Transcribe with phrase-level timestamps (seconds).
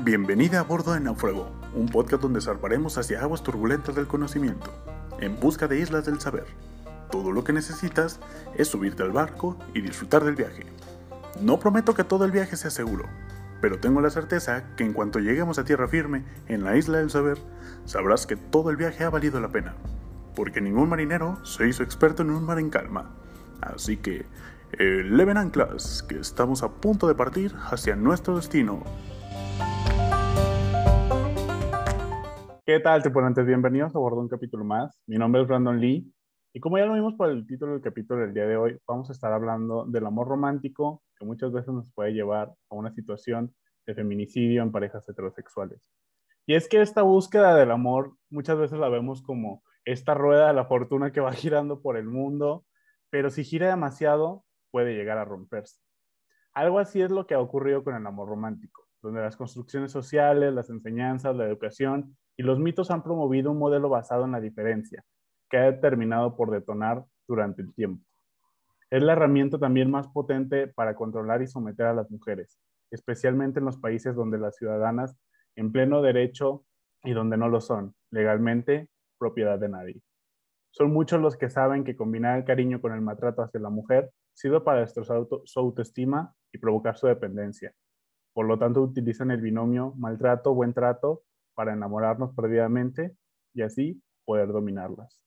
[0.00, 4.72] Bienvenida a bordo de Náufrago, un podcast donde zarparemos hacia aguas turbulentas del conocimiento,
[5.18, 6.46] en busca de islas del saber.
[7.10, 8.20] Todo lo que necesitas
[8.54, 10.66] es subirte al barco y disfrutar del viaje.
[11.40, 13.06] No prometo que todo el viaje sea seguro,
[13.60, 17.10] pero tengo la certeza que en cuanto lleguemos a tierra firme en la isla del
[17.10, 17.38] saber,
[17.84, 19.74] sabrás que todo el viaje ha valido la pena,
[20.36, 23.10] porque ningún marinero se hizo experto en un mar en calma.
[23.60, 24.26] Así que,
[24.78, 28.84] eleven anclas, que estamos a punto de partir hacia nuestro destino.
[32.68, 33.46] ¿Qué tal, tripulantes?
[33.46, 35.00] Bienvenidos a bordo un capítulo más.
[35.06, 36.12] Mi nombre es Brandon Lee
[36.52, 39.08] y como ya lo vimos por el título del capítulo del día de hoy, vamos
[39.08, 43.54] a estar hablando del amor romántico que muchas veces nos puede llevar a una situación
[43.86, 45.80] de feminicidio en parejas heterosexuales.
[46.44, 50.52] Y es que esta búsqueda del amor muchas veces la vemos como esta rueda de
[50.52, 52.66] la fortuna que va girando por el mundo,
[53.08, 55.80] pero si gira demasiado puede llegar a romperse.
[56.52, 60.52] Algo así es lo que ha ocurrido con el amor romántico, donde las construcciones sociales,
[60.52, 65.04] las enseñanzas, la educación y los mitos han promovido un modelo basado en la diferencia,
[65.50, 68.04] que ha terminado por detonar durante el tiempo.
[68.90, 72.58] Es la herramienta también más potente para controlar y someter a las mujeres,
[72.90, 75.16] especialmente en los países donde las ciudadanas
[75.56, 76.64] en pleno derecho
[77.04, 80.02] y donde no lo son, legalmente, propiedad de nadie.
[80.70, 84.10] Son muchos los que saben que combinar el cariño con el maltrato hacia la mujer
[84.32, 87.74] sirve para destrozar su autoestima y provocar su dependencia.
[88.38, 91.24] Por lo tanto, utilizan el binomio maltrato-buen trato
[91.56, 93.16] para enamorarnos perdidamente
[93.52, 95.20] y así poder dominarlas.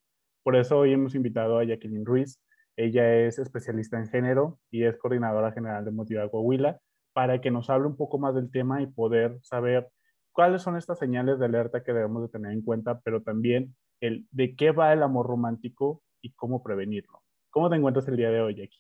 [0.44, 2.40] Por eso hoy hemos invitado a Jacqueline Ruiz.
[2.78, 6.80] Ella es especialista en género y es coordinadora general de Motiva Coahuila
[7.12, 9.90] para que nos hable un poco más del tema y poder saber
[10.32, 14.26] cuáles son estas señales de alerta que debemos de tener en cuenta, pero también el
[14.32, 17.22] de qué va el amor romántico y cómo prevenirlo.
[17.50, 18.80] ¿Cómo te encuentras el día de hoy, Jackie?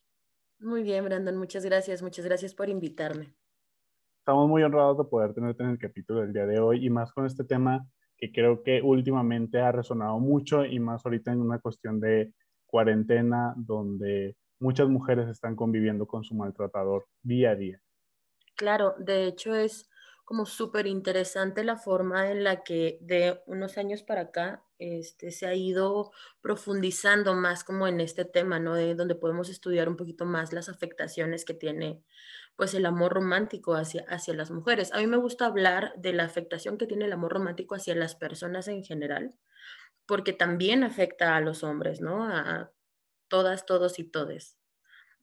[0.59, 3.35] Muy bien, Brandon, muchas gracias, muchas gracias por invitarme
[4.22, 7.11] estamos muy honrados de poder tenerte en el capítulo del día de hoy y más
[7.11, 11.58] con este tema que creo que últimamente ha resonado mucho y más ahorita en una
[11.58, 12.32] cuestión de
[12.67, 17.82] cuarentena donde muchas mujeres están conviviendo con su maltratador día a día.
[18.55, 19.89] Claro, de hecho es
[20.23, 25.45] como súper interesante la forma en la que de unos años para acá este, se
[25.45, 26.11] ha ido
[26.42, 28.73] profundizando más como en este tema, ¿no?
[28.73, 32.02] De donde podemos estudiar un poquito más las afectaciones que tiene
[32.55, 34.91] pues el amor romántico hacia, hacia las mujeres.
[34.91, 38.15] A mí me gusta hablar de la afectación que tiene el amor romántico hacia las
[38.15, 39.36] personas en general,
[40.08, 42.25] porque también afecta a los hombres, ¿no?
[42.25, 42.71] A
[43.27, 44.58] todas, todos y todes.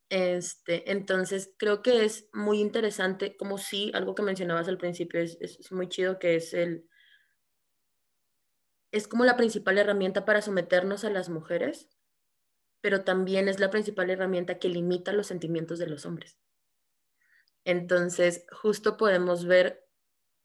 [0.09, 5.37] Este, entonces, creo que es muy interesante, como sí, algo que mencionabas al principio es,
[5.41, 6.89] es muy chido, que es el,
[8.91, 11.89] es como la principal herramienta para someternos a las mujeres,
[12.81, 16.39] pero también es la principal herramienta que limita los sentimientos de los hombres.
[17.65, 19.87] Entonces, justo podemos ver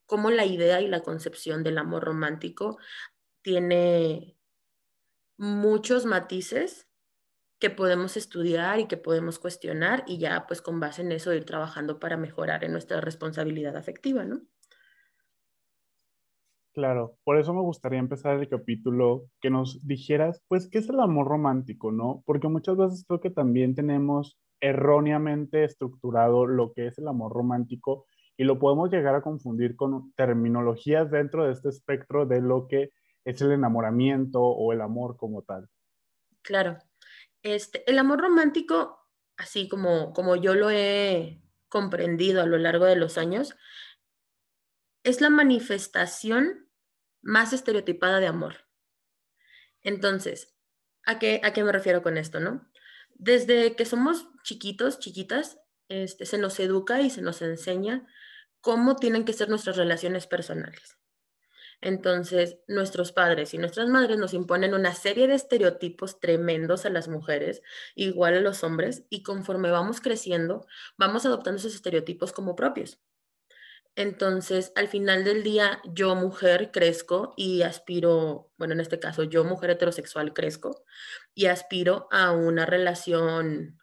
[0.06, 2.78] cómo la idea y la concepción del amor romántico
[3.42, 4.36] tiene
[5.36, 6.88] muchos matices
[7.58, 11.44] que podemos estudiar y que podemos cuestionar y ya pues con base en eso ir
[11.44, 14.42] trabajando para mejorar en nuestra responsabilidad afectiva, ¿no?
[16.74, 20.98] Claro, por eso me gustaría empezar el capítulo que nos dijeras, pues, ¿qué es el
[20.98, 22.24] amor romántico, no?
[22.26, 28.06] Porque muchas veces creo que también tenemos erróneamente estructurado lo que es el amor romántico
[28.36, 32.90] y lo podemos llegar a confundir con terminologías dentro de este espectro de lo que
[33.24, 35.68] es el enamoramiento o el amor como tal.
[36.42, 36.78] Claro.
[37.44, 38.98] Este, el amor romántico,
[39.36, 43.54] así como, como yo lo he comprendido a lo largo de los años,
[45.04, 46.63] es la manifestación
[47.24, 48.66] más estereotipada de amor.
[49.82, 50.54] Entonces,
[51.04, 52.70] ¿a qué, a qué me refiero con esto, no?
[53.14, 55.58] Desde que somos chiquitos, chiquitas,
[55.88, 58.06] este, se nos educa y se nos enseña
[58.60, 60.98] cómo tienen que ser nuestras relaciones personales.
[61.80, 67.08] Entonces, nuestros padres y nuestras madres nos imponen una serie de estereotipos tremendos a las
[67.08, 67.62] mujeres,
[67.94, 73.00] igual a los hombres, y conforme vamos creciendo, vamos adoptando esos estereotipos como propios.
[73.96, 79.44] Entonces, al final del día, yo mujer crezco y aspiro, bueno, en este caso, yo
[79.44, 80.84] mujer heterosexual crezco
[81.32, 83.78] y aspiro a una relación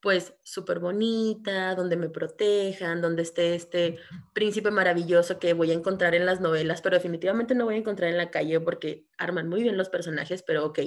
[0.00, 3.98] pues súper bonita, donde me protejan, donde esté este
[4.32, 8.10] príncipe maravilloso que voy a encontrar en las novelas, pero definitivamente no voy a encontrar
[8.10, 10.78] en la calle porque arman muy bien los personajes, pero ok,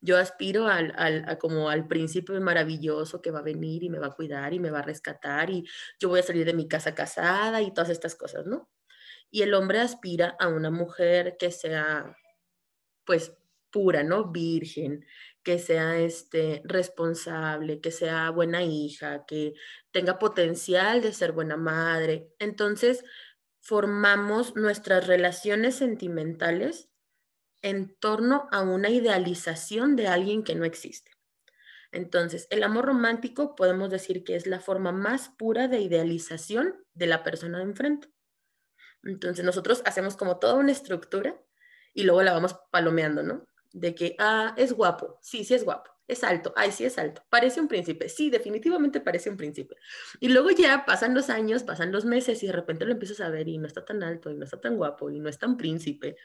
[0.00, 4.08] yo aspiro al, al, como al príncipe maravilloso que va a venir y me va
[4.08, 5.66] a cuidar y me va a rescatar y
[5.98, 8.70] yo voy a salir de mi casa casada y todas estas cosas, ¿no?
[9.32, 12.16] Y el hombre aspira a una mujer que sea
[13.04, 13.36] pues
[13.70, 14.30] pura, ¿no?
[14.30, 15.04] Virgen,
[15.42, 19.54] que sea este, responsable, que sea buena hija, que
[19.90, 22.32] tenga potencial de ser buena madre.
[22.38, 23.04] Entonces,
[23.60, 26.88] formamos nuestras relaciones sentimentales
[27.62, 31.12] en torno a una idealización de alguien que no existe.
[31.92, 37.06] Entonces, el amor romántico podemos decir que es la forma más pura de idealización de
[37.06, 38.08] la persona de enfrente.
[39.02, 41.40] Entonces, nosotros hacemos como toda una estructura
[41.92, 43.44] y luego la vamos palomeando, ¿no?
[43.72, 47.22] De que, ah, es guapo, sí, sí es guapo, es alto, ay, sí es alto,
[47.30, 49.76] parece un príncipe, sí, definitivamente parece un príncipe.
[50.18, 53.30] Y luego ya pasan los años, pasan los meses y de repente lo empiezas a
[53.30, 55.56] ver y no está tan alto y no está tan guapo y no es tan
[55.56, 56.16] príncipe.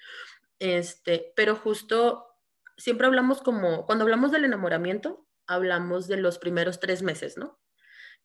[0.57, 2.35] Este, pero justo
[2.77, 7.59] siempre hablamos como, cuando hablamos del enamoramiento, hablamos de los primeros tres meses, ¿no?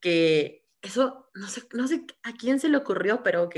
[0.01, 3.57] Que eso, no sé, no sé a quién se le ocurrió, pero ok,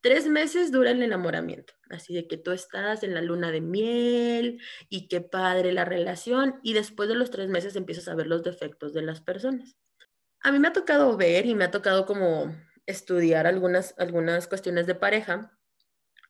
[0.00, 4.60] Tres meses dura el enamoramiento, así de que tú estás en la luna de miel
[4.88, 8.44] y qué padre la relación y después de los tres meses empiezas a ver los
[8.44, 9.76] defectos de las personas.
[10.40, 12.54] A mí me ha tocado ver y me ha tocado como
[12.86, 15.58] estudiar algunas, algunas cuestiones de pareja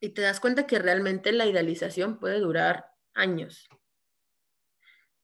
[0.00, 3.69] y te das cuenta que realmente la idealización puede durar años.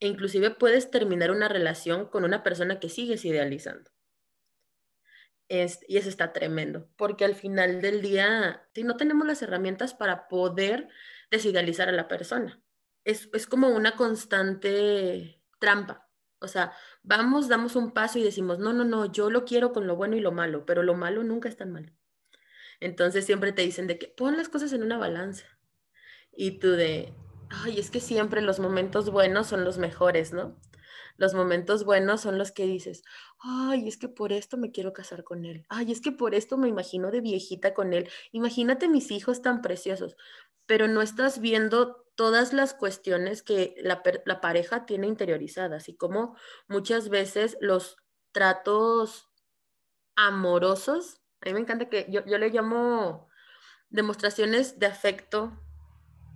[0.00, 3.93] E inclusive puedes terminar una relación con una persona que sigues idealizando
[5.48, 10.28] y eso está tremendo, porque al final del día, si no tenemos las herramientas para
[10.28, 10.88] poder
[11.30, 12.62] desidealizar a la persona,
[13.04, 16.08] es, es como una constante trampa.
[16.40, 19.86] O sea, vamos, damos un paso y decimos, no, no, no, yo lo quiero con
[19.86, 21.92] lo bueno y lo malo, pero lo malo nunca es tan malo.
[22.80, 25.46] Entonces siempre te dicen de que pon las cosas en una balanza.
[26.32, 27.14] Y tú de,
[27.48, 30.60] ay, es que siempre los momentos buenos son los mejores, ¿no?
[31.16, 33.02] Los momentos buenos son los que dices,
[33.38, 36.56] ay, es que por esto me quiero casar con él, ay, es que por esto
[36.56, 40.16] me imagino de viejita con él, imagínate mis hijos tan preciosos,
[40.66, 44.02] pero no estás viendo todas las cuestiones que la,
[44.40, 46.36] pareja tiene interiorizadas y como
[46.68, 47.96] muchas veces los
[48.32, 49.30] tratos
[50.16, 53.28] amorosos, a mí me encanta que yo, yo le llamo
[53.90, 55.52] demostraciones de afecto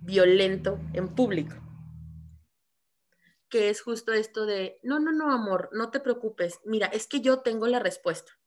[0.01, 1.68] violento en público
[3.49, 7.21] que es justo esto de, no, no, no, amor, no te preocupes, mira, es que
[7.21, 8.39] yo tengo la respuesta.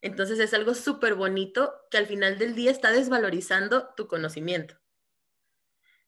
[0.00, 4.76] Entonces es algo súper bonito que al final del día está desvalorizando tu conocimiento.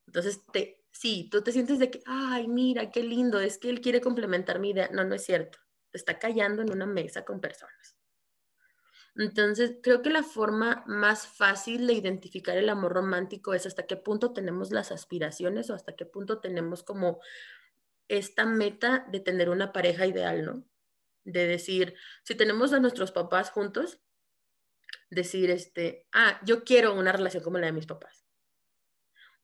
[0.07, 3.81] Entonces, te, sí, tú te sientes de que, ay, mira, qué lindo, es que él
[3.81, 4.89] quiere complementar mi idea.
[4.91, 5.59] No, no es cierto.
[5.89, 7.97] Te está callando en una mesa con personas.
[9.15, 13.97] Entonces, creo que la forma más fácil de identificar el amor romántico es hasta qué
[13.97, 17.19] punto tenemos las aspiraciones o hasta qué punto tenemos como
[18.11, 20.65] esta meta de tener una pareja ideal, ¿no?
[21.23, 23.99] De decir, si tenemos a nuestros papás juntos,
[25.09, 28.25] decir, este, ah, yo quiero una relación como la de mis papás.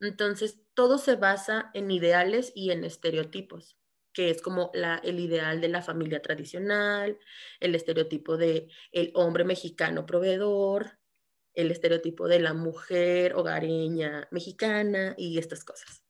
[0.02, 3.78] Entonces, todo se basa en ideales y en estereotipos,
[4.14, 7.18] que es como el ideal de la familia tradicional,
[7.60, 11.00] el estereotipo de el hombre mexicano proveedor,
[11.54, 16.07] el estereotipo de la mujer hogareña mexicana y estas cosas.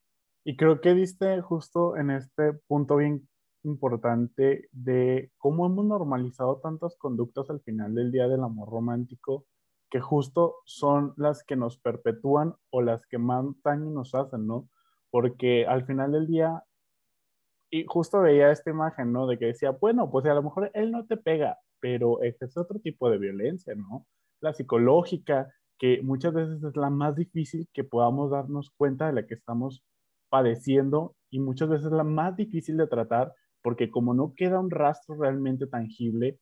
[0.47, 3.27] Y creo que diste justo en este punto bien
[3.63, 9.45] importante de cómo hemos normalizado tantas conductas al final del día del amor romántico
[9.89, 14.69] que justo son las que nos perpetúan o las que más daño nos hacen, ¿no?
[15.09, 16.63] Porque al final del día,
[17.69, 19.27] y justo veía esta imagen, ¿no?
[19.27, 22.79] De que decía, bueno, pues a lo mejor él no te pega, pero es otro
[22.79, 24.07] tipo de violencia, ¿no?
[24.39, 29.27] La psicológica, que muchas veces es la más difícil que podamos darnos cuenta de la
[29.27, 29.83] que estamos
[30.29, 35.15] padeciendo y muchas veces la más difícil de tratar porque como no queda un rastro
[35.15, 36.39] realmente tangible,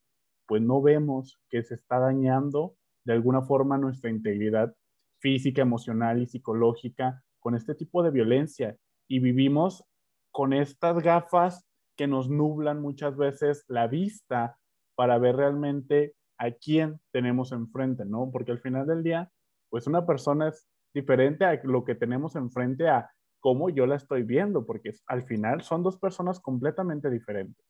[0.47, 4.75] pues no vemos que se está dañando de alguna forma nuestra integridad
[5.19, 8.77] física, emocional y psicológica con este tipo de violencia
[9.07, 9.83] y vivimos
[10.31, 11.65] con estas gafas
[11.95, 14.59] que nos nublan muchas veces la vista
[14.95, 18.29] para ver realmente a quién tenemos enfrente, ¿no?
[18.31, 19.31] Porque al final del día,
[19.69, 23.09] pues una persona es diferente a lo que tenemos enfrente a
[23.45, 27.63] cómo yo la estoy viendo, porque al final son dos personas completamente diferentes.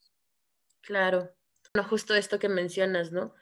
[0.80, 1.36] Claro,
[1.74, 3.36] no, justo esto que mencionas, ¿no?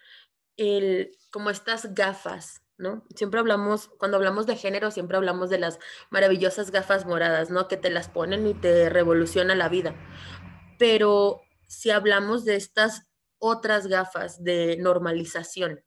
[0.57, 3.05] El, como estas gafas, ¿no?
[3.15, 5.77] Siempre hablamos, cuando hablamos de género, siempre hablamos de las
[6.09, 7.67] maravillosas gafas moradas, ¿no?
[7.67, 9.93] Que te las ponen y te revoluciona la vida.
[10.79, 15.81] Pero si hablamos de estas otras gafas de normalización,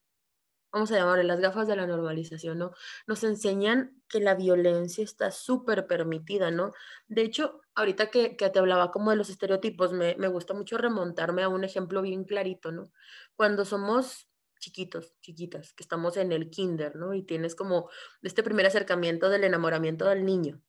[0.77, 2.73] vamos a llamarle las gafas de la normalización, ¿no?
[3.07, 6.75] Nos enseñan que la violencia está súper permitida, ¿no?
[7.09, 11.43] De hecho, ahorita que, te hablaba como de los estereotipos, me, me gusta mucho remontarme
[11.43, 12.93] a un ejemplo bien clarito, ¿no?
[13.37, 14.29] Cuando somos
[14.59, 17.15] chiquitos, chiquitas, que estamos en el kinder, ¿no?
[17.15, 17.89] Y tienes como
[18.23, 20.61] este primer acercamiento del enamoramiento del niño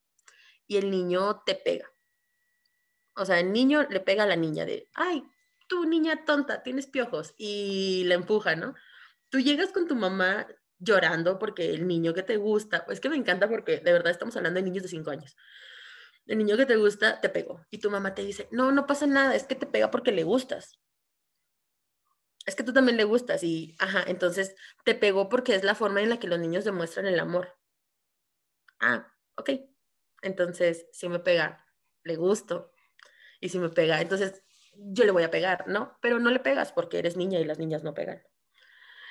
[0.67, 1.91] y el niño te pega.
[3.17, 5.25] O sea, el niño le pega a la niña de, ay,
[5.67, 8.73] tú niña tonta, tienes piojos y la empuja, ¿no?
[9.29, 10.47] Tú llegas con tu mamá
[10.79, 14.35] llorando porque el niño que te gusta, es que me encanta porque de verdad estamos
[14.37, 15.35] hablando de niños de 5 años.
[16.25, 19.07] El niño que te gusta te pegó y tu mamá te dice, no, no pasa
[19.07, 20.79] nada, es que te pega porque le gustas.
[22.45, 24.55] Es que tú también le gustas y, ajá, entonces
[24.85, 27.57] te pegó porque es la forma en la que los niños demuestran el amor.
[28.79, 29.51] Ah, ok.
[30.21, 31.65] Entonces, si me pega,
[32.03, 32.71] le gusto.
[33.41, 34.43] Y si me pega, entonces
[34.73, 35.97] yo le voy a pegar, ¿no?
[36.01, 38.23] Pero no le pegas porque eres niña y las niñas no pegan.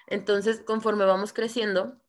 [0.06, 2.00] Entonces, conforme vamos creciendo,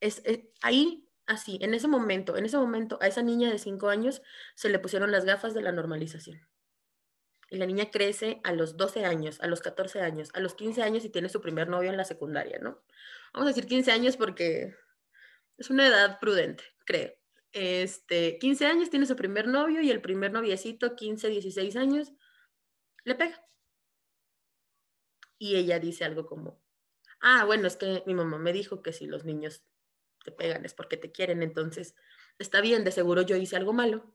[0.00, 0.22] es,
[0.62, 4.22] ahí, así, en ese momento, en ese momento, a esa niña de 5 años
[4.54, 6.40] se le pusieron las gafas de la normalización.
[7.50, 10.82] Y la niña crece a los 12 años, a los 14 años, a los 15
[10.82, 12.82] años y tiene su primer novio en la secundaria, ¿no?
[13.32, 14.74] Vamos a decir 15 años porque
[15.56, 17.12] es una edad prudente, creo.
[17.52, 22.12] Este, 15 años tiene su primer novio y el primer noviecito, 15, 16 años,
[23.04, 23.42] le pega.
[25.38, 26.60] Y ella dice algo como,
[27.20, 29.62] ah, bueno, es que mi mamá me dijo que si los niños
[30.24, 31.94] te pegan es porque te quieren, entonces
[32.38, 34.14] está bien, de seguro yo hice algo malo.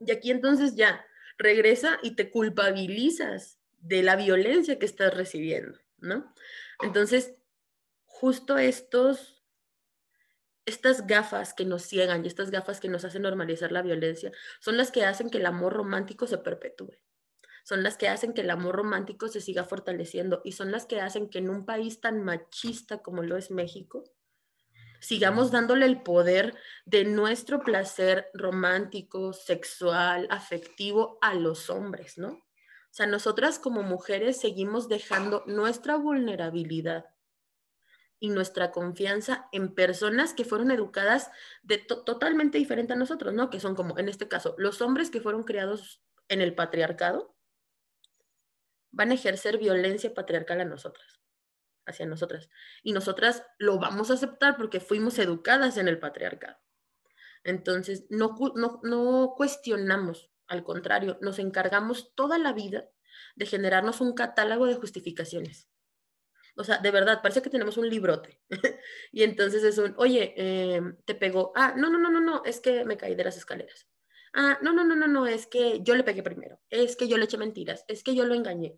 [0.00, 1.04] Y aquí entonces ya
[1.38, 6.32] regresa y te culpabilizas de la violencia que estás recibiendo, ¿no?
[6.82, 7.34] Entonces,
[8.04, 9.42] justo estos,
[10.66, 14.76] estas gafas que nos ciegan y estas gafas que nos hacen normalizar la violencia son
[14.76, 16.96] las que hacen que el amor romántico se perpetúe
[17.64, 21.00] son las que hacen que el amor romántico se siga fortaleciendo y son las que
[21.00, 24.04] hacen que en un país tan machista como lo es México,
[25.00, 32.28] sigamos dándole el poder de nuestro placer romántico, sexual, afectivo a los hombres, ¿no?
[32.28, 37.06] O sea, nosotras como mujeres seguimos dejando nuestra vulnerabilidad
[38.20, 41.30] y nuestra confianza en personas que fueron educadas
[41.62, 43.50] de totalmente diferente a nosotros, ¿no?
[43.50, 47.31] Que son como, en este caso, los hombres que fueron criados en el patriarcado
[48.92, 51.20] van a ejercer violencia patriarcal a nosotras,
[51.86, 52.48] hacia nosotras.
[52.82, 56.58] Y nosotras lo vamos a aceptar porque fuimos educadas en el patriarcado.
[57.44, 58.36] Entonces, no,
[58.84, 62.88] no, cuestionamos, al contrario, nos encargamos toda la vida
[63.34, 65.68] de generarnos un catálogo de justificaciones.
[66.54, 68.40] O sea, de verdad, parece que tenemos un librote.
[69.10, 71.52] y entonces es un, oye, eh, te pegó.
[71.56, 73.88] Ah, no, no, no, no, no, es que me caí de las escaleras.
[74.34, 77.18] Ah, no, no, no, no, no, es que yo le pegué primero, es que yo
[77.18, 78.76] le eché mentiras, es que yo lo engañé.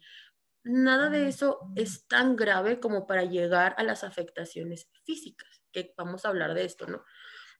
[0.65, 6.25] Nada de eso es tan grave como para llegar a las afectaciones físicas, que vamos
[6.25, 7.05] a hablar de esto, ¿no?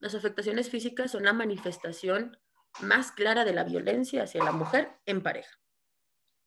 [0.01, 2.39] Las afectaciones físicas son la manifestación
[2.81, 5.61] más clara de la violencia hacia la mujer en pareja.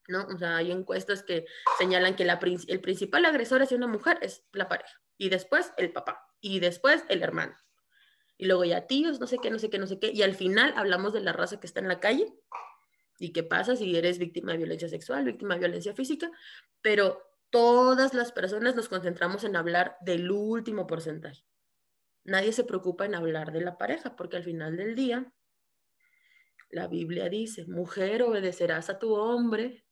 [0.07, 0.25] ¿no?
[0.27, 1.45] O sea, hay encuestas que
[1.77, 5.91] señalan que la, el principal agresor hacia una mujer es la pareja, y después el
[5.91, 7.57] papá, y después el hermano,
[8.37, 10.35] y luego ya tíos, no sé qué, no sé qué, no sé qué, y al
[10.35, 12.33] final hablamos de la raza que está en la calle
[13.19, 16.29] y qué pasa si eres víctima de violencia sexual, víctima de violencia física,
[16.81, 21.43] pero todas las personas nos concentramos en hablar del último porcentaje.
[22.23, 25.31] Nadie se preocupa en hablar de la pareja, porque al final del día,
[26.69, 29.86] la Biblia dice, mujer, obedecerás a tu hombre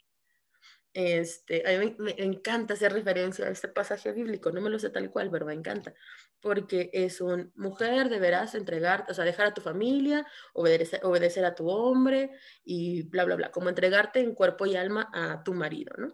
[0.96, 4.90] este, a mí me, encanta hacer referencia a este pasaje bíblico, no me lo sé
[4.90, 5.94] tal cual, pero me encanta,
[6.40, 11.54] porque es un mujer, deberás entregarte, o sea, dejar a tu familia, obedecer, obedecer a
[11.54, 12.32] tu hombre
[12.64, 16.14] y bla, bla, bla, como entregarte en cuerpo y alma a tu marido, ¿no?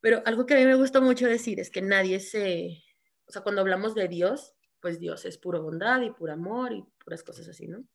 [0.00, 2.82] Pero algo que a mí me gusta mucho decir es que nadie se,
[3.28, 6.84] o sea, cuando hablamos de Dios, pues Dios es pura bondad y puro amor y
[6.98, 7.86] puras cosas así, ¿no?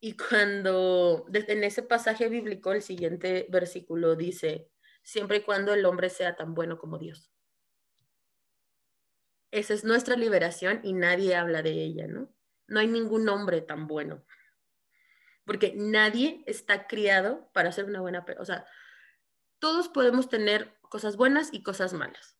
[0.00, 4.69] Y cuando, en ese pasaje bíblico, el siguiente versículo dice,
[5.02, 7.30] siempre y cuando el hombre sea tan bueno como Dios.
[9.50, 12.32] Esa es nuestra liberación y nadie habla de ella, ¿no?
[12.68, 14.24] No hay ningún hombre tan bueno.
[15.44, 18.42] Porque nadie está criado para ser una buena persona.
[18.42, 18.66] O sea,
[19.58, 22.38] todos podemos tener cosas buenas y cosas malas,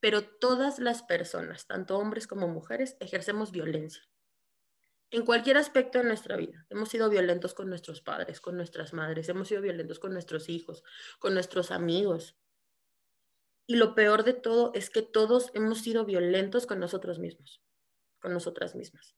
[0.00, 4.02] pero todas las personas, tanto hombres como mujeres, ejercemos violencia
[5.10, 6.66] en cualquier aspecto de nuestra vida.
[6.70, 10.82] Hemos sido violentos con nuestros padres, con nuestras madres, hemos sido violentos con nuestros hijos,
[11.18, 12.36] con nuestros amigos.
[13.66, 17.62] Y lo peor de todo es que todos hemos sido violentos con nosotros mismos,
[18.20, 19.16] con nosotras mismas.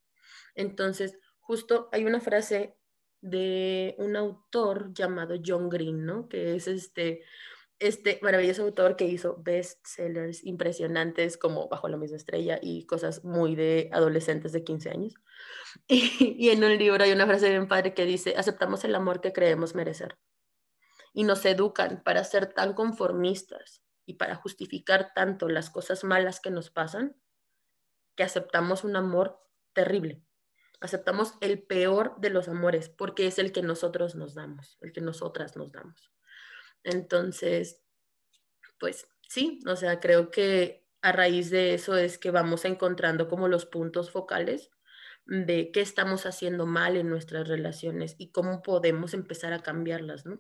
[0.54, 2.76] Entonces, justo hay una frase
[3.21, 6.28] de un autor llamado John Green, ¿no?
[6.28, 7.25] Que es este,
[7.80, 13.54] este maravilloso autor que hizo bestsellers impresionantes como Bajo la misma estrella y cosas muy
[13.54, 15.14] de adolescentes de 15 años.
[15.88, 19.32] Y, en un libro hay una frase bien padre que dice, aceptamos el amor que
[19.32, 20.18] creemos merecer.
[21.12, 26.50] Y nos educan para ser tan conformistas y para justificar tanto las cosas malas que
[26.50, 27.16] nos pasan,
[28.16, 29.40] que aceptamos un amor
[29.73, 30.23] terrible.
[30.80, 35.00] Aceptamos el peor de los amores porque es el que nosotros nos damos, el que
[35.00, 36.11] nosotras nos damos.
[36.88, 37.83] Entonces,
[38.80, 43.47] pues sí, o sea, creo que a raíz de eso es que vamos encontrando como
[43.47, 44.71] los puntos focales
[45.26, 50.38] de qué estamos haciendo mal en nuestras relaciones y cómo podemos empezar a cambiarlas, ¿no?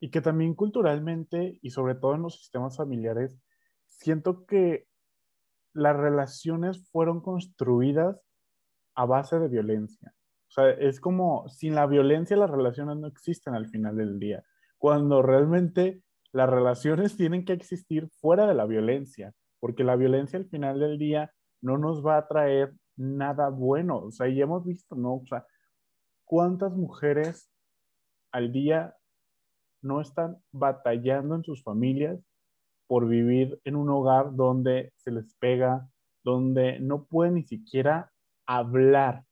[0.00, 3.38] Y que también culturalmente y sobre todo en los sistemas familiares,
[3.86, 4.88] siento que
[5.74, 8.18] las relaciones fueron construidas
[8.94, 10.14] a base de violencia.
[10.48, 14.44] O sea, es como sin la violencia las relaciones no existen al final del día,
[14.78, 16.02] cuando realmente
[16.32, 20.98] las relaciones tienen que existir fuera de la violencia, porque la violencia al final del
[20.98, 23.98] día no nos va a traer nada bueno.
[23.98, 25.16] O sea, ya hemos visto, ¿no?
[25.16, 25.44] O sea,
[26.24, 27.50] ¿cuántas mujeres
[28.32, 28.94] al día
[29.82, 32.20] no están batallando en sus familias
[32.86, 35.88] por vivir en un hogar donde se les pega,
[36.24, 38.12] donde no pueden ni siquiera
[38.46, 39.24] hablar,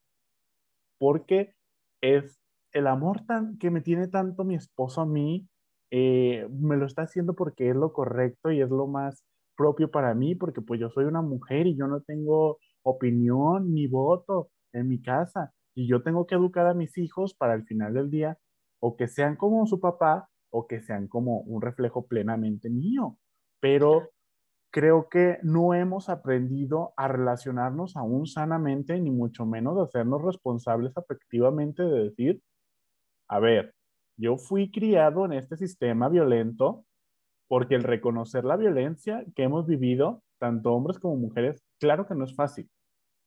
[0.99, 1.55] porque
[2.01, 2.39] es
[2.73, 5.49] el amor tan, que me tiene tanto mi esposo a mí,
[5.91, 9.25] eh, me lo está haciendo porque es lo correcto y es lo más
[9.57, 13.87] propio para mí, porque pues yo soy una mujer y yo no tengo opinión ni
[13.87, 17.95] voto en mi casa y yo tengo que educar a mis hijos para el final
[17.95, 18.39] del día
[18.81, 23.19] o que sean como su papá o que sean como un reflejo plenamente mío.
[23.61, 24.11] Pero
[24.71, 30.97] creo que no hemos aprendido a relacionarnos aún sanamente, ni mucho menos a hacernos responsables
[30.97, 32.43] afectivamente de decir,
[33.29, 33.75] a ver,
[34.17, 36.85] yo fui criado en este sistema violento
[37.49, 42.25] porque el reconocer la violencia que hemos vivido, tanto hombres como mujeres, claro que no
[42.25, 42.69] es fácil.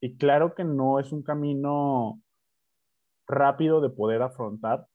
[0.01, 2.21] Y claro que no es un camino
[3.27, 4.87] rápido de poder afrontar,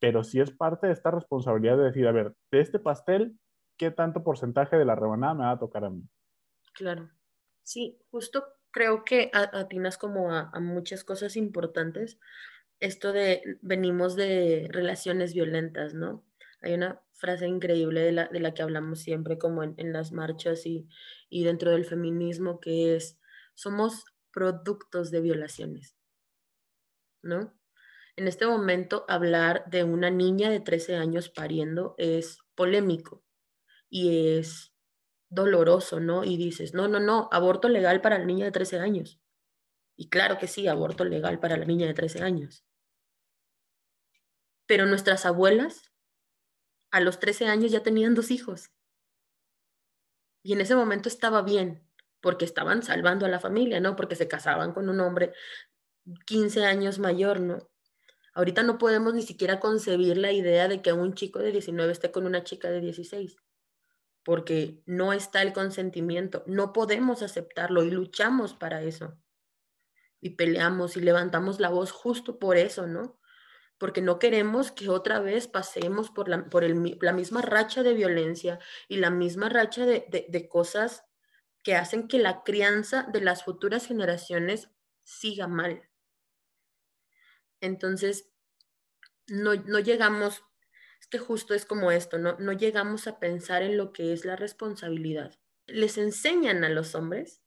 [0.00, 3.38] pero sí es parte de esta responsabilidad de decir, a ver, de este pastel,
[3.76, 6.02] ¿qué tanto porcentaje de la rebanada me va a tocar a mí?
[6.74, 7.10] Claro.
[7.62, 12.18] Sí, justo creo que atinas como a, a muchas cosas importantes.
[12.80, 16.24] Esto de venimos de relaciones violentas, ¿no?
[16.60, 20.12] Hay una frase increíble de la, de la que hablamos siempre como en, en las
[20.12, 20.88] marchas y,
[21.30, 23.18] y, dentro del feminismo que es,
[23.54, 25.96] somos productos de violaciones,
[27.22, 27.54] ¿no?
[28.16, 33.24] En este momento hablar de una niña de 13 años pariendo es polémico
[33.94, 34.72] y es
[35.28, 36.24] doloroso, ¿no?
[36.24, 39.20] Y dices, no, no, no, aborto legal para la niña de 13 años.
[39.94, 42.64] Y claro que sí, aborto legal para la niña de 13 años.
[44.66, 45.92] Pero nuestras abuelas
[46.90, 48.72] a los 13 años ya tenían dos hijos.
[50.42, 51.88] Y en ese momento estaba bien,
[52.20, 53.94] porque estaban salvando a la familia, ¿no?
[53.94, 55.34] Porque se casaban con un hombre
[56.26, 57.70] 15 años mayor, ¿no?
[58.32, 62.10] Ahorita no podemos ni siquiera concebir la idea de que un chico de 19 esté
[62.10, 63.36] con una chica de 16
[64.24, 69.18] porque no está el consentimiento, no podemos aceptarlo y luchamos para eso.
[70.20, 73.20] Y peleamos y levantamos la voz justo por eso, ¿no?
[73.76, 78.58] Porque no queremos que otra vez pasemos por la, por la misma racha de violencia
[78.88, 81.04] y la misma racha de, de cosas
[81.62, 84.70] que hacen que la crianza de las futuras generaciones
[85.02, 85.90] siga mal.
[87.60, 88.30] Entonces,
[89.26, 90.42] no, no llegamos
[91.04, 92.38] es que justo es como esto, ¿no?
[92.38, 95.38] No llegamos a pensar en lo que es la responsabilidad.
[95.66, 97.42] Les enseñan a los hombres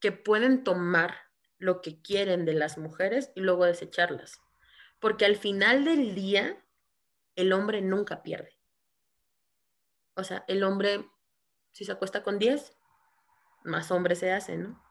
[0.00, 1.14] que pueden tomar
[1.58, 4.40] lo que quieren de las mujeres y luego desecharlas.
[4.98, 6.66] Porque al final del día,
[7.36, 8.58] el hombre nunca pierde.
[10.14, 11.08] O sea, el hombre,
[11.70, 12.76] si se acuesta con 10,
[13.62, 14.84] más hombre se hace, ¿no?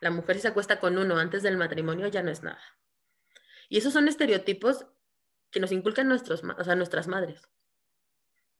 [0.00, 2.62] La mujer si se acuesta con uno antes del matrimonio ya no es nada.
[3.68, 4.86] Y esos son estereotipos
[5.50, 7.48] que nos inculcan nuestros, o sea, nuestras madres.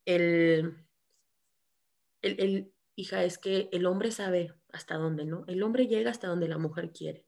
[0.05, 0.87] El,
[2.22, 5.44] el, hija, es que el hombre sabe hasta dónde, ¿no?
[5.46, 7.27] El hombre llega hasta donde la mujer quiere.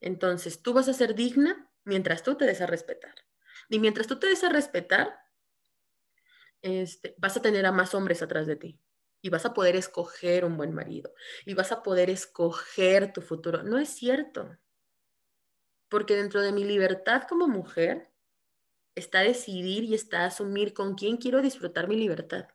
[0.00, 3.14] Entonces, tú vas a ser digna mientras tú te des a respetar.
[3.68, 5.18] Y mientras tú te des a respetar,
[6.62, 8.80] este, vas a tener a más hombres atrás de ti.
[9.20, 11.12] Y vas a poder escoger un buen marido.
[11.44, 13.62] Y vas a poder escoger tu futuro.
[13.62, 14.56] No es cierto.
[15.88, 18.10] Porque dentro de mi libertad como mujer,
[18.98, 22.48] está decidir y está asumir con quién quiero disfrutar mi libertad.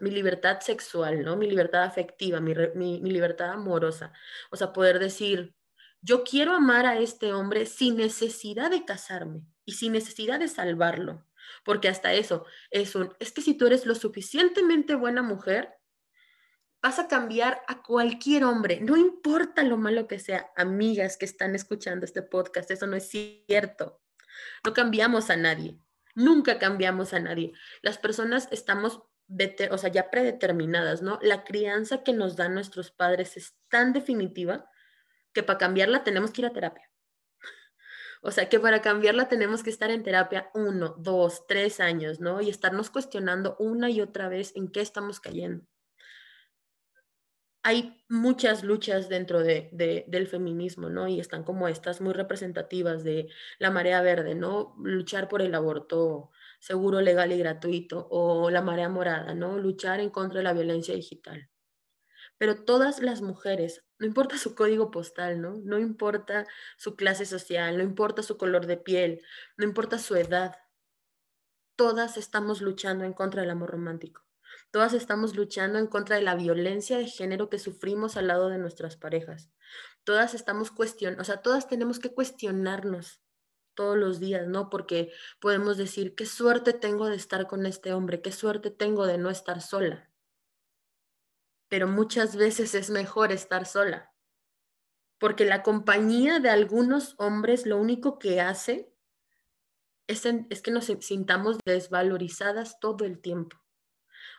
[0.00, 1.36] Mi libertad sexual, ¿no?
[1.36, 4.12] Mi libertad afectiva, mi, mi, libertad amorosa.
[4.50, 5.54] O sea, poder decir,
[6.00, 11.24] yo quiero amar a este hombre sin necesidad de casarme y sin necesidad de salvarlo.
[11.64, 15.78] Porque hasta eso es un, es que si tú eres lo suficientemente buena mujer,
[16.82, 20.50] vas a cambiar a cualquier hombre, no importa lo malo que sea.
[20.56, 24.00] Amigas que están escuchando este podcast, eso no es cierto.
[24.64, 25.78] No cambiamos a nadie,
[26.14, 27.52] nunca cambiamos a nadie.
[27.82, 29.02] Las personas estamos,
[29.70, 31.18] o sea, ya predeterminadas, ¿no?
[31.22, 34.70] La crianza que nos dan nuestros padres es tan definitiva
[35.32, 36.90] que para cambiarla tenemos que ir a terapia.
[38.20, 42.40] O sea, que para cambiarla tenemos que estar en terapia uno, dos, tres años, ¿no?
[42.40, 45.64] Y estarnos cuestionando una y otra vez en qué estamos cayendo.
[47.62, 49.70] Hay muchas luchas dentro de,
[50.06, 51.08] del feminismo, ¿no?
[51.08, 54.74] Y están como estas muy representativas de la marea verde, ¿no?
[54.78, 59.58] Luchar por el aborto seguro, legal y gratuito, o la marea morada, ¿no?
[59.58, 61.50] Luchar en contra de la violencia digital.
[62.38, 65.56] Pero todas las mujeres, no importa su código postal, ¿no?
[65.64, 69.20] No importa su clase social, no importa su color de piel,
[69.56, 70.56] no importa su edad,
[71.76, 74.27] todas estamos luchando en contra del amor romántico.
[74.70, 78.58] Todas estamos luchando en contra de la violencia de género que sufrimos al lado de
[78.58, 79.50] nuestras parejas.
[80.04, 83.22] Todas estamos cuestionando, o sea, todas tenemos que cuestionarnos
[83.74, 84.68] todos los días, ¿no?
[84.68, 89.16] Porque podemos decir, qué suerte tengo de estar con este hombre, qué suerte tengo de
[89.16, 90.10] no estar sola.
[91.68, 94.12] Pero muchas veces es mejor estar sola,
[95.18, 98.92] porque la compañía de algunos hombres lo único que hace
[100.08, 103.56] es, es que nos sintamos desvalorizadas todo el tiempo.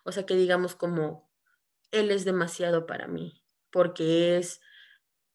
[0.10, 1.32] O sea, que digamos como,
[1.92, 4.60] él es demasiado para mí, porque es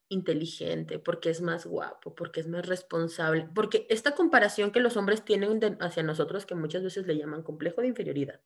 [0.09, 5.25] inteligente, porque es más guapo, porque es más responsable, porque esta comparación que los hombres
[5.25, 8.41] tienen hacia nosotros, que muchas veces le llaman complejo de inferioridad,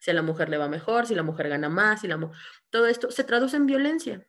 [0.00, 2.18] si a la mujer le va mejor, si la mujer gana más, si la
[2.70, 4.26] todo esto se traduce en violencia.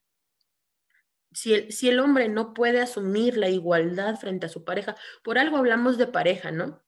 [1.32, 5.40] Si el, si el hombre no puede asumir la igualdad frente a su pareja, por
[5.40, 6.84] algo hablamos de pareja, ¿no?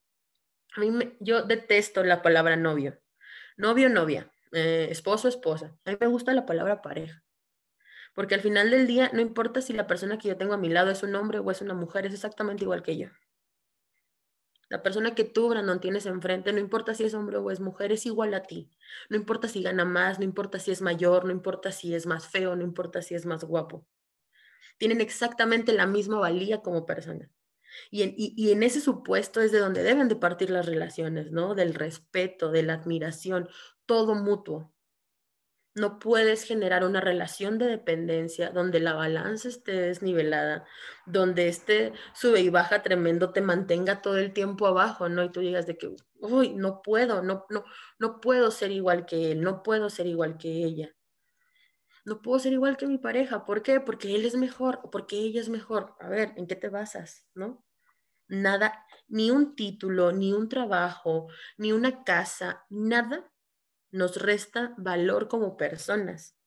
[0.76, 3.00] A mí yo detesto la palabra novio,
[3.58, 5.78] novio, novia, eh, esposo, esposa.
[5.86, 7.24] A mí me gusta la palabra pareja.
[8.14, 10.70] Porque al final del día, no importa si la persona que yo tengo a mi
[10.70, 13.08] lado es un hombre o es una mujer, es exactamente igual que yo.
[14.70, 17.92] La persona que tú, Brandon, tienes enfrente, no importa si es hombre o es mujer,
[17.92, 18.70] es igual a ti.
[19.10, 22.28] No importa si gana más, no importa si es mayor, no importa si es más
[22.28, 23.86] feo, no importa si es más guapo.
[24.78, 27.30] Tienen exactamente la misma valía como persona.
[27.90, 31.56] Y en, y en, ese supuesto es de donde deben de partir las relaciones, ¿no?
[31.56, 33.50] Del respeto, de la admiración,
[33.86, 34.72] todo mutuo.
[35.74, 40.66] No puedes generar una relación de dependencia donde la balanza esté desnivelada,
[41.06, 45.24] donde este sube y baja tremendo te mantenga todo el tiempo abajo, ¿no?
[45.24, 47.64] Y tú digas de que, uy, no puedo, no, no,
[48.00, 50.94] no puedo ser igual que él, no puedo ser igual que ella.
[52.06, 53.46] No puedo ser igual que mi pareja.
[53.46, 53.80] ¿Por qué?
[53.80, 55.96] Porque él es mejor o porque ella es mejor.
[56.00, 57.28] A ver, ¿en qué te basas?
[57.34, 57.64] ¿No?
[58.28, 63.32] Nada, ni un título, ni un trabajo, ni una casa, nada
[63.92, 66.38] nos resta valor como personas.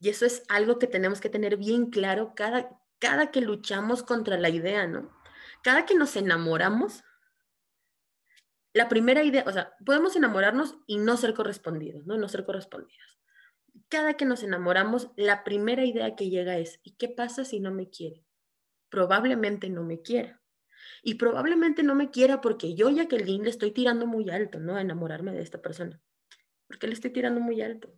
[0.00, 2.68] Y eso es algo que tenemos que tener bien claro cada,
[2.98, 5.10] cada que luchamos contra la idea, ¿no?
[5.62, 7.02] Cada que nos enamoramos,
[8.74, 12.16] la primera idea, o sea, podemos enamorarnos y no ser correspondidos, ¿no?
[12.16, 13.20] No ser correspondidos.
[13.88, 17.70] Cada que nos enamoramos, la primera idea que llega es, ¿y qué pasa si no
[17.70, 18.24] me quiere?
[18.88, 20.40] Probablemente no me quiera.
[21.02, 24.76] Y probablemente no me quiera porque yo, Jacqueline, le estoy tirando muy alto, ¿no?
[24.76, 26.00] A enamorarme de esta persona
[26.66, 27.92] porque le estoy tirando muy alto.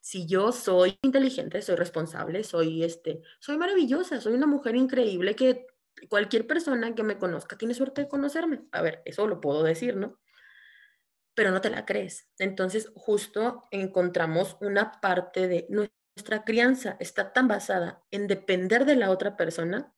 [0.00, 5.66] Si yo soy inteligente, soy responsable, soy este, soy maravillosa, soy una mujer increíble que
[6.08, 8.64] cualquier persona que me conozca tiene suerte de conocerme.
[8.72, 10.18] A ver, eso lo puedo decir, ¿no?
[11.34, 12.28] Pero no te la crees.
[12.38, 19.10] Entonces, justo encontramos una parte de nuestra crianza está tan basada en depender de la
[19.10, 19.94] otra persona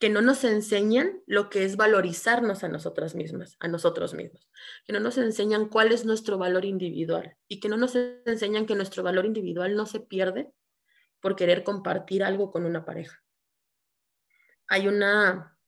[0.00, 4.48] que no nos enseñan lo que es valorizarnos a nosotras mismas, a nosotros mismos,
[4.86, 8.74] que no nos enseñan cuál es nuestro valor individual y que no nos enseñan que
[8.74, 10.50] nuestro valor individual no se pierde
[11.20, 13.22] por querer compartir algo con una pareja.
[14.68, 15.58] Hay una,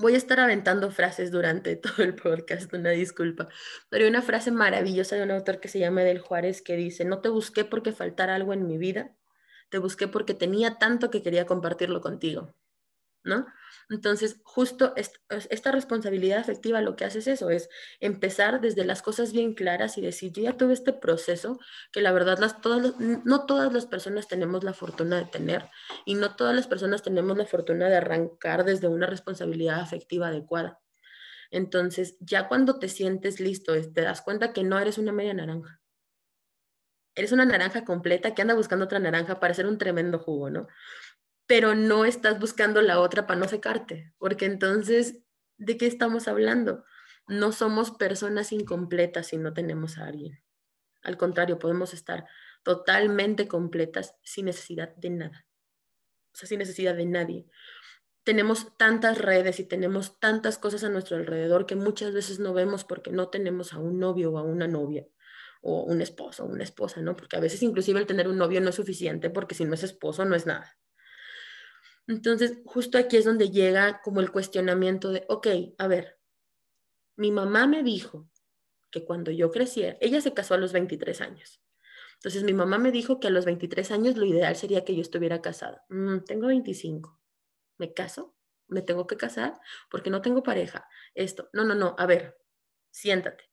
[0.00, 3.48] voy a estar aventando frases durante todo el podcast, una disculpa,
[3.88, 7.04] pero hay una frase maravillosa de un autor que se llama Del Juárez que dice,
[7.04, 9.14] no te busqué porque faltara algo en mi vida,
[9.70, 12.54] te busqué porque tenía tanto que quería compartirlo contigo.
[13.22, 13.46] ¿No?
[13.88, 19.32] Entonces, justo esta responsabilidad afectiva lo que hace es eso, es empezar desde las cosas
[19.32, 21.58] bien claras y decir, yo ya tuve este proceso
[21.92, 25.68] que la verdad las, todas, no todas las personas tenemos la fortuna de tener
[26.04, 30.80] y no todas las personas tenemos la fortuna de arrancar desde una responsabilidad afectiva adecuada.
[31.50, 35.80] Entonces, ya cuando te sientes listo, te das cuenta que no eres una media naranja.
[37.16, 40.68] Eres una naranja completa que anda buscando otra naranja para hacer un tremendo jugo, ¿no?
[41.50, 45.18] Pero no estás buscando la otra para no secarte, porque entonces,
[45.58, 46.84] ¿de qué estamos hablando?
[47.26, 50.44] No somos personas incompletas si no tenemos a alguien.
[51.02, 52.24] Al contrario, podemos estar
[52.62, 55.48] totalmente completas sin necesidad de nada.
[56.32, 57.48] O sea, sin necesidad de nadie.
[58.22, 62.84] Tenemos tantas redes y tenemos tantas cosas a nuestro alrededor que muchas veces no vemos
[62.84, 65.04] porque no tenemos a un novio o a una novia
[65.62, 67.16] o un esposo o una esposa, ¿no?
[67.16, 69.82] Porque a veces inclusive el tener un novio no es suficiente porque si no es
[69.82, 70.76] esposo no es nada.
[72.10, 75.46] Entonces, justo aquí es donde llega como el cuestionamiento de, ok,
[75.78, 76.18] a ver,
[77.14, 78.28] mi mamá me dijo
[78.90, 81.62] que cuando yo creciera, ella se casó a los 23 años,
[82.14, 85.02] Entonces mi mamá me dijo que a los 23 años lo ideal sería que yo
[85.02, 85.84] estuviera casada.
[85.88, 87.16] Mm, tengo 25.
[87.78, 88.34] ¿Me caso?
[88.66, 89.60] ¿Me tengo que casar?
[89.88, 90.88] Porque no tengo pareja.
[91.14, 91.48] Esto.
[91.52, 91.94] No, no, no.
[91.96, 92.36] A ver,
[92.90, 93.44] siéntate.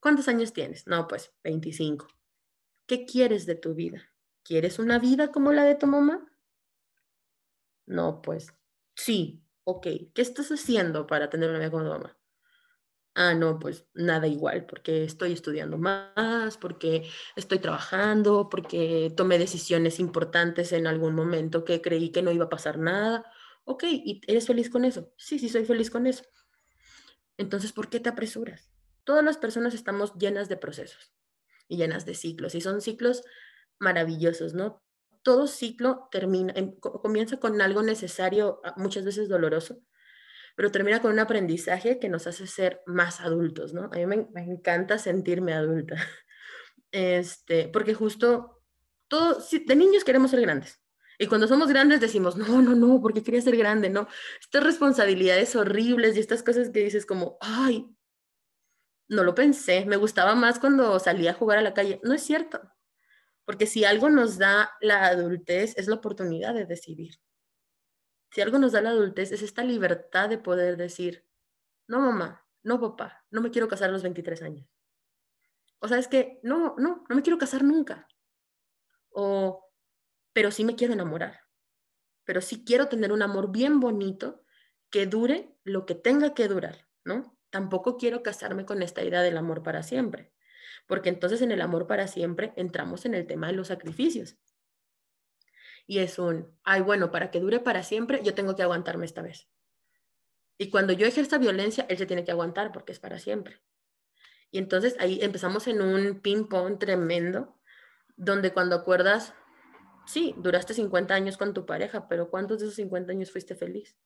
[0.00, 0.86] ¿Cuántos años tienes?
[0.86, 2.08] No, pues 25.
[2.86, 4.02] ¿Qué quieres de tu vida?
[4.42, 6.26] ¿Quieres una vida como la de tu mamá?
[7.86, 8.52] No, pues
[8.94, 9.42] sí.
[9.64, 9.86] Ok.
[10.14, 12.16] ¿Qué estás haciendo para tener una vida como tu mamá?
[13.14, 20.00] Ah, no, pues nada igual, porque estoy estudiando más, porque estoy trabajando, porque tomé decisiones
[20.00, 23.24] importantes en algún momento que creí que no iba a pasar nada.
[23.64, 25.12] Ok, ¿y eres feliz con eso?
[25.16, 26.24] Sí, sí, soy feliz con eso.
[27.38, 28.70] Entonces, ¿por qué te apresuras?
[29.04, 31.12] Todas las personas estamos llenas de procesos
[31.68, 33.22] y llenas de ciclos, y son ciclos
[33.78, 34.82] maravillosos, ¿no?
[35.26, 39.80] Todo ciclo termina, em, comienza con algo necesario, ah, muchas veces doloroso,
[40.54, 43.86] pero termina con un aprendizaje que nos hace ser más adultos, ¿no?
[43.92, 45.96] A mí me, encanta sentirme adulta,
[46.92, 48.62] este, porque justo
[49.08, 50.80] todo, de niños queremos ser grandes.
[51.18, 54.06] Y cuando somos grandes decimos, no, no, no, porque quería ser grande, ¿no?
[54.40, 57.88] Estas responsabilidades horribles y estas cosas que dices como, ay,
[59.08, 62.00] no lo pensé, me gustaba más cuando salía a jugar a la calle.
[62.04, 62.60] No es cierto,
[63.46, 67.14] porque si algo nos da la adultez es la oportunidad de decidir.
[68.32, 71.24] Si algo nos da la adultez es esta libertad de poder decir,
[71.86, 74.68] no mamá, no papá, no me quiero casar a los 23 años.
[75.78, 78.08] O sea, es que no, no, no me quiero casar nunca.
[79.10, 79.70] O,
[80.32, 81.42] pero sí me quiero enamorar.
[82.24, 84.42] Pero sí quiero tener un amor bien bonito
[84.90, 87.38] que dure lo que tenga que durar, ¿no?
[87.50, 90.32] Tampoco quiero casarme con esta idea del amor para siempre,
[90.86, 94.36] porque entonces en el amor para siempre entramos en el tema de los sacrificios
[95.86, 99.22] y es un, ay, bueno, para que dure para siempre, yo tengo que aguantarme esta
[99.22, 99.48] vez.
[100.58, 103.62] Y cuando yo ejerza violencia, él se tiene que aguantar porque es para siempre.
[104.50, 107.60] Y entonces ahí empezamos en un ping-pong tremendo,
[108.16, 109.34] donde cuando acuerdas,
[110.06, 113.96] sí, duraste 50 años con tu pareja, pero ¿cuántos de esos 50 años fuiste feliz?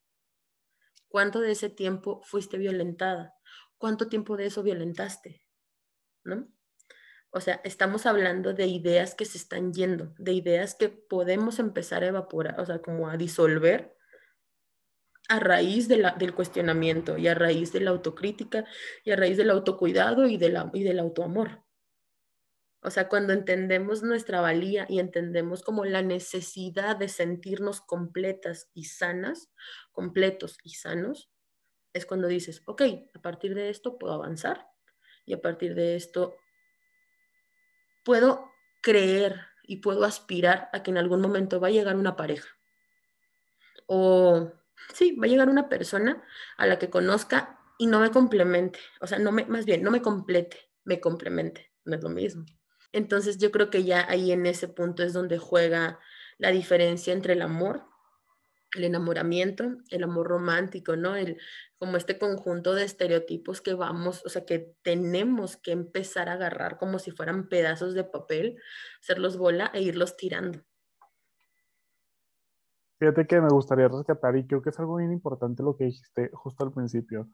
[1.09, 3.35] ¿Cuánto de ese tiempo fuiste violentada?
[3.79, 5.47] ¿Cuánto tiempo de eso violentaste?
[6.25, 6.49] ¿No?
[7.31, 12.03] O sea, estamos hablando de ideas que se están yendo, de ideas que podemos empezar
[12.03, 13.97] a evaporar, o sea, como a disolver
[15.29, 18.65] a raíz del cuestionamiento y a raíz de la autocrítica
[19.05, 21.63] y a raíz del autocuidado y, de la, y del autoamor.
[22.83, 28.87] O sea, cuando entendemos nuestra valía y entendemos como la necesidad de sentirnos completas y
[28.87, 29.53] sanas,
[29.93, 31.31] completos y sanos,
[31.93, 32.83] es cuando dices, ok,
[33.15, 34.67] a partir de esto puedo avanzar
[35.27, 36.37] y a partir de esto
[38.03, 42.49] puedo creer y puedo aspirar a que en algún momento va a llegar una pareja.
[43.87, 44.53] O
[44.95, 46.23] sí, va a llegar una persona
[46.57, 48.79] a la que conozca y no me complemente.
[49.01, 51.73] O sea, no me, más bien, no me complete, me complemente.
[51.85, 52.45] No es lo mismo.
[52.93, 55.99] Entonces yo creo que ya ahí en ese punto es donde juega
[56.39, 57.90] la diferencia entre el amor
[58.77, 61.17] el enamoramiento, el amor romántico, ¿no?
[61.17, 61.39] El,
[61.79, 66.79] como este conjunto de estereotipos que vamos, o sea, que tenemos que empezar a agarrar
[66.79, 68.61] como si fueran pedazos de papel,
[69.01, 70.61] hacerlos bola e irlos tirando.
[72.99, 76.31] Fíjate que me gustaría rescatar y creo que es algo bien importante lo que dijiste
[76.35, 77.29] justo al principio.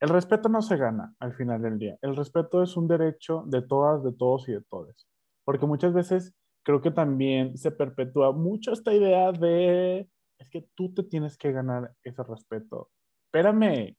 [0.00, 1.96] El respeto no se gana al final del día.
[2.02, 5.06] El respeto es un derecho de todas, de todos y de todos.
[5.44, 10.08] Porque muchas veces creo que también se perpetúa mucho esta idea de
[10.40, 12.90] es que tú te tienes que ganar ese respeto.
[13.26, 13.94] Espérame,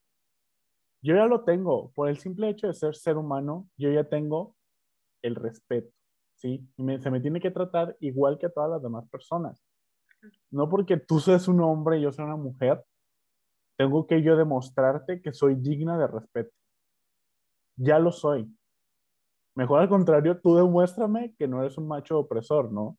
[1.03, 1.91] yo ya lo tengo.
[1.91, 4.55] Por el simple hecho de ser ser humano, yo ya tengo
[5.21, 5.93] el respeto,
[6.35, 6.67] ¿sí?
[6.77, 9.63] Y se me tiene que tratar igual que a todas las demás personas.
[10.49, 12.83] No porque tú seas un hombre y yo sea una mujer,
[13.77, 16.51] tengo que yo demostrarte que soy digna de respeto.
[17.75, 18.51] Ya lo soy.
[19.55, 22.97] Mejor al contrario, tú demuéstrame que no eres un macho opresor, ¿no?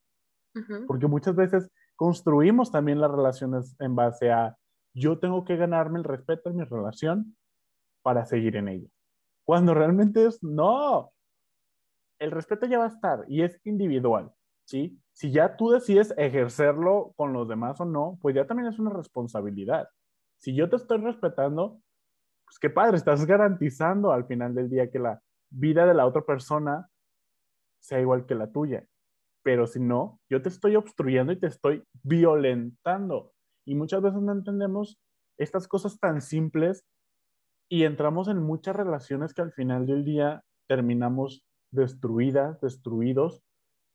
[0.87, 4.57] Porque muchas veces construimos también las relaciones en base a
[4.95, 7.37] yo tengo que ganarme el respeto en mi relación
[8.03, 8.89] para seguir en ella.
[9.45, 11.13] Cuando realmente es no.
[12.19, 14.33] El respeto ya va a estar y es individual,
[14.65, 15.01] ¿sí?
[15.13, 18.91] Si ya tú decides ejercerlo con los demás o no, pues ya también es una
[18.91, 19.89] responsabilidad.
[20.39, 21.81] Si yo te estoy respetando,
[22.45, 26.23] pues qué padre, estás garantizando al final del día que la vida de la otra
[26.23, 26.89] persona
[27.81, 28.85] sea igual que la tuya
[29.43, 33.33] pero si no, yo te estoy obstruyendo y te estoy violentando.
[33.67, 34.99] Y muchas veces no entendemos
[35.39, 36.85] estas cosas tan simples
[37.69, 43.43] y entramos en muchas relaciones que al final del día terminamos destruidas, destruidos,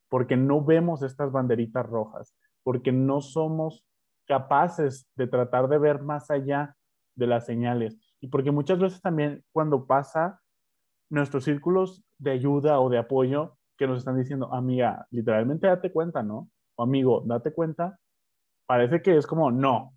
[0.10, 2.34] porque no vemos estas banderitas rojas,
[2.64, 3.86] porque no somos
[4.28, 6.76] capaces de tratar de ver más allá
[7.16, 7.98] de las señales.
[8.20, 10.42] Y porque muchas veces también cuando pasa
[11.10, 16.24] nuestros círculos de ayuda o de apoyo que nos están diciendo, amiga, literalmente date cuenta,
[16.24, 16.50] ¿no?
[16.76, 18.00] O amigo, date cuenta,
[18.66, 19.94] parece que es como, no,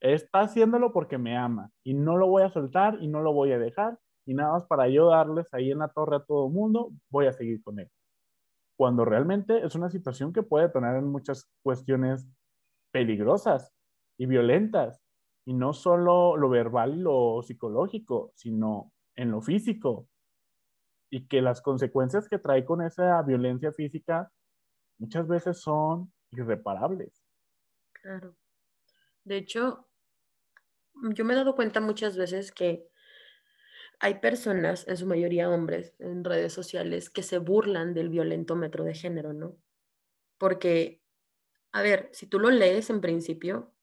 [0.00, 3.52] está haciéndolo porque me ama y no lo voy a soltar y no lo voy
[3.52, 6.52] a dejar y nada más para yo darles ahí en la torre a todo el
[6.52, 7.90] mundo, voy a seguir con él.
[8.76, 12.26] Cuando realmente es una situación que puede tener en muchas cuestiones
[12.92, 13.72] peligrosas
[14.18, 15.02] y violentas
[15.44, 20.06] y no solo lo verbal y lo psicológico, sino en lo físico.
[21.10, 24.30] Y que las consecuencias que trae con esa violencia física
[24.98, 27.24] muchas veces son irreparables.
[27.92, 28.36] Claro.
[29.24, 29.88] De hecho,
[30.94, 32.88] yo me he dado cuenta muchas veces que
[33.98, 38.94] hay personas, en su mayoría hombres, en redes sociales que se burlan del violentómetro de
[38.94, 39.58] género, ¿no?
[40.38, 41.02] Porque,
[41.72, 43.74] a ver, si tú lo lees en principio,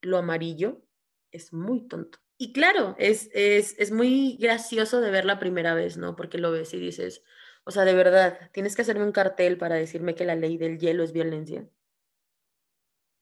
[0.00, 0.82] lo amarillo
[1.30, 2.18] es muy tonto.
[2.38, 6.16] Y claro, es, es, es muy gracioso de ver la primera vez, ¿no?
[6.16, 7.22] Porque lo ves y dices,
[7.64, 10.78] o sea, de verdad, tienes que hacerme un cartel para decirme que la ley del
[10.78, 11.68] hielo es violencia.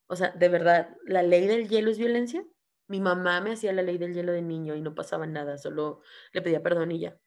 [0.07, 2.44] O sea, de verdad, ¿la ley del hielo es violencia?
[2.87, 6.03] Mi mamá me hacía la ley del hielo de niño y no pasaba nada, solo
[6.33, 7.18] le pedía perdón y ya.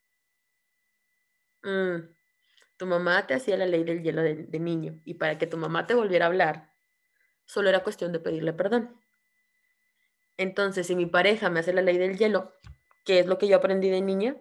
[1.63, 2.15] Mm,
[2.77, 5.57] tu mamá te hacía la ley del hielo de, de niño y para que tu
[5.57, 6.71] mamá te volviera a hablar,
[7.45, 8.99] solo era cuestión de pedirle perdón.
[10.37, 12.51] Entonces, si mi pareja me hace la ley del hielo,
[13.05, 14.35] ¿qué es lo que yo aprendí de niña?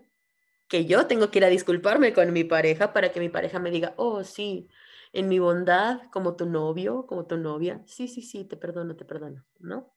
[0.69, 3.71] Que yo tengo que ir a disculparme con mi pareja para que mi pareja me
[3.71, 4.69] diga, oh, sí,
[5.13, 9.05] en mi bondad, como tu novio, como tu novia, sí, sí, sí, te perdono, te
[9.05, 9.95] perdono, ¿no?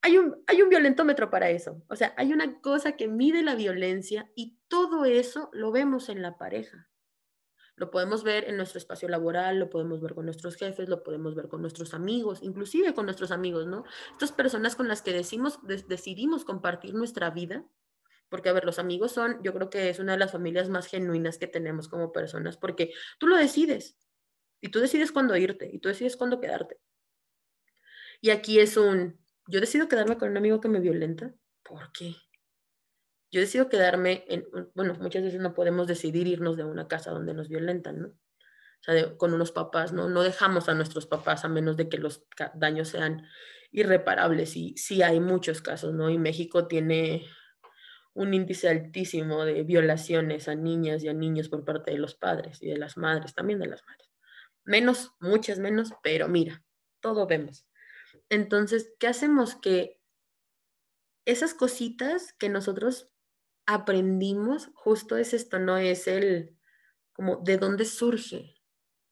[0.00, 1.82] Hay un, hay un violentómetro para eso.
[1.88, 6.22] O sea, hay una cosa que mide la violencia y todo eso lo vemos en
[6.22, 6.88] la pareja.
[7.76, 11.34] Lo podemos ver en nuestro espacio laboral, lo podemos ver con nuestros jefes, lo podemos
[11.34, 13.84] ver con nuestros amigos, inclusive con nuestros amigos, ¿no?
[14.12, 15.58] Estas personas con las que decimos,
[15.88, 17.66] decidimos compartir nuestra vida,
[18.28, 20.86] porque, a ver, los amigos son, yo creo que es una de las familias más
[20.86, 23.96] genuinas que tenemos como personas, porque tú lo decides,
[24.60, 26.80] y tú decides cuándo irte, y tú decides cuándo quedarte.
[28.20, 32.14] Y aquí es un, yo decido quedarme con un amigo que me violenta, ¿por qué?
[33.34, 37.34] Yo decido quedarme en, bueno, muchas veces no podemos decidir irnos de una casa donde
[37.34, 38.08] nos violentan, ¿no?
[38.08, 40.08] O sea, con unos papás, ¿no?
[40.08, 43.26] No dejamos a nuestros papás a menos de que los daños sean
[43.72, 46.10] irreparables y sí hay muchos casos, ¿no?
[46.10, 47.26] Y México tiene
[48.12, 52.62] un índice altísimo de violaciones a niñas y a niños por parte de los padres
[52.62, 54.12] y de las madres, también de las madres.
[54.62, 56.62] Menos, muchas menos, pero mira,
[57.00, 57.66] todo vemos.
[58.28, 59.56] Entonces, ¿qué hacemos?
[59.56, 60.00] Que
[61.24, 63.10] esas cositas que nosotros
[63.66, 65.76] aprendimos, justo es esto, ¿no?
[65.76, 66.56] Es el,
[67.12, 68.54] como, ¿de dónde surge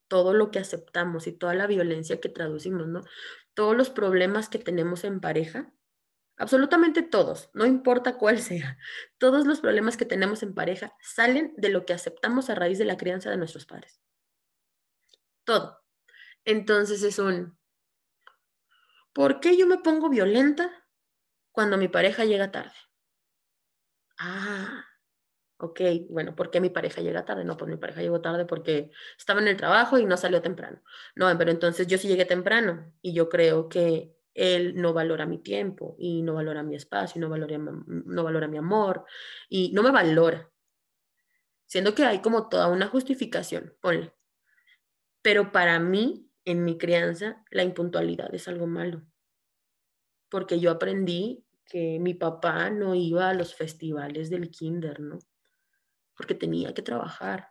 [0.09, 3.01] todo lo que aceptamos y toda la violencia que traducimos, ¿no?
[3.55, 5.73] Todos los problemas que tenemos en pareja,
[6.37, 8.77] absolutamente todos, no importa cuál sea,
[9.19, 12.85] todos los problemas que tenemos en pareja salen de lo que aceptamos a raíz de
[12.85, 14.01] la crianza de nuestros padres.
[15.45, 15.81] Todo.
[16.45, 17.57] Entonces es un,
[19.13, 20.87] ¿por qué yo me pongo violenta
[21.53, 22.75] cuando mi pareja llega tarde?
[24.25, 24.85] Ah,
[25.59, 25.81] ok,
[26.11, 27.45] bueno, ¿por qué mi pareja llega tarde?
[27.45, 30.83] No, pues mi pareja llegó tarde porque estaba en el trabajo y no salió temprano.
[31.17, 35.39] No, pero entonces yo sí llegué temprano y yo creo que él no valora mi
[35.39, 39.05] tiempo y no valora mi espacio, no valora, no valora mi amor
[39.49, 40.51] y no me valora.
[41.67, 44.13] Siendo que hay como toda una justificación, ponle.
[45.23, 49.03] Pero para mí, en mi crianza, la impuntualidad es algo malo.
[50.29, 55.21] Porque yo aprendí que mi papá no iba a los festivales del kinder, ¿no?
[56.15, 57.49] Porque tenía que trabajar.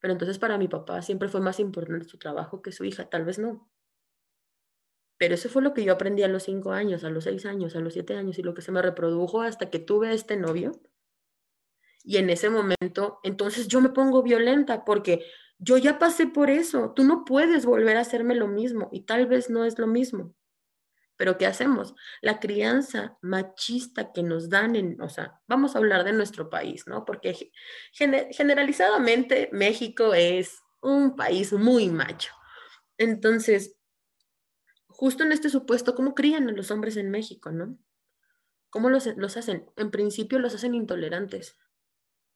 [0.00, 3.24] Pero entonces para mi papá siempre fue más importante su trabajo que su hija, tal
[3.24, 3.70] vez no.
[5.18, 7.76] Pero eso fue lo que yo aprendí a los cinco años, a los seis años,
[7.76, 10.72] a los siete años y lo que se me reprodujo hasta que tuve este novio.
[12.02, 15.24] Y en ese momento, entonces yo me pongo violenta porque
[15.60, 16.92] yo ya pasé por eso.
[16.96, 20.34] Tú no puedes volver a hacerme lo mismo y tal vez no es lo mismo.
[21.16, 21.94] Pero ¿qué hacemos?
[22.20, 26.86] La crianza machista que nos dan en, o sea, vamos a hablar de nuestro país,
[26.86, 27.04] ¿no?
[27.04, 27.52] Porque
[27.92, 32.32] generalizadamente México es un país muy macho.
[32.98, 33.76] Entonces,
[34.86, 37.78] justo en este supuesto, ¿cómo crían a los hombres en México, no?
[38.70, 39.70] ¿Cómo los, los hacen?
[39.76, 41.56] En principio los hacen intolerantes.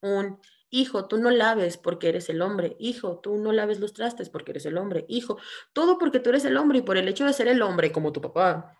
[0.00, 0.40] Un
[0.70, 2.76] hijo, tú no laves porque eres el hombre.
[2.78, 5.04] Hijo, tú no laves los trastes porque eres el hombre.
[5.08, 5.38] Hijo,
[5.72, 8.12] todo porque tú eres el hombre y por el hecho de ser el hombre como
[8.12, 8.78] tu papá,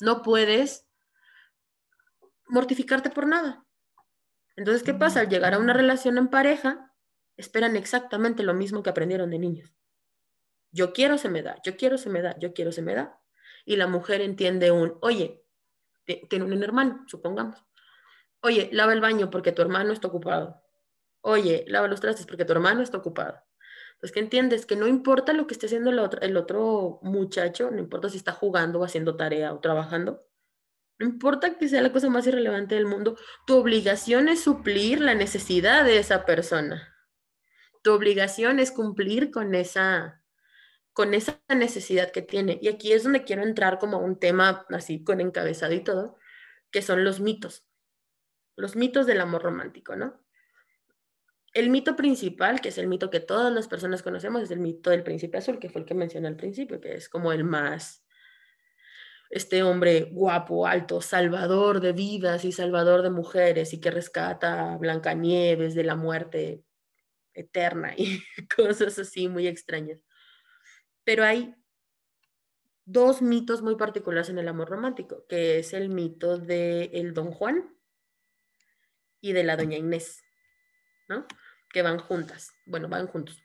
[0.00, 0.86] no puedes
[2.48, 3.64] mortificarte por nada.
[4.56, 5.20] Entonces, ¿qué pasa?
[5.20, 6.92] Al llegar a una relación en pareja,
[7.36, 9.72] esperan exactamente lo mismo que aprendieron de niños.
[10.72, 13.20] Yo quiero, se me da, yo quiero, se me da, yo quiero, se me da.
[13.64, 15.44] Y la mujer entiende un, oye,
[16.28, 17.64] tiene un hermano, supongamos.
[18.42, 20.62] Oye, lava el baño porque tu hermano está ocupado
[21.22, 23.42] Oye, lava los trastes porque tu hermano está ocupado.
[23.94, 27.70] Entonces, que entiendes que no importa lo que esté haciendo el otro, el otro muchacho,
[27.70, 30.26] no importa si está jugando o haciendo tarea o trabajando,
[30.98, 33.16] no importa que sea la cosa más irrelevante del mundo,
[33.46, 36.94] tu obligación es suplir la necesidad de esa persona.
[37.82, 40.22] Tu obligación es cumplir con esa,
[40.92, 42.58] con esa necesidad que tiene.
[42.60, 46.18] Y aquí es donde quiero entrar como un tema así con encabezado y todo,
[46.70, 47.66] que son los mitos.
[48.56, 50.20] Los mitos del amor romántico, ¿no?
[51.52, 54.90] El mito principal, que es el mito que todas las personas conocemos, es el mito
[54.90, 58.04] del príncipe azul, que fue el que mencioné al principio, que es como el más
[59.30, 64.76] este hombre guapo, alto, salvador de vidas y salvador de mujeres y que rescata a
[64.76, 66.64] Blancanieves de la muerte
[67.32, 68.20] eterna y
[68.56, 70.00] cosas así muy extrañas.
[71.04, 71.54] Pero hay
[72.84, 77.30] dos mitos muy particulares en el amor romántico, que es el mito de el Don
[77.30, 77.72] Juan
[79.20, 80.24] y de la Doña Inés,
[81.72, 83.42] Que van juntas, bueno, van juntos.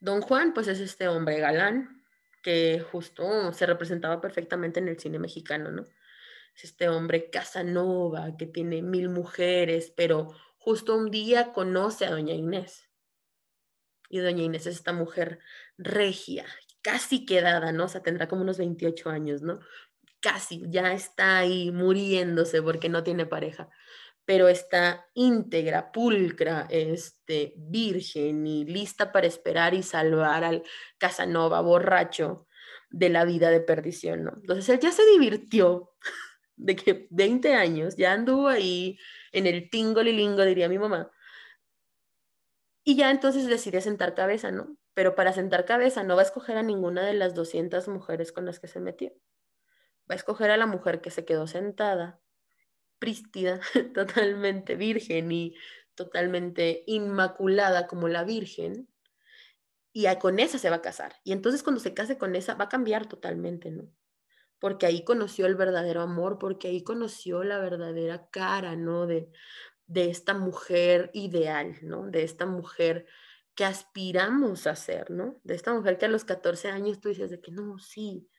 [0.00, 2.02] Don Juan, pues es este hombre galán,
[2.42, 5.84] que justo se representaba perfectamente en el cine mexicano, ¿no?
[6.54, 12.34] Es este hombre Casanova que tiene mil mujeres, pero justo un día conoce a doña
[12.34, 12.90] Inés.
[14.10, 15.38] Y doña Inés es esta mujer
[15.78, 16.44] regia,
[16.82, 17.84] casi quedada, ¿no?
[17.84, 19.60] O sea, tendrá como unos 28 años, ¿no?
[20.20, 23.70] Casi, ya está ahí muriéndose porque no tiene pareja
[24.24, 30.62] pero está íntegra, pulcra, este, virgen y lista para esperar y salvar al
[30.98, 32.46] Casanova borracho
[32.90, 34.32] de la vida de perdición, ¿no?
[34.36, 35.92] Entonces él ya se divirtió
[36.56, 38.98] de que 20 años, ya anduvo ahí
[39.32, 41.10] en el tingo lilingo, diría mi mamá,
[42.84, 44.76] y ya entonces decide sentar cabeza, ¿no?
[44.94, 48.44] Pero para sentar cabeza no va a escoger a ninguna de las 200 mujeres con
[48.44, 49.12] las que se metió.
[50.10, 52.21] Va a escoger a la mujer que se quedó sentada
[53.02, 53.58] prístida,
[53.94, 55.56] totalmente virgen y
[55.96, 58.88] totalmente inmaculada como la Virgen,
[59.92, 61.16] y con esa se va a casar.
[61.24, 63.88] Y entonces cuando se case con esa va a cambiar totalmente, ¿no?
[64.60, 69.06] Porque ahí conoció el verdadero amor, porque ahí conoció la verdadera cara, ¿no?
[69.06, 69.30] De,
[69.86, 72.08] de esta mujer ideal, ¿no?
[72.08, 73.06] De esta mujer
[73.54, 75.40] que aspiramos a ser, ¿no?
[75.42, 78.30] De esta mujer que a los 14 años tú dices de que no, sí,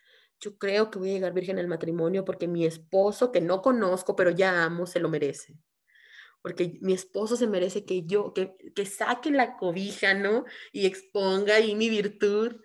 [0.44, 4.16] yo creo que voy a llegar virgen al matrimonio porque mi esposo, que no conozco,
[4.16, 5.58] pero ya amo, se lo merece.
[6.42, 10.44] Porque mi esposo se merece que yo, que, que saque la cobija, ¿no?
[10.74, 12.58] Y exponga ahí mi virtud.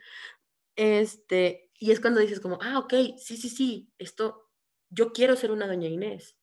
[0.74, 4.50] Este, y es cuando dices como, ah, ok, sí, sí, sí, esto,
[4.90, 6.36] yo quiero ser una doña Inés.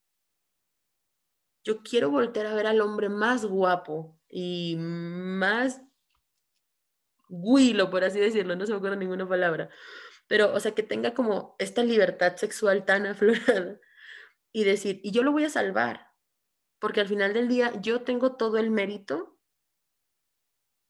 [1.65, 5.81] Yo quiero volver a ver al hombre más guapo y más
[7.27, 9.69] guilo, por así decirlo, no se me acuerdo ninguna palabra,
[10.27, 13.79] pero, o sea, que tenga como esta libertad sexual tan aflorada
[14.51, 16.07] y decir, y yo lo voy a salvar,
[16.79, 19.37] porque al final del día yo tengo todo el mérito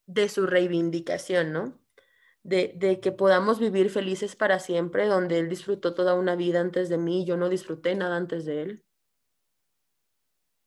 [0.07, 1.81] de su reivindicación, ¿no?
[2.43, 6.89] De, de, que podamos vivir felices para siempre, donde él disfrutó toda una vida antes
[6.89, 8.85] de mí, yo no disfruté nada antes de él.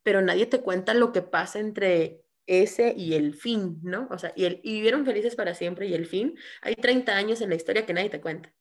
[0.03, 4.09] Pero nadie te cuenta lo que pasa entre ese y el fin, ¿no?
[4.11, 6.37] O sea, y, el, y vivieron felices para siempre y el fin.
[6.63, 8.53] Hay 30 años en la historia que nadie te cuenta.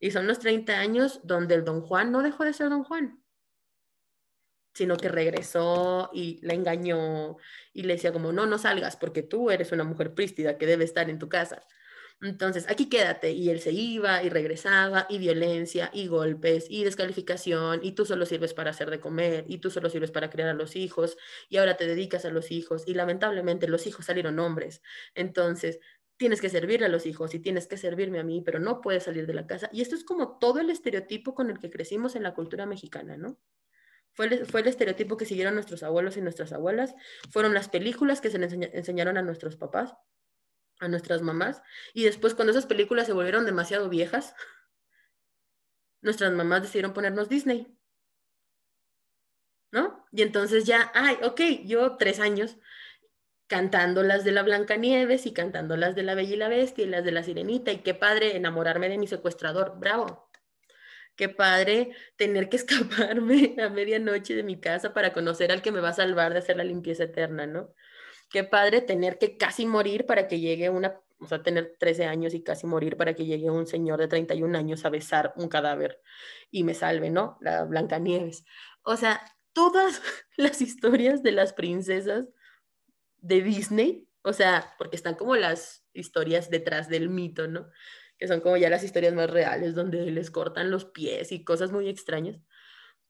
[0.00, 3.22] Y son los 30 años donde el don Juan no dejó de ser don Juan,
[4.74, 7.36] sino que regresó y la engañó
[7.72, 10.84] y le decía como, no, no salgas porque tú eres una mujer prístida que debe
[10.84, 11.66] estar en tu casa.
[12.20, 13.30] Entonces, aquí quédate.
[13.32, 18.26] Y él se iba y regresaba, y violencia, y golpes, y descalificación, y tú solo
[18.26, 21.16] sirves para hacer de comer, y tú solo sirves para criar a los hijos,
[21.48, 24.82] y ahora te dedicas a los hijos, y lamentablemente los hijos salieron hombres.
[25.14, 25.78] Entonces,
[26.18, 29.04] tienes que servirle a los hijos y tienes que servirme a mí, pero no puedes
[29.04, 29.70] salir de la casa.
[29.72, 33.16] Y esto es como todo el estereotipo con el que crecimos en la cultura mexicana,
[33.16, 33.38] ¿no?
[34.14, 36.94] Fue el, fue el estereotipo que siguieron nuestros abuelos y nuestras abuelas,
[37.30, 39.94] fueron las películas que se les enseñaron a nuestros papás,
[40.80, 41.62] a nuestras mamás,
[41.94, 44.34] y después cuando esas películas se volvieron demasiado viejas,
[46.02, 47.74] nuestras mamás decidieron ponernos Disney.
[49.70, 50.04] ¿No?
[50.10, 52.56] Y entonces ya, ay, ok, yo tres años,
[53.48, 56.88] cantando las de la Blancanieves y cantando las de la Bella y la Bestia y
[56.88, 57.72] las de la Sirenita.
[57.72, 60.28] Y qué padre enamorarme de mi secuestrador, bravo.
[61.16, 65.80] Qué padre tener que escaparme a medianoche de mi casa para conocer al que me
[65.80, 67.74] va a salvar de hacer la limpieza eterna, ¿no?
[68.30, 72.34] Qué padre tener que casi morir para que llegue una, o sea, tener 13 años
[72.34, 76.00] y casi morir para que llegue un señor de 31 años a besar un cadáver
[76.50, 77.38] y me salve, ¿no?
[77.40, 78.44] La Blancanieves.
[78.82, 79.22] O sea,
[79.54, 80.02] todas
[80.36, 82.26] las historias de las princesas
[83.20, 87.68] de Disney, o sea, porque están como las historias detrás del mito, ¿no?
[88.18, 91.72] Que son como ya las historias más reales, donde les cortan los pies y cosas
[91.72, 92.40] muy extrañas.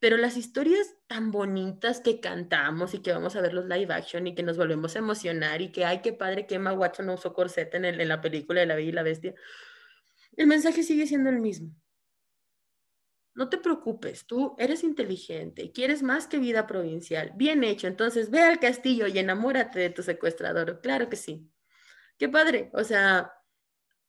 [0.00, 4.26] Pero las historias tan bonitas que cantamos y que vamos a ver los live action
[4.26, 7.14] y que nos volvemos a emocionar y que, ay, qué padre que Emma Watson no
[7.14, 9.34] usó corset en, en la película de La Bella y la Bestia,
[10.36, 11.72] el mensaje sigue siendo el mismo.
[13.38, 17.30] No te preocupes, tú eres inteligente y quieres más que vida provincial.
[17.36, 20.80] Bien hecho, entonces ve al castillo y enamórate de tu secuestrador.
[20.80, 21.48] Claro que sí.
[22.18, 22.68] Qué padre.
[22.74, 23.32] O sea,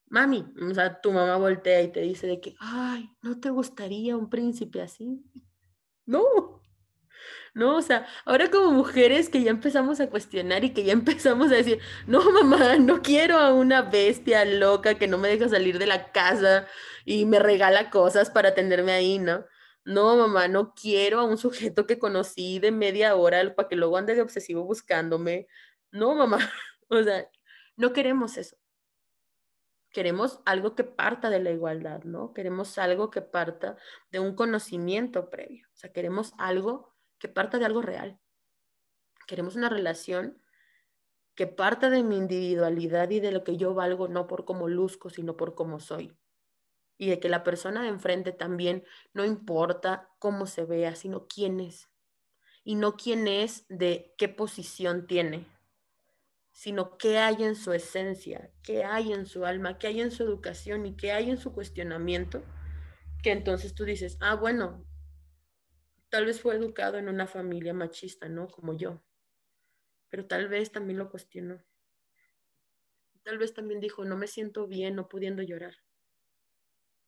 [0.07, 4.17] mami, o sea, tu mamá voltea y te dice de que, ay, ¿no te gustaría
[4.17, 5.23] un príncipe así?
[6.07, 6.48] No,
[7.53, 11.51] no, o sea, ahora como mujeres que ya empezamos a cuestionar y que ya empezamos
[11.51, 15.79] a decir, no, mamá, no quiero a una bestia loca que no me deja salir
[15.79, 16.67] de la casa
[17.05, 19.45] y me regala cosas para tenerme ahí, ¿no?
[19.85, 23.97] No, mamá, no quiero a un sujeto que conocí de media hora para que luego
[23.97, 25.47] ande de obsesivo buscándome.
[25.91, 26.37] No, mamá,
[26.89, 27.29] o sea,
[27.77, 28.57] no queremos eso
[29.91, 32.33] queremos algo que parta de la igualdad, ¿no?
[32.33, 33.77] Queremos algo que parta
[34.11, 38.19] de un conocimiento previo, o sea, queremos algo que parta de algo real.
[39.27, 40.41] Queremos una relación
[41.35, 45.09] que parta de mi individualidad y de lo que yo valgo, no por cómo luzco,
[45.09, 46.17] sino por cómo soy.
[46.97, 51.59] Y de que la persona de enfrente también no importa cómo se vea, sino quién
[51.61, 51.89] es.
[52.65, 55.47] Y no quién es de qué posición tiene,
[56.51, 60.23] sino qué hay en su esencia, qué hay en su alma, qué hay en su
[60.23, 62.43] educación y qué hay en su cuestionamiento,
[63.23, 64.85] que entonces tú dices, ah, bueno,
[66.09, 68.47] tal vez fue educado en una familia machista, ¿no?
[68.47, 69.01] Como yo,
[70.09, 71.63] pero tal vez también lo cuestionó.
[73.23, 75.75] Tal vez también dijo, no me siento bien no pudiendo llorar.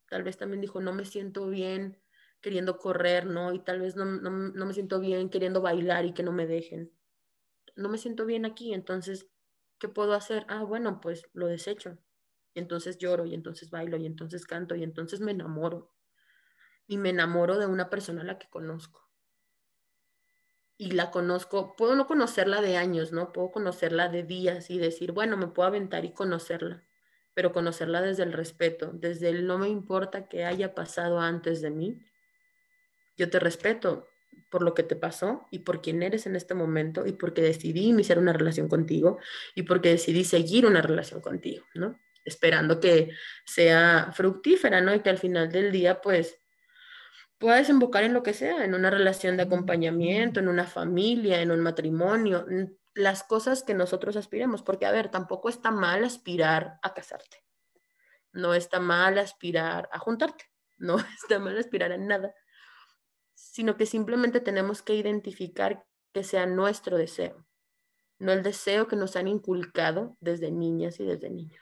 [0.10, 1.98] Tal vez también dijo, no me siento bien
[2.42, 3.52] queriendo correr, ¿no?
[3.54, 6.46] Y tal vez no, no, no me siento bien queriendo bailar y que no me
[6.46, 6.92] dejen.
[7.76, 9.30] No me siento bien aquí, entonces
[9.80, 10.46] ¿qué puedo hacer?
[10.50, 11.98] Ah, bueno, pues lo desecho.
[12.56, 15.91] Y entonces lloro y entonces bailo y entonces canto y entonces me enamoro.
[16.88, 19.10] Y me enamoro de una persona a la que conozco.
[20.78, 23.32] Y la conozco, puedo no conocerla de años, ¿no?
[23.32, 26.84] Puedo conocerla de días y decir, bueno, me puedo aventar y conocerla,
[27.36, 31.70] pero conocerla desde el respeto, desde el no me importa que haya pasado antes de
[31.70, 32.00] mí.
[33.16, 34.08] Yo te respeto,
[34.52, 37.88] por lo que te pasó y por quién eres en este momento y porque decidí
[37.88, 39.18] iniciar una relación contigo
[39.56, 41.98] y porque decidí seguir una relación contigo, ¿no?
[42.26, 43.12] Esperando que
[43.46, 44.94] sea fructífera, ¿no?
[44.94, 46.38] Y que al final del día, pues,
[47.42, 51.52] pueda desembocar en lo que sea, en una relación de acompañamiento, en una familia, en
[51.52, 52.46] un matrimonio,
[52.94, 57.44] las cosas que nosotros aspiremos, porque, a ver, tampoco está mal aspirar a casarte,
[58.32, 60.46] no está mal aspirar a juntarte,
[60.78, 62.34] no está mal aspirar a nada
[63.42, 67.46] sino que simplemente tenemos que identificar que sea nuestro deseo,
[68.20, 71.60] no el deseo que nos han inculcado desde niñas y desde niños.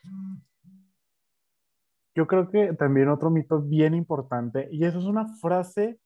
[2.16, 6.00] Yo creo que también otro mito bien importante, y eso es una frase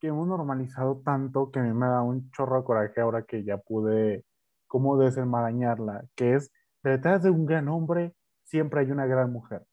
[0.00, 3.44] que hemos normalizado tanto que a mí me da un chorro de coraje ahora que
[3.44, 4.24] ya pude
[4.66, 6.52] como desenmarañarla, que es
[6.82, 8.14] detrás de un gran hombre
[8.44, 9.64] siempre hay una gran mujer.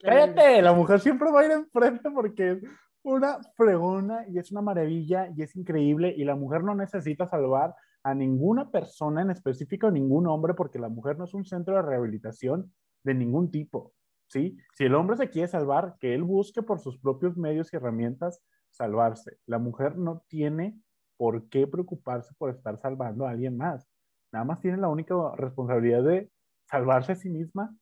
[0.00, 2.60] Cállate, la mujer siempre va a ir enfrente porque
[3.02, 7.74] una fregona y es una maravilla y es increíble y la mujer no necesita salvar
[8.02, 11.82] a ninguna persona en específico, ningún hombre, porque la mujer no es un centro de
[11.82, 12.72] rehabilitación
[13.02, 13.94] de ningún tipo,
[14.28, 14.56] ¿sí?
[14.74, 18.42] Si el hombre se quiere salvar, que él busque por sus propios medios y herramientas
[18.70, 19.38] salvarse.
[19.46, 20.78] La mujer no tiene
[21.16, 23.88] por qué preocuparse por estar salvando a alguien más.
[24.32, 26.30] Nada más tiene la única responsabilidad de
[26.68, 27.74] salvarse a sí misma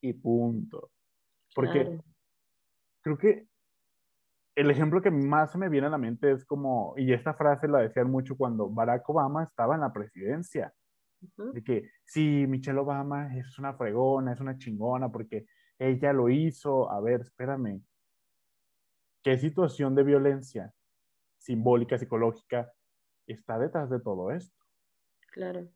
[0.00, 0.90] y punto.
[1.54, 2.00] Porque
[3.00, 3.48] creo que
[4.54, 7.78] el ejemplo que más me viene a la mente es como, y esta frase la
[7.78, 10.72] decían mucho cuando Barack Obama estaba en la presidencia,
[11.36, 15.46] de que si Michelle Obama es una fregona, es una chingona, porque
[15.78, 17.82] ella lo hizo, a ver, espérame,
[19.22, 20.72] ¿qué situación de violencia
[21.38, 22.72] simbólica, psicológica
[23.26, 24.56] está detrás de todo esto?
[25.32, 25.68] Claro.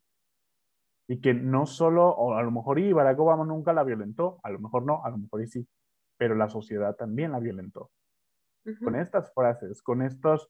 [1.06, 4.50] Y que no solo, o a lo mejor y Barack Obama nunca la violentó, a
[4.50, 5.68] lo mejor no, a lo mejor y sí,
[6.16, 7.90] pero la sociedad también la violentó
[8.84, 10.48] con estas frases, con estos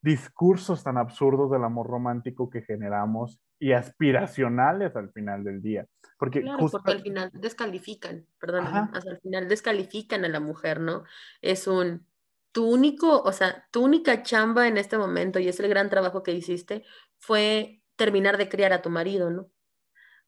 [0.00, 5.86] discursos tan absurdos del amor romántico que generamos y aspiracionales al final del día.
[6.18, 11.04] Porque, porque al final descalifican, perdón, al final descalifican a la mujer, ¿no?
[11.40, 12.06] Es un,
[12.52, 16.22] tu único, o sea, tu única chamba en este momento, y es el gran trabajo
[16.22, 16.84] que hiciste,
[17.18, 19.50] fue terminar de criar a tu marido, ¿no?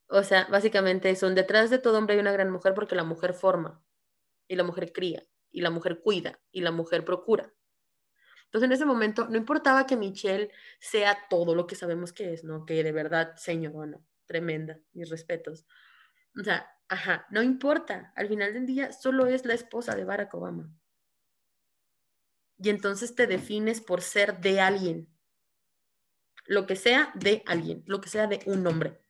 [0.08, 3.04] O sea, básicamente es un, detrás de todo hombre hay una gran mujer porque la
[3.04, 3.82] mujer forma
[4.46, 7.52] y la mujer cría y la mujer cuida y la mujer procura.
[8.52, 12.44] Entonces en ese momento no importaba que Michelle sea todo lo que sabemos que es,
[12.44, 12.66] ¿no?
[12.66, 15.64] Que de verdad, señorona, tremenda, mis respetos.
[16.38, 18.12] O sea, ajá, no importa.
[18.14, 20.70] Al final del día solo es la esposa de Barack Obama.
[22.58, 25.08] Y entonces te defines por ser de alguien.
[26.44, 29.00] Lo que sea de alguien, lo que sea de un hombre.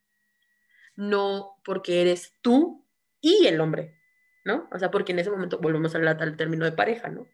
[0.95, 2.87] No porque eres tú
[3.21, 4.01] y el hombre,
[4.45, 4.69] ¿no?
[4.71, 7.27] O sea, porque en ese momento volvemos al, al término de pareja, ¿no?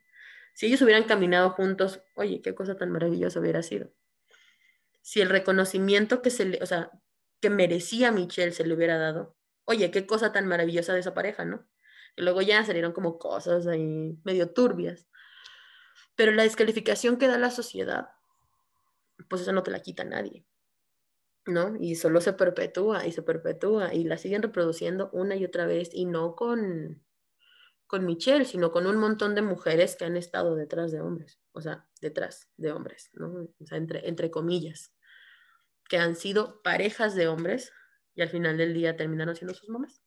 [0.58, 3.92] Si ellos hubieran caminado juntos, oye, qué cosa tan maravillosa hubiera sido.
[5.02, 6.90] Si el reconocimiento que se le, o sea,
[7.40, 9.36] que merecía Michelle se le hubiera dado,
[9.66, 11.64] oye, qué cosa tan maravillosa de esa pareja, ¿no?
[12.16, 15.06] Y luego ya salieron como cosas ahí medio turbias.
[16.16, 18.08] Pero la descalificación que da la sociedad,
[19.28, 20.44] pues eso no te la quita nadie,
[21.46, 21.76] ¿no?
[21.78, 25.90] Y solo se perpetúa y se perpetúa y la siguen reproduciendo una y otra vez
[25.92, 27.00] y no con,
[27.88, 31.60] con Michelle, sino con un montón de mujeres que han estado detrás de hombres, o
[31.60, 33.48] sea, detrás de hombres, ¿no?
[33.58, 34.94] O sea, entre, entre comillas,
[35.88, 37.72] que han sido parejas de hombres
[38.14, 40.02] y al final del día terminaron siendo sus mamás.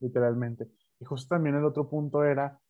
[0.00, 0.68] Literalmente.
[0.98, 2.60] Y justo también el otro punto era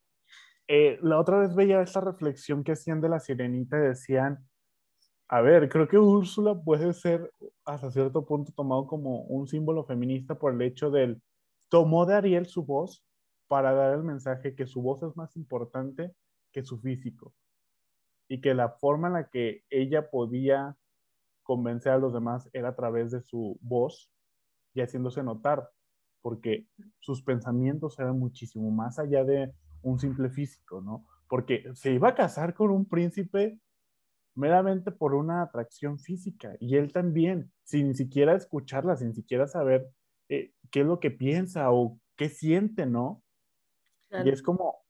[0.69, 4.47] eh, la otra vez veía esta reflexión que hacían de la sirenita y decían,
[5.29, 7.33] a ver, creo que Úrsula puede ser
[7.65, 11.23] hasta cierto punto tomado como un símbolo feminista por el hecho del,
[11.69, 13.03] tomó de Ariel su voz
[13.53, 16.15] para dar el mensaje que su voz es más importante
[16.53, 17.35] que su físico
[18.27, 20.75] y que la forma en la que ella podía
[21.43, 24.11] convencer a los demás era a través de su voz
[24.73, 25.69] y haciéndose notar,
[26.23, 26.67] porque
[26.99, 31.07] sus pensamientos eran muchísimo más allá de un simple físico, ¿no?
[31.29, 33.61] Porque se iba a casar con un príncipe
[34.35, 39.91] meramente por una atracción física y él también, sin siquiera escucharla, sin siquiera saber
[40.31, 43.23] eh, qué es lo que piensa o qué siente, ¿no?
[44.25, 44.85] Y es como,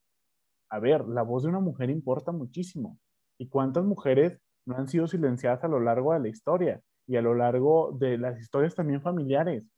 [0.70, 2.98] a ver, la voz de una mujer importa muchísimo.
[3.38, 7.22] ¿Y cuántas mujeres no han sido silenciadas a lo largo de la historia y a
[7.22, 9.68] lo largo de las historias también familiares?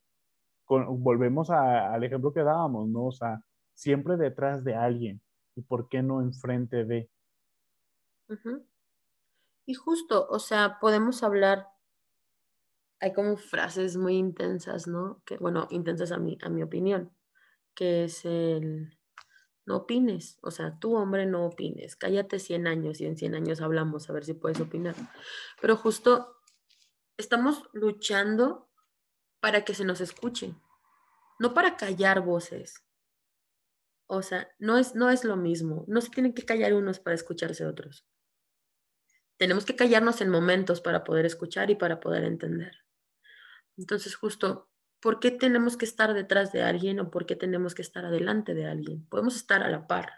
[0.67, 3.05] volvemos al ejemplo que dábamos, ¿no?
[3.05, 3.39] O sea,
[3.75, 5.21] siempre detrás de alguien
[5.55, 7.09] y por qué no enfrente de.
[9.65, 11.67] Y justo, o sea, podemos hablar,
[12.99, 15.21] hay como frases muy intensas, ¿no?
[15.25, 17.11] Que, bueno, intensas a mi, a mi opinión,
[17.75, 18.94] que es el,
[19.65, 23.61] no opines, o sea, tú hombre no opines, cállate 100 años y en 100 años
[23.61, 24.95] hablamos a ver si puedes opinar.
[25.61, 26.37] Pero justo
[27.17, 28.69] estamos luchando
[29.39, 30.55] para que se nos escuche,
[31.39, 32.85] no para callar voces,
[34.07, 35.83] o sea, no es, no es lo mismo.
[35.87, 38.05] No se tienen que callar unos para escucharse otros.
[39.37, 42.85] Tenemos que callarnos en momentos para poder escuchar y para poder entender.
[43.77, 44.69] Entonces, justo,
[45.05, 48.55] ¿por qué tenemos que estar detrás de alguien o por qué tenemos que estar adelante
[48.55, 49.05] de alguien?
[49.05, 50.09] Podemos estar a la par.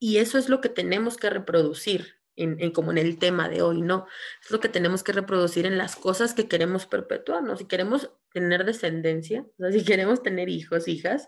[0.00, 3.82] Y eso es lo que tenemos que reproducir en, como en el tema de hoy,
[3.82, 4.08] ¿no?
[4.42, 7.60] Es lo que tenemos que reproducir en las cosas que queremos perpetuarnos.
[7.60, 11.26] Si queremos tener descendencia, o sea, si queremos tener hijos, hijas,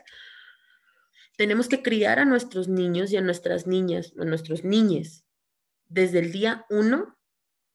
[1.37, 5.25] tenemos que criar a nuestros niños y a nuestras niñas, a nuestros niñes,
[5.87, 7.17] desde el día uno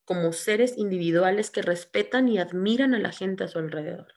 [0.03, 4.16] como seres individuales que respetan y admiran a la gente a su alrededor.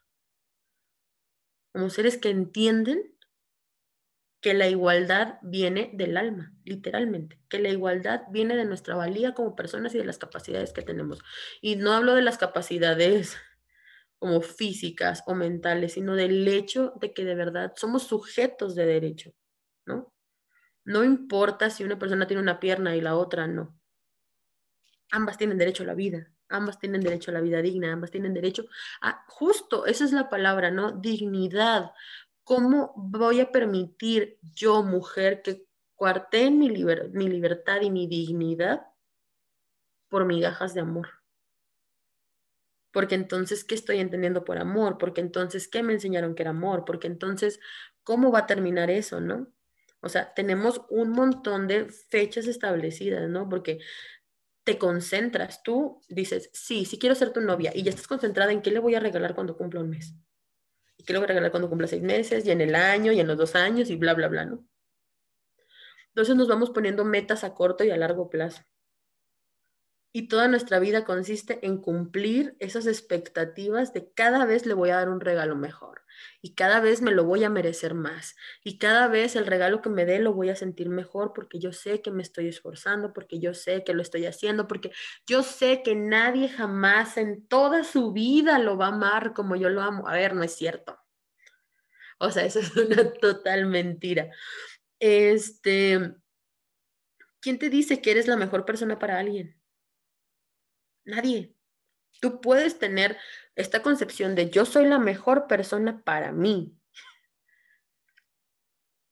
[1.73, 3.17] Como seres que entienden
[4.41, 9.55] que la igualdad viene del alma, literalmente, que la igualdad viene de nuestra valía como
[9.55, 11.21] personas y de las capacidades que tenemos.
[11.61, 13.37] Y no hablo de las capacidades
[14.19, 19.33] como físicas o mentales, sino del hecho de que de verdad somos sujetos de derecho,
[19.87, 20.15] ¿no?
[20.85, 23.80] No importa si una persona tiene una pierna y la otra no.
[25.11, 28.35] Ambas tienen derecho a la vida, ambas tienen derecho a la vida digna, ambas tienen
[28.35, 28.67] derecho
[29.01, 30.93] a, justo, esa es la palabra, ¿no?
[30.93, 31.93] Dignidad.
[32.45, 38.87] ¿Cómo voy a permitir yo, mujer, que cuarteen mi, mi libertad y mi dignidad
[40.09, 41.21] por migajas de amor?
[42.93, 44.99] porque entonces, ¿qué estoy entendiendo por amor?
[44.99, 46.85] Porque entonces, ¿qué me enseñaron que era amor?
[46.85, 47.61] Porque entonces,
[48.03, 49.49] ¿cómo va a terminar eso, no?
[50.01, 53.49] O sea, tenemos un montón de fechas establecidas, ¿no?
[53.49, 53.79] Porque
[54.71, 58.63] te concentras, tú dices, sí, sí quiero ser tu novia y ya estás concentrada en
[58.63, 60.15] qué le voy a regalar cuando cumpla un mes.
[61.05, 63.27] Qué le voy a regalar cuando cumpla seis meses, y en el año, y en
[63.27, 64.65] los dos años, y bla, bla, bla, ¿no?
[66.11, 68.63] Entonces nos vamos poniendo metas a corto y a largo plazo.
[70.13, 74.99] Y toda nuestra vida consiste en cumplir esas expectativas de cada vez le voy a
[74.99, 76.00] dar un regalo mejor
[76.43, 79.89] y cada vez me lo voy a merecer más y cada vez el regalo que
[79.89, 83.39] me dé lo voy a sentir mejor porque yo sé que me estoy esforzando, porque
[83.41, 84.93] yo sé que lo estoy haciendo, porque
[85.27, 89.69] yo sé que nadie jamás en toda su vida lo va a amar como yo
[89.69, 90.09] lo amo.
[90.09, 90.99] A ver, no es cierto.
[92.19, 94.31] O sea, eso es una total mentira.
[94.99, 96.15] Este,
[97.41, 99.61] ¿quién te dice que eres la mejor persona para alguien?
[101.05, 101.55] Nadie.
[102.21, 103.17] Tú puedes tener
[103.61, 106.77] esta concepción de yo soy la mejor persona para mí.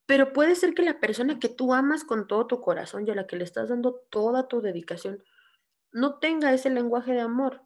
[0.06, 3.14] Pero puede ser que la persona que tú amas con todo tu corazón y a
[3.14, 5.22] la que le estás dando toda tu dedicación
[5.92, 7.62] no tenga ese lenguaje de amor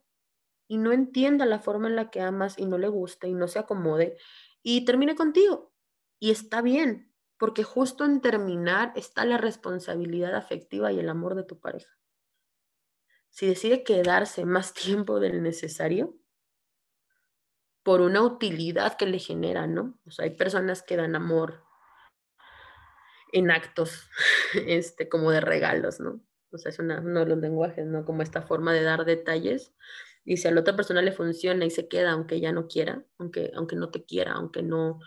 [0.66, 3.46] y no entienda la forma en la que amas y no le guste y no
[3.46, 4.16] se acomode
[4.62, 5.72] y termine contigo.
[6.18, 11.44] Y está bien, porque justo en terminar está la responsabilidad afectiva y el amor de
[11.44, 11.90] tu pareja.
[13.30, 16.16] Si decide quedarse más tiempo del necesario,
[17.82, 19.98] por una utilidad que le genera, ¿no?
[20.06, 21.64] O sea, hay personas que dan amor
[23.32, 24.08] en actos,
[24.66, 26.20] este, como de regalos, ¿no?
[26.52, 28.04] O sea, es uno de los lenguajes, ¿no?
[28.04, 29.74] Como esta forma de dar detalles.
[30.24, 33.04] Y si a la otra persona le funciona y se queda, aunque ya no quiera,
[33.18, 35.00] aunque, aunque no te quiera, aunque no,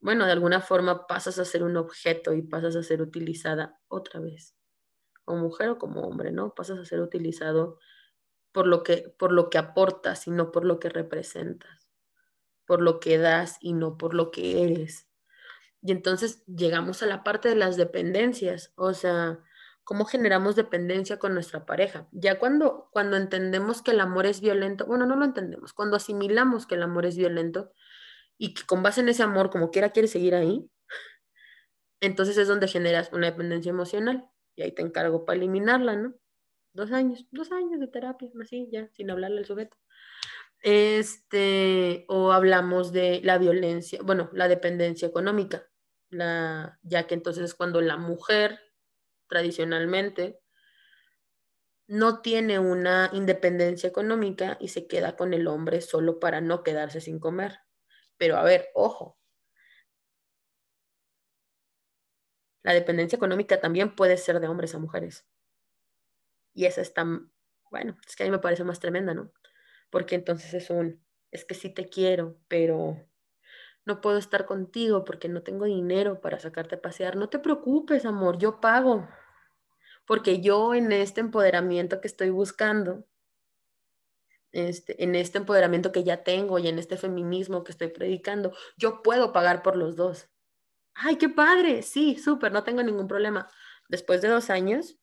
[0.00, 4.20] bueno, de alguna forma pasas a ser un objeto y pasas a ser utilizada otra
[4.20, 4.56] vez,
[5.24, 6.54] como mujer o como hombre, ¿no?
[6.54, 7.78] Pasas a ser utilizado
[8.52, 11.85] por lo que, por lo que aportas y no por lo que representas,
[12.66, 15.08] por lo que das y no por lo que eres.
[15.82, 19.38] Y entonces llegamos a la parte de las dependencias, o sea,
[19.84, 22.08] cómo generamos dependencia con nuestra pareja.
[22.10, 26.66] Ya cuando, cuando entendemos que el amor es violento, bueno, no lo entendemos, cuando asimilamos
[26.66, 27.72] que el amor es violento,
[28.38, 30.68] y que con base en ese amor, como quiera, quieres seguir ahí,
[32.00, 36.14] entonces es donde generas una dependencia emocional y ahí te encargo para eliminarla, ¿no?
[36.72, 39.76] Dos años, dos años de terapia, así ya, sin hablarle al sujeto.
[40.68, 45.68] Este, o hablamos de la violencia, bueno, la dependencia económica,
[46.10, 48.58] la, ya que entonces es cuando la mujer
[49.28, 50.40] tradicionalmente
[51.88, 57.00] no tiene una independencia económica y se queda con el hombre solo para no quedarse
[57.00, 57.58] sin comer.
[58.18, 59.18] Pero a ver, ojo.
[62.62, 65.24] La dependencia económica también puede ser de hombres a mujeres.
[66.54, 67.04] Y esa está,
[67.70, 69.32] bueno, es que a mí me parece más tremenda, ¿no?
[69.90, 73.06] Porque entonces es un, es que sí te quiero, pero
[73.84, 77.16] no puedo estar contigo porque no tengo dinero para sacarte a pasear.
[77.16, 79.08] No te preocupes, amor, yo pago.
[80.06, 83.06] Porque yo en este empoderamiento que estoy buscando,
[84.52, 89.02] este, en este empoderamiento que ya tengo y en este feminismo que estoy predicando, yo
[89.02, 90.28] puedo pagar por los dos.
[90.94, 91.82] ¡Ay, qué padre!
[91.82, 93.48] Sí, súper, no tengo ningún problema.
[93.88, 94.98] Después de dos años,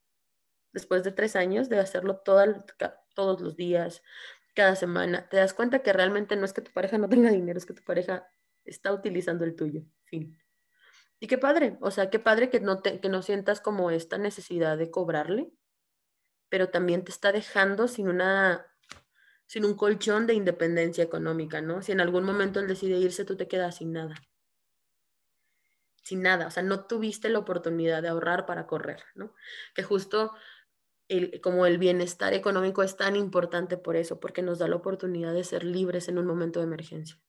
[0.72, 4.02] después de tres años de hacerlo todos los días,
[4.54, 7.58] cada semana, te das cuenta que realmente no es que tu pareja no tenga dinero,
[7.58, 8.28] es que tu pareja
[8.64, 9.82] está utilizando el tuyo.
[10.04, 10.38] Fin.
[11.20, 14.18] Y qué padre, o sea, qué padre que no, te, que no sientas como esta
[14.18, 15.50] necesidad de cobrarle,
[16.48, 18.66] pero también te está dejando sin una
[19.46, 21.82] sin un colchón de independencia económica, ¿no?
[21.82, 24.14] Si en algún momento él decide irse, tú te quedas sin nada.
[26.02, 29.34] Sin nada, o sea, no tuviste la oportunidad de ahorrar para correr, ¿no?
[29.74, 30.32] Que justo
[31.08, 35.34] el, como el bienestar económico es tan importante por eso, porque nos da la oportunidad
[35.34, 37.20] de ser libres en un momento de emergencia.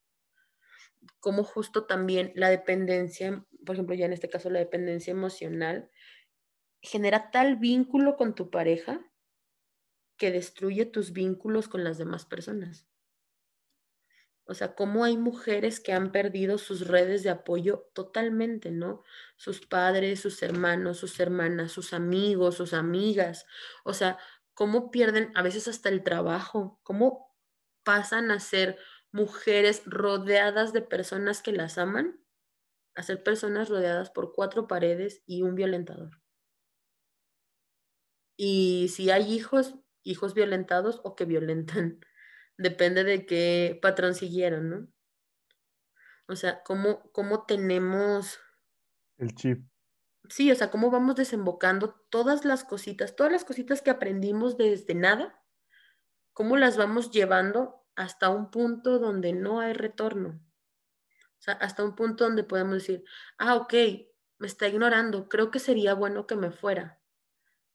[1.19, 5.89] Como justo también la dependencia, por ejemplo, ya en este caso la dependencia emocional,
[6.82, 9.01] genera tal vínculo con tu pareja
[10.17, 12.88] que destruye tus vínculos con las demás personas.
[14.47, 19.03] O sea, cómo hay mujeres que han perdido sus redes de apoyo totalmente, ¿no?
[19.37, 23.45] Sus padres, sus hermanos, sus hermanas, sus amigos, sus amigas.
[23.83, 24.19] O sea,
[24.53, 27.35] cómo pierden a veces hasta el trabajo, cómo
[27.83, 28.77] pasan a ser
[29.11, 32.19] mujeres rodeadas de personas que las aman,
[32.95, 36.21] a ser personas rodeadas por cuatro paredes y un violentador.
[38.37, 41.99] Y si hay hijos, hijos violentados o que violentan.
[42.57, 44.87] Depende de qué patrón siguieron, ¿no?
[46.27, 48.39] O sea, ¿cómo, cómo tenemos...
[49.17, 49.65] El chip.
[50.29, 54.95] Sí, o sea, cómo vamos desembocando todas las cositas, todas las cositas que aprendimos desde
[54.95, 55.39] nada,
[56.33, 60.41] cómo las vamos llevando hasta un punto donde no hay retorno.
[61.19, 63.03] O sea, hasta un punto donde podemos decir,
[63.37, 63.73] ah, ok,
[64.39, 66.99] me está ignorando, creo que sería bueno que me fuera.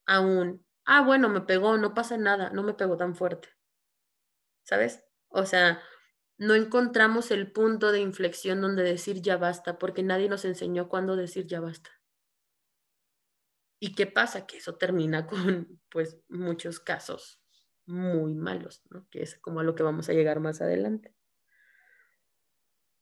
[0.05, 3.49] Aún, ah, bueno, me pegó, no pasa nada, no me pegó tan fuerte.
[4.63, 5.03] ¿Sabes?
[5.29, 5.81] O sea,
[6.37, 11.15] no encontramos el punto de inflexión donde decir ya basta, porque nadie nos enseñó cuándo
[11.15, 11.91] decir ya basta.
[13.79, 14.45] ¿Y qué pasa?
[14.45, 17.41] Que eso termina con, pues, muchos casos
[17.85, 19.07] muy malos, ¿no?
[19.09, 21.15] Que es como a lo que vamos a llegar más adelante.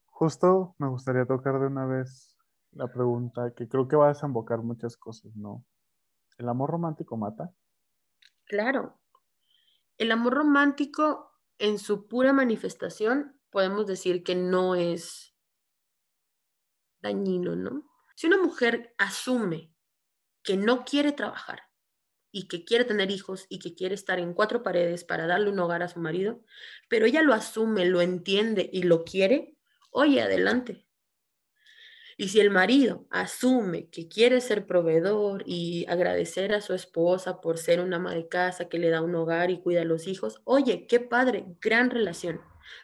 [0.05, 2.37] Justo me gustaría tocar de una vez
[2.71, 5.63] la pregunta que creo que va a desembocar muchas cosas, ¿no?
[6.37, 7.53] ¿El amor romántico mata?
[8.45, 8.99] Claro.
[9.97, 11.28] El amor romántico
[11.59, 15.35] en su pura manifestación podemos decir que no es
[17.01, 17.89] dañino, ¿no?
[18.15, 19.73] Si una mujer asume
[20.43, 21.63] que no quiere trabajar
[22.31, 25.59] y que quiere tener hijos y que quiere estar en cuatro paredes para darle un
[25.59, 26.43] hogar a su marido,
[26.89, 29.57] pero ella lo asume, lo entiende y lo quiere,
[29.91, 30.88] oye, adelante.
[32.19, 37.57] Y si el marido asume que quiere ser proveedor y agradecer a su esposa por
[37.57, 40.41] ser una ama de casa que le da un hogar y cuida a los hijos,
[40.43, 42.41] oye, qué padre, gran relación.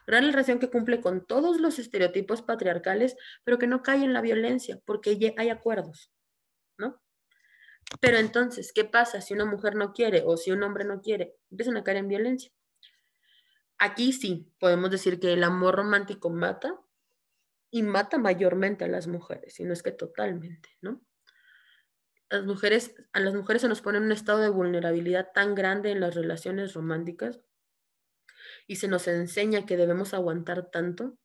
[0.07, 4.21] Gran relación que cumple con todos los estereotipos patriarcales, pero que no cae en la
[4.21, 6.13] violencia, porque hay acuerdos,
[6.77, 7.01] ¿no?
[7.99, 11.35] Pero entonces, ¿qué pasa si una mujer no quiere o si un hombre no quiere?
[11.51, 12.53] Empiezan a caer en violencia.
[13.79, 16.79] Aquí sí, podemos decir que el amor romántico mata
[17.75, 21.01] y mata mayormente a las mujeres, y no es que totalmente, ¿no?
[22.29, 25.91] Las mujeres, a las mujeres se nos pone en un estado de vulnerabilidad tan grande
[25.91, 27.41] en las relaciones románticas
[28.65, 31.17] y se nos enseña que debemos aguantar tanto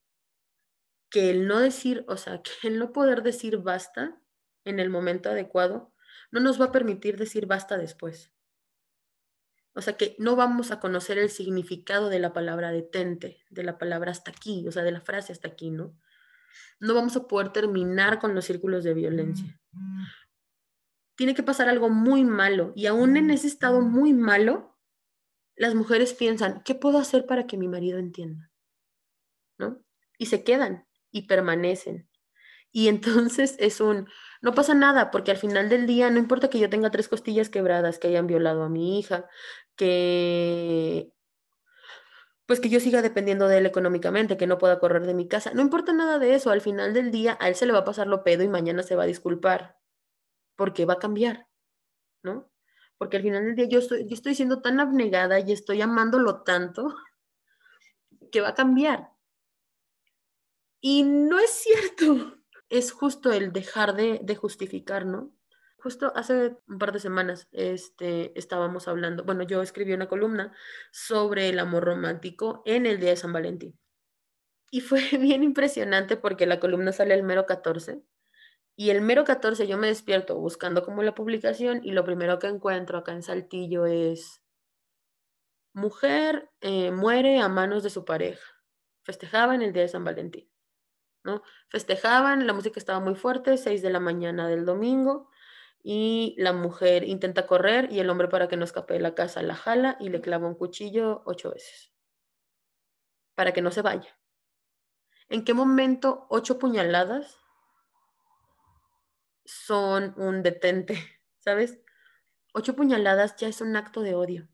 [1.09, 4.21] que el no decir, o sea, que el no poder decir basta
[4.65, 5.93] en el momento adecuado
[6.31, 8.33] no nos va a permitir decir basta después.
[9.73, 13.77] O sea que no vamos a conocer el significado de la palabra detente, de la
[13.77, 15.97] palabra hasta aquí, o sea, de la frase hasta aquí, ¿no?
[16.79, 19.59] No vamos a poder terminar con los círculos de violencia.
[21.15, 24.77] Tiene que pasar algo muy malo y aún en ese estado muy malo,
[25.55, 28.51] las mujeres piensan, ¿qué puedo hacer para que mi marido entienda?
[29.57, 29.83] ¿No?
[30.17, 32.09] Y se quedan y permanecen.
[32.71, 34.07] Y entonces es un,
[34.41, 37.49] no pasa nada, porque al final del día no importa que yo tenga tres costillas
[37.49, 39.27] quebradas, que hayan violado a mi hija,
[39.75, 41.11] que
[42.51, 45.53] pues que yo siga dependiendo de él económicamente, que no pueda correr de mi casa.
[45.53, 47.85] No importa nada de eso, al final del día a él se le va a
[47.85, 49.77] pasar lo pedo y mañana se va a disculpar,
[50.57, 51.47] porque va a cambiar,
[52.23, 52.51] ¿no?
[52.97, 56.43] Porque al final del día yo estoy, yo estoy siendo tan abnegada y estoy amándolo
[56.43, 56.93] tanto
[58.33, 59.11] que va a cambiar.
[60.81, 62.37] Y no es cierto
[62.67, 65.31] es justo el dejar de, justificar, ¿no?
[65.81, 70.53] Justo hace un par de semanas este, estábamos hablando, bueno, yo escribí una columna
[70.91, 73.79] sobre el amor romántico en el día de San Valentín.
[74.69, 78.03] Y fue bien impresionante porque la columna sale el mero 14
[78.75, 82.47] y el mero 14 yo me despierto buscando como la publicación y lo primero que
[82.47, 84.43] encuentro acá en Saltillo es
[85.73, 88.45] mujer eh, muere a manos de su pareja.
[89.03, 90.47] Festejaba en el día de San Valentín.
[91.23, 91.41] ¿no?
[91.69, 95.31] Festejaban, la música estaba muy fuerte, 6 de la mañana del domingo,
[95.83, 99.41] y la mujer intenta correr y el hombre para que no escape de la casa
[99.41, 101.91] la jala y le clava un cuchillo ocho veces,
[103.35, 104.17] para que no se vaya.
[105.29, 107.37] ¿En qué momento ocho puñaladas
[109.45, 110.97] son un detente?
[111.39, 111.79] ¿Sabes?
[112.53, 114.47] Ocho puñaladas ya es un acto de odio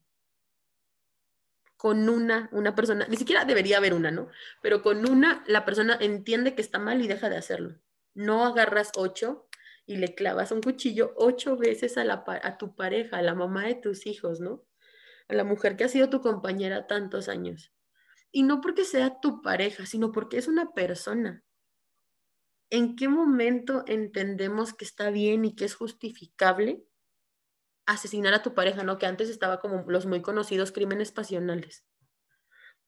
[1.78, 4.30] con una, una persona, ni siquiera debería haber una, ¿no?
[4.62, 7.76] Pero con una, la persona entiende que está mal y deja de hacerlo.
[8.16, 9.47] No agarras ocho
[9.88, 13.66] y le clavas un cuchillo ocho veces a, la, a tu pareja, a la mamá
[13.66, 14.66] de tus hijos, ¿no?
[15.30, 17.74] A la mujer que ha sido tu compañera tantos años.
[18.32, 21.42] Y no porque sea tu pareja, sino porque es una persona.
[22.70, 26.86] ¿En qué momento entendemos que está bien y que es justificable
[27.86, 28.98] asesinar a tu pareja, ¿no?
[28.98, 31.86] Que antes estaba como los muy conocidos crímenes pasionales.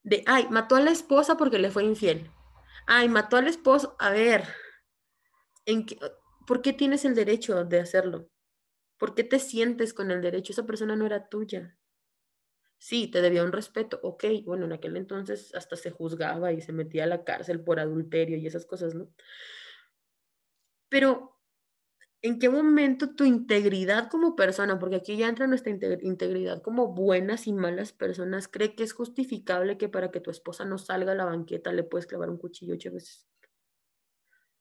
[0.03, 2.29] De, ay, mató a la esposa porque le fue infiel.
[2.87, 3.95] Ay, mató al esposo.
[3.99, 4.43] A ver,
[5.65, 5.97] ¿en qué,
[6.49, 8.27] ¿por qué tienes el derecho de hacerlo?
[8.97, 10.51] ¿Por qué te sientes con el derecho?
[10.51, 11.77] Esa persona no era tuya.
[12.79, 13.99] Sí, te debía un respeto.
[14.01, 17.79] Ok, bueno, en aquel entonces hasta se juzgaba y se metía a la cárcel por
[17.79, 19.13] adulterio y esas cosas, ¿no?
[20.89, 21.35] Pero
[22.21, 27.47] ¿En qué momento tu integridad como persona, porque aquí ya entra nuestra integridad como buenas
[27.47, 31.15] y malas personas, cree que es justificable que para que tu esposa no salga a
[31.15, 33.25] la banqueta le puedes clavar un cuchillo ocho veces?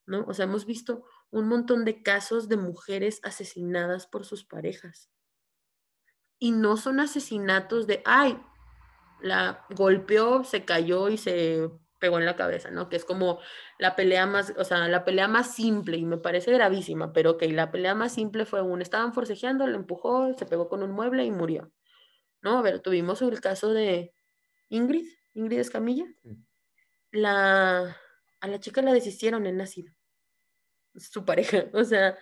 [0.06, 0.24] ¿No?
[0.28, 5.10] O sea, hemos visto un montón de casos de mujeres asesinadas por sus parejas.
[6.38, 8.40] Y no son asesinatos de, ay,
[9.20, 11.68] la golpeó, se cayó y se
[11.98, 12.88] pegó en la cabeza, ¿no?
[12.88, 13.40] Que es como
[13.78, 17.42] la pelea más, o sea, la pelea más simple y me parece gravísima, pero ok,
[17.50, 21.24] la pelea más simple fue un, estaban forcejeando, lo empujó, se pegó con un mueble
[21.24, 21.72] y murió,
[22.40, 22.58] ¿no?
[22.58, 24.14] A ver, tuvimos el caso de
[24.68, 26.06] Ingrid, Ingrid Escamilla,
[27.10, 27.96] la,
[28.40, 29.92] a la chica la deshicieron en nacido,
[30.98, 32.18] su pareja, o sea,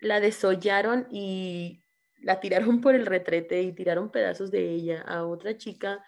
[0.00, 1.82] la desollaron y
[2.18, 6.04] la tiraron por el retrete y tiraron pedazos de ella a otra chica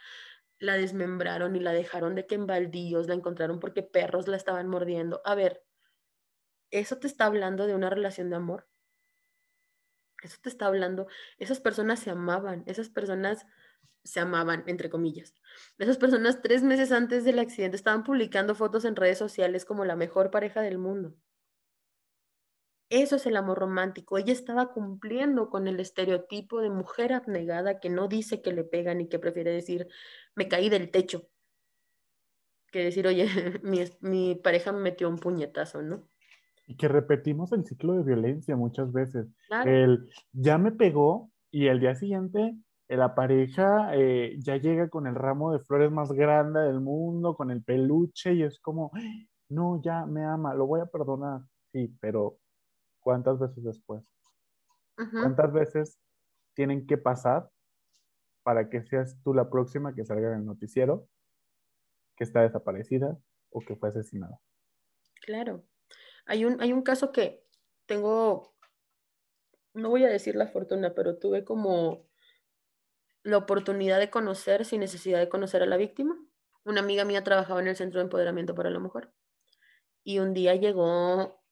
[0.58, 4.68] la desmembraron y la dejaron de que en baldíos la encontraron porque perros la estaban
[4.68, 5.20] mordiendo.
[5.24, 5.64] A ver,
[6.70, 8.68] ¿eso te está hablando de una relación de amor?
[10.22, 11.06] Eso te está hablando,
[11.38, 13.46] esas personas se amaban, esas personas
[14.02, 15.34] se amaban, entre comillas.
[15.78, 19.94] Esas personas tres meses antes del accidente estaban publicando fotos en redes sociales como la
[19.94, 21.14] mejor pareja del mundo.
[22.90, 24.16] Eso es el amor romántico.
[24.16, 29.00] Ella estaba cumpliendo con el estereotipo de mujer abnegada que no dice que le pegan
[29.00, 29.88] y que prefiere decir,
[30.34, 31.28] me caí del techo,
[32.72, 33.26] que decir, oye,
[33.62, 36.08] mi, mi pareja me metió un puñetazo, ¿no?
[36.66, 39.26] Y que repetimos el ciclo de violencia muchas veces.
[39.64, 42.54] El ya me pegó y el día siguiente
[42.96, 47.50] la pareja eh, ya llega con el ramo de flores más grande del mundo, con
[47.50, 48.90] el peluche y es como,
[49.50, 51.42] no, ya me ama, lo voy a perdonar.
[51.72, 52.38] Sí, pero
[53.08, 54.04] ¿cuántas veces después?
[54.94, 55.98] ¿Cuántas veces
[56.52, 57.50] tienen que pasar
[58.42, 61.08] para que seas tú la próxima que salga en el noticiero,
[62.18, 63.16] que está desaparecida
[63.48, 64.38] o que fue asesinada?
[65.22, 65.64] Claro.
[66.26, 67.46] Hay un, hay un caso que
[67.86, 68.54] tengo,
[69.72, 72.10] no voy a decir la fortuna, pero tuve como
[73.22, 76.14] la oportunidad de conocer sin necesidad de conocer a la víctima.
[76.62, 79.14] Una amiga mía trabajaba en el Centro de Empoderamiento para la Mujer
[80.04, 81.42] y un día llegó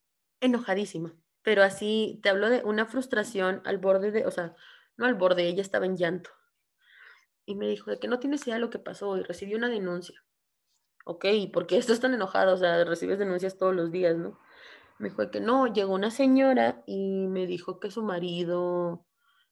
[0.40, 1.16] enojadísima,
[1.46, 4.56] pero así te hablo de una frustración al borde de, o sea,
[4.96, 6.30] no al borde, ella estaba en llanto.
[7.44, 9.68] Y me dijo de que no tienes idea de lo que pasó y recibí una
[9.68, 10.24] denuncia.
[11.04, 12.54] Ok, ¿por qué estás tan enojado?
[12.54, 14.40] O sea, recibes denuncias todos los días, ¿no?
[14.98, 19.06] Me dijo que no, llegó una señora y me dijo que su marido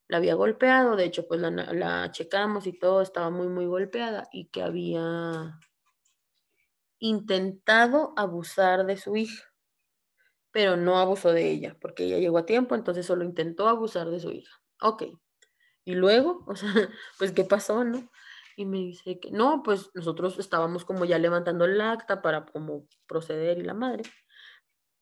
[0.08, 4.46] la había golpeado, de hecho pues la, checamos y todo, estaba muy, muy golpeada y
[4.46, 5.60] que había
[6.98, 9.53] intentado abusar de su hija,
[10.54, 14.20] pero no abusó de ella, porque ella llegó a tiempo, entonces solo intentó abusar de
[14.20, 14.62] su hija.
[14.80, 15.02] Ok.
[15.84, 16.72] Y luego, o sea,
[17.18, 18.08] pues ¿qué pasó, no?
[18.56, 22.86] Y me dice que no, pues nosotros estábamos como ya levantando el acta para como
[23.08, 24.04] proceder y la madre.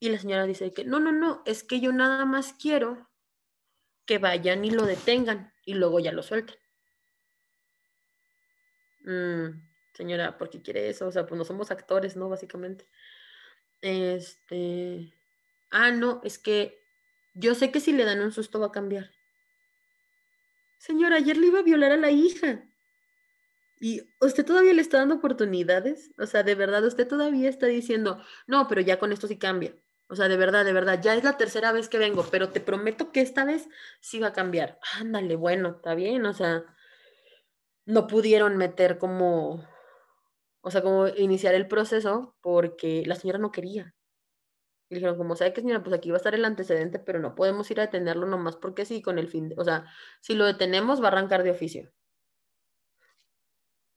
[0.01, 3.11] Y la señora dice que no, no, no, es que yo nada más quiero
[4.07, 6.57] que vayan y lo detengan y luego ya lo suelten.
[9.05, 11.09] Mm, señora, ¿por qué quiere eso?
[11.09, 12.31] O sea, pues no somos actores, ¿no?
[12.31, 12.89] Básicamente.
[13.83, 15.13] Este.
[15.73, 16.79] Ah, no, es que
[17.35, 19.11] yo sé que si le dan un susto va a cambiar.
[20.79, 22.63] Señora, ayer le iba a violar a la hija.
[23.81, 26.13] ¿Y usted todavía le está dando oportunidades?
[26.19, 29.75] O sea, de verdad, usted todavía está diciendo, no, pero ya con esto sí cambia.
[30.09, 32.61] O sea, de verdad, de verdad, ya es la tercera vez que vengo, pero te
[32.61, 33.69] prometo que esta vez
[34.01, 34.79] sí va a cambiar.
[35.01, 36.65] Ándale, bueno, está bien, o sea,
[37.87, 39.67] no pudieron meter como,
[40.61, 43.95] o sea, como iniciar el proceso porque la señora no quería.
[44.93, 45.83] Y dijeron, como, ¿sabe qué, señora?
[45.83, 48.85] Pues aquí va a estar el antecedente, pero no podemos ir a detenerlo nomás porque
[48.85, 49.87] sí, con el fin de, o sea,
[50.21, 51.93] si lo detenemos va a arrancar de oficio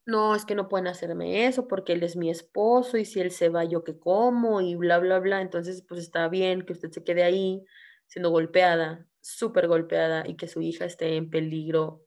[0.05, 3.31] no, es que no pueden hacerme eso porque él es mi esposo y si él
[3.31, 5.41] se va, yo que como y bla, bla, bla.
[5.41, 7.65] Entonces, pues está bien que usted se quede ahí
[8.07, 12.05] siendo golpeada, súper golpeada y que su hija esté en peligro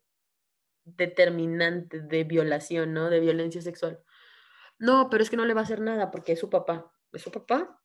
[0.84, 3.10] determinante de violación, ¿no?
[3.10, 4.00] De violencia sexual.
[4.78, 6.92] No, pero es que no le va a hacer nada porque es su papá.
[7.12, 7.80] ¿Es su papá?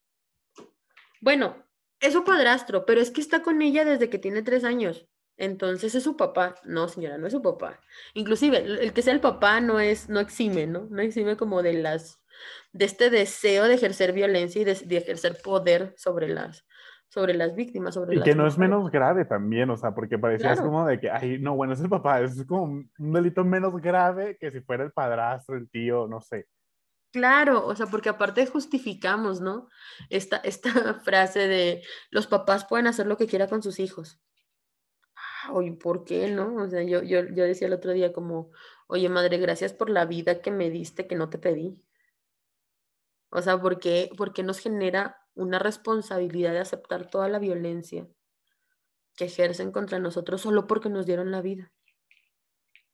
[1.24, 1.56] Bueno,
[2.00, 5.08] es su padrastro, pero es que está con ella desde que tiene tres años.
[5.38, 6.56] Entonces es su papá.
[6.64, 7.80] No, señora, no es su papá.
[8.12, 10.86] Inclusive, el que sea el papá no es, no exime, ¿no?
[10.90, 12.22] No exime como de las,
[12.74, 16.66] de este deseo de ejercer violencia y de, ejercer poder sobre las,
[17.08, 17.94] sobre las víctimas.
[17.94, 21.10] Sobre y que no es menos grave también, o sea, porque parecía como de que,
[21.10, 24.84] ay, no, bueno, es el papá, es como un delito menos grave que si fuera
[24.84, 26.48] el padrastro, el tío, no sé.
[27.14, 29.68] Claro, o sea, porque aparte justificamos, ¿no?
[30.10, 30.70] Esta, esta
[31.04, 34.20] frase de los papás pueden hacer lo que quieran con sus hijos
[35.50, 36.54] oye, ¿por qué no?
[36.56, 38.50] O sea, yo, yo, yo decía el otro día como,
[38.86, 41.82] oye, madre, gracias por la vida que me diste que no te pedí.
[43.30, 48.06] O sea, ¿por qué, porque nos genera una responsabilidad de aceptar toda la violencia
[49.16, 51.72] que ejercen contra nosotros solo porque nos dieron la vida?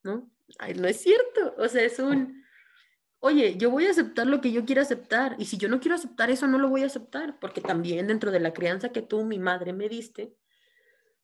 [0.02, 0.30] ¿No?
[0.58, 1.54] Ay, no es cierto.
[1.58, 2.39] O sea, es un,
[3.20, 5.36] oye, yo voy a aceptar lo que yo quiero aceptar.
[5.38, 7.38] Y si yo no quiero aceptar eso, no lo voy a aceptar.
[7.38, 10.34] Porque también dentro de la crianza que tú, mi madre, me diste,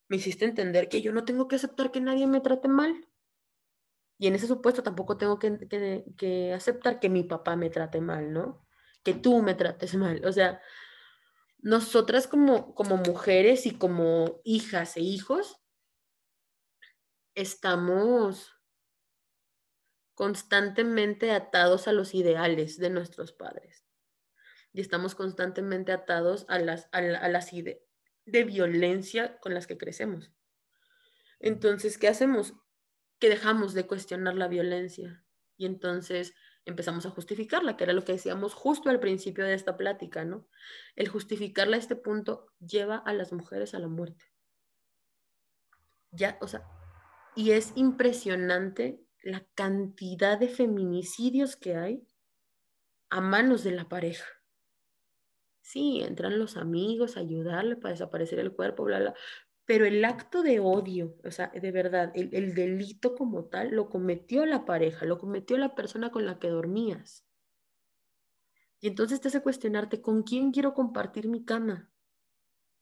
[0.08, 3.08] me hiciste entender que yo no tengo que aceptar que nadie me trate mal.
[4.18, 8.66] Y en ese supuesto tampoco tengo que, aceptar que mi papá me trate mal, ¿no?
[9.02, 10.24] Que tú me trates mal.
[10.24, 10.60] O sea,
[11.58, 15.60] nosotras como, como mujeres y como hijas e hijos,
[17.34, 18.55] estamos
[20.16, 23.84] constantemente atados a los ideales de nuestros padres.
[24.72, 30.32] Y estamos constantemente atados a las, a, las, de violencia con las que crecemos.
[31.38, 32.54] Entonces, ¿qué hacemos?
[33.18, 35.22] Que dejamos de cuestionar la violencia
[35.58, 39.76] y entonces empezamos a justificarla, que era lo que decíamos justo al principio de esta
[39.76, 40.48] plática, ¿no?
[40.96, 44.24] El justificarla a este punto lleva a las mujeres a la muerte.
[46.10, 46.66] Ya, o sea,
[47.34, 52.06] y es impresionante la cantidad de feminicidios que hay
[53.10, 54.24] a manos de la pareja.
[55.62, 59.14] Sí, entran los amigos a ayudarle para desaparecer el cuerpo, bla, bla.
[59.64, 63.88] Pero el acto de odio, o sea, de verdad, el, el delito como tal, lo
[63.90, 67.26] cometió la pareja, lo cometió la persona con la que dormías.
[68.80, 71.90] Y entonces te hace cuestionarte, ¿con quién quiero compartir mi cama?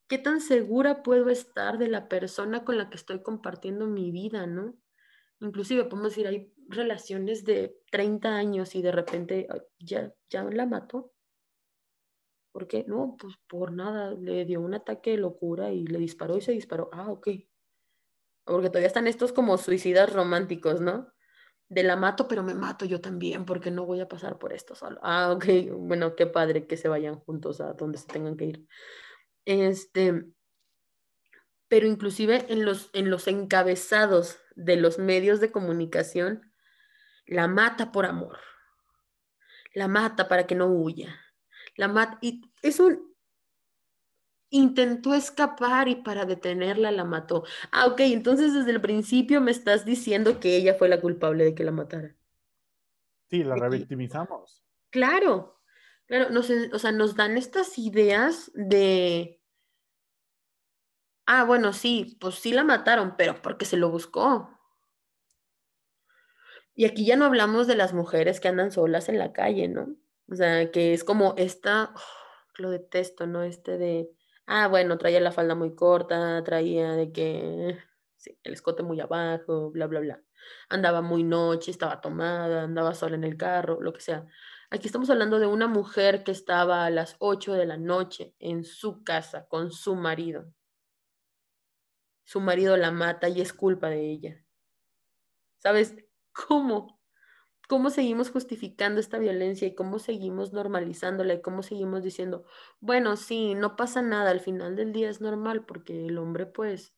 [0.08, 4.46] qué tan segura puedo estar de la persona con la que estoy compartiendo mi vida,
[4.46, 4.76] ¿no?
[5.40, 11.12] Inclusive podemos decir, hay relaciones de 30 años y de repente ya, ya la mató.
[12.52, 12.84] ¿Por qué?
[12.86, 16.52] No, pues por nada, le dio un ataque de locura y le disparó y se
[16.52, 16.88] disparó.
[16.92, 17.28] Ah, ok.
[18.44, 21.12] Porque todavía están estos como suicidas románticos, ¿no?
[21.68, 24.74] De la mato, pero me mato yo también, porque no voy a pasar por esto
[24.74, 25.00] solo.
[25.02, 25.46] Ah, ok,
[25.78, 28.68] bueno, qué padre que se vayan juntos a donde se tengan que ir.
[29.46, 30.26] Este,
[31.68, 36.52] pero inclusive en los, en los encabezados de los medios de comunicación,
[37.26, 38.38] la mata por amor,
[39.74, 41.18] la mata para que no huya,
[41.76, 43.14] la mata, y es un,
[44.50, 47.44] intentó escapar y para detenerla la mató.
[47.72, 51.54] Ah, ok, entonces desde el principio me estás diciendo que ella fue la culpable de
[51.54, 52.14] que la matara.
[53.30, 54.64] Sí, la revictimizamos.
[54.90, 55.60] Claro,
[56.06, 59.40] claro, nos, o sea, nos dan estas ideas de,
[61.26, 64.50] ah, bueno, sí, pues sí la mataron, pero porque se lo buscó.
[66.74, 69.94] Y aquí ya no hablamos de las mujeres que andan solas en la calle, ¿no?
[70.30, 71.94] O sea, que es como esta,
[72.58, 73.42] lo detesto, ¿no?
[73.42, 74.10] Este de,
[74.46, 77.78] ah, bueno, traía la falda muy corta, traía de que,
[78.16, 80.22] sí, el escote muy abajo, bla, bla, bla.
[80.68, 84.26] Andaba muy noche, estaba tomada, andaba sola en el carro, lo que sea.
[84.70, 88.64] Aquí estamos hablando de una mujer que estaba a las 8 de la noche en
[88.64, 90.46] su casa con su marido.
[92.24, 94.44] Su marido la mata y es culpa de ella.
[95.58, 95.96] ¿Sabes
[96.32, 97.00] cómo?
[97.68, 102.44] ¿Cómo seguimos justificando esta violencia y cómo seguimos normalizándola y cómo seguimos diciendo,
[102.80, 106.94] bueno, sí, no pasa nada, al final del día es normal porque el hombre pues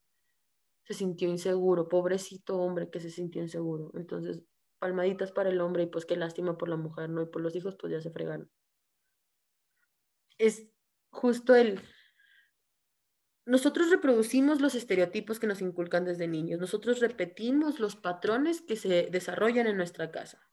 [0.84, 3.92] se sintió inseguro, pobrecito hombre que se sintió inseguro.
[3.94, 4.42] Entonces,
[4.78, 7.22] palmaditas para el hombre y pues qué lástima por la mujer, ¿no?
[7.22, 8.50] Y por los hijos pues ya se fregaron.
[10.38, 10.68] Es
[11.10, 11.80] justo el...
[13.46, 19.08] Nosotros reproducimos los estereotipos que nos inculcan desde niños, nosotros repetimos los patrones que se
[19.10, 20.50] desarrollan en nuestra casa.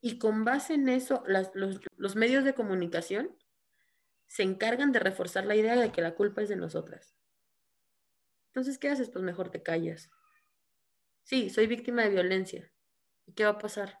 [0.00, 1.50] Y con base en eso, los,
[1.96, 3.36] los medios de comunicación
[4.26, 7.14] se encargan de reforzar la idea de que la culpa es de nosotras.
[8.48, 9.10] Entonces, ¿qué haces?
[9.10, 10.10] Pues mejor te callas.
[11.24, 12.72] Sí, soy víctima de violencia.
[13.26, 14.00] ¿Y qué va a pasar?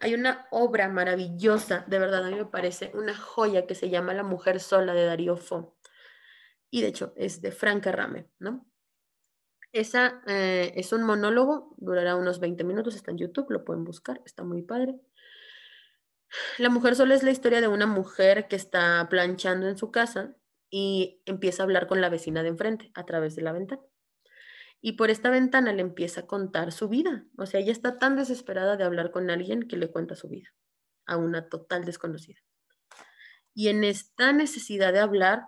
[0.00, 4.12] Hay una obra maravillosa, de verdad, a mí me parece una joya que se llama
[4.12, 5.77] La mujer sola de Darío Fo.
[6.70, 8.66] Y de hecho es de Franca Rame, ¿no?
[9.72, 14.22] Esa eh, es un monólogo, durará unos 20 minutos, está en YouTube, lo pueden buscar,
[14.24, 14.98] está muy padre.
[16.58, 20.36] La mujer sola es la historia de una mujer que está planchando en su casa
[20.70, 23.82] y empieza a hablar con la vecina de enfrente a través de la ventana
[24.80, 27.24] y por esta ventana le empieza a contar su vida.
[27.36, 30.48] O sea, ella está tan desesperada de hablar con alguien que le cuenta su vida
[31.06, 32.40] a una total desconocida.
[33.54, 35.46] Y en esta necesidad de hablar,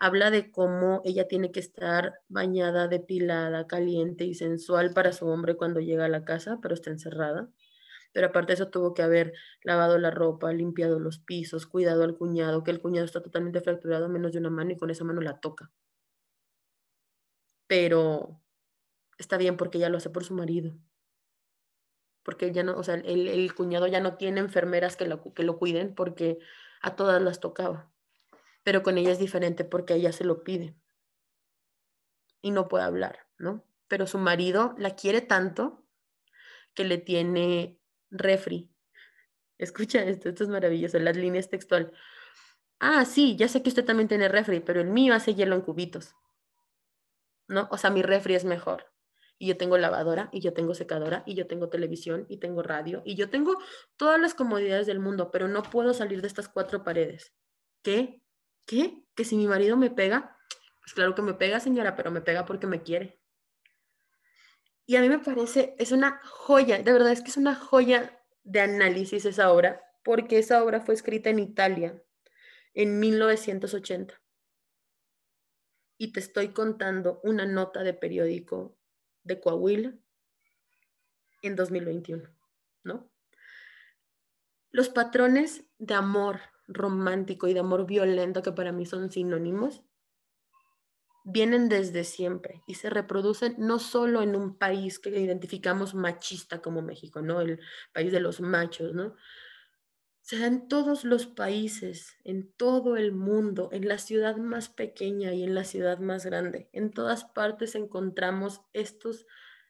[0.00, 5.56] habla de cómo ella tiene que estar bañada, depilada, caliente y sensual para su hombre
[5.56, 7.50] cuando llega a la casa, pero está encerrada.
[8.12, 12.16] Pero aparte de eso tuvo que haber lavado la ropa, limpiado los pisos, cuidado al
[12.16, 15.20] cuñado, que el cuñado está totalmente fracturado menos de una mano y con esa mano
[15.20, 15.70] la toca.
[17.66, 18.40] Pero
[19.18, 20.74] está bien porque ella lo hace por su marido.
[22.22, 25.58] Porque ya no, o sea, el, cuñado ya no tiene enfermeras que lo, que lo
[25.58, 26.38] cuiden porque
[26.82, 27.90] a todas las tocaba.
[28.62, 30.76] Pero con ella es diferente porque ella se lo pide.
[32.42, 33.64] Y no puede hablar, ¿no?
[33.88, 35.84] Pero su marido la quiere tanto
[36.74, 37.78] que le tiene
[38.10, 38.70] refri.
[39.58, 41.92] Escucha esto, esto es maravilloso, las líneas textual.
[42.78, 45.60] Ah, sí, ya sé que usted también tiene refri, pero el mío hace hielo en
[45.62, 46.14] cubitos.
[47.48, 47.68] ¿No?
[47.70, 48.90] O sea, mi refri es mejor
[49.40, 53.02] y yo tengo lavadora y yo tengo secadora y yo tengo televisión y tengo radio
[53.04, 53.56] y yo tengo
[53.96, 57.32] todas las comodidades del mundo, pero no puedo salir de estas cuatro paredes.
[57.82, 58.22] ¿Qué?
[58.70, 59.02] ¿Qué?
[59.16, 60.38] ¿Que si mi marido me pega?
[60.80, 63.20] Pues claro que me pega, señora, pero me pega porque me quiere.
[64.86, 68.22] Y a mí me parece, es una joya, de verdad es que es una joya
[68.44, 72.00] de análisis esa obra, porque esa obra fue escrita en Italia
[72.72, 74.22] en 1980.
[75.98, 78.78] Y te estoy contando una nota de periódico
[79.24, 79.94] de Coahuila
[81.42, 82.22] en 2021,
[82.84, 83.10] ¿no?
[84.70, 86.38] Los patrones de amor
[86.72, 89.82] romántico y de amor violento, que para mí son sinónimos,
[91.24, 96.82] vienen desde siempre y se reproducen no solo en un país que identificamos machista como
[96.82, 97.40] México, ¿no?
[97.40, 97.60] El
[97.92, 99.14] país de los machos, ¿no?
[100.22, 105.32] Se da en todos los países, en todo el mundo, en la ciudad más pequeña
[105.34, 106.68] y en la ciudad más grande.
[106.72, 109.26] En todas partes encontramos estos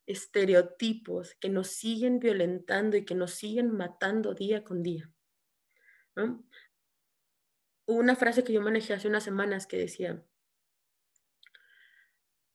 [0.07, 5.11] estereotipos que nos siguen violentando y que nos siguen matando día con día.
[6.17, 6.45] Hubo
[7.95, 10.25] una frase que yo manejé hace unas semanas que decía,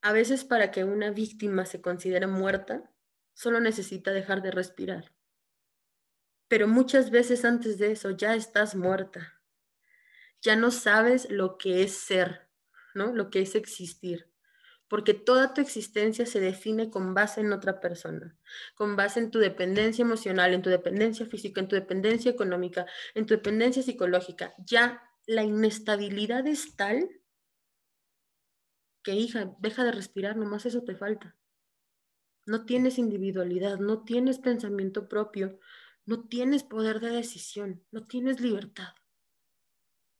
[0.01, 2.91] A veces para que una víctima se considere muerta,
[3.33, 5.15] solo necesita dejar de respirar.
[6.47, 9.41] Pero muchas veces antes de eso ya estás muerta.
[10.41, 12.47] Ya no sabes lo que es ser,
[12.93, 13.13] ¿no?
[13.13, 14.31] Lo que es existir.
[14.87, 18.37] Porque toda tu existencia se define con base en otra persona,
[18.75, 22.85] con base en tu dependencia emocional, en tu dependencia física, en tu dependencia económica,
[23.15, 24.53] en tu dependencia psicológica.
[24.59, 27.09] Ya la inestabilidad es tal
[29.03, 31.35] que hija, deja de respirar, nomás eso te falta.
[32.47, 35.59] No tienes individualidad, no tienes pensamiento propio,
[36.05, 38.93] no tienes poder de decisión, no tienes libertad,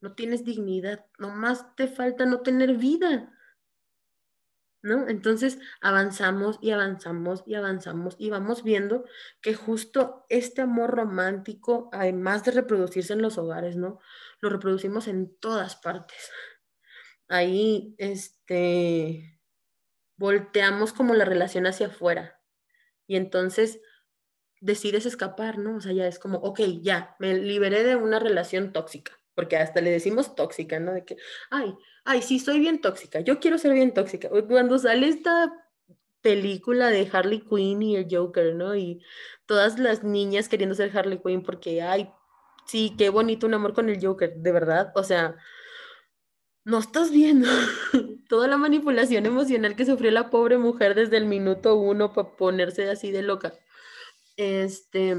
[0.02, 3.32] no tienes dignidad, nomás te falta no tener vida.
[4.86, 5.08] ¿No?
[5.08, 9.06] Entonces avanzamos y avanzamos y avanzamos y vamos viendo
[9.42, 14.00] que justo este amor romántico, además de reproducirse en los hogares, ¿no?
[14.42, 16.30] Lo reproducimos en todas partes
[17.28, 19.40] ahí este,
[20.18, 22.42] volteamos como la relación hacia afuera.
[23.08, 23.82] Y entonces
[24.62, 25.78] decides escapar, ¿no?
[25.78, 29.82] O sea, ya es como, ok, ya, me liberé de una relación tóxica, porque hasta
[29.82, 30.94] le decimos tóxica, ¿no?
[30.94, 31.18] De que,
[31.50, 31.76] ay,
[32.06, 34.30] ay, sí, soy bien tóxica, yo quiero ser bien tóxica.
[34.48, 35.54] Cuando sale esta
[36.22, 38.76] película de Harley Quinn y el Joker, ¿no?
[38.76, 39.04] Y
[39.46, 42.10] todas las niñas queriendo ser Harley Quinn porque, ay,
[42.66, 44.92] sí, qué bonito un amor con el Joker, de verdad.
[44.96, 45.36] O sea,
[46.64, 47.48] no estás viendo
[48.28, 52.90] toda la manipulación emocional que sufrió la pobre mujer desde el minuto uno para ponerse
[52.90, 53.54] así de loca.
[54.36, 55.16] Este,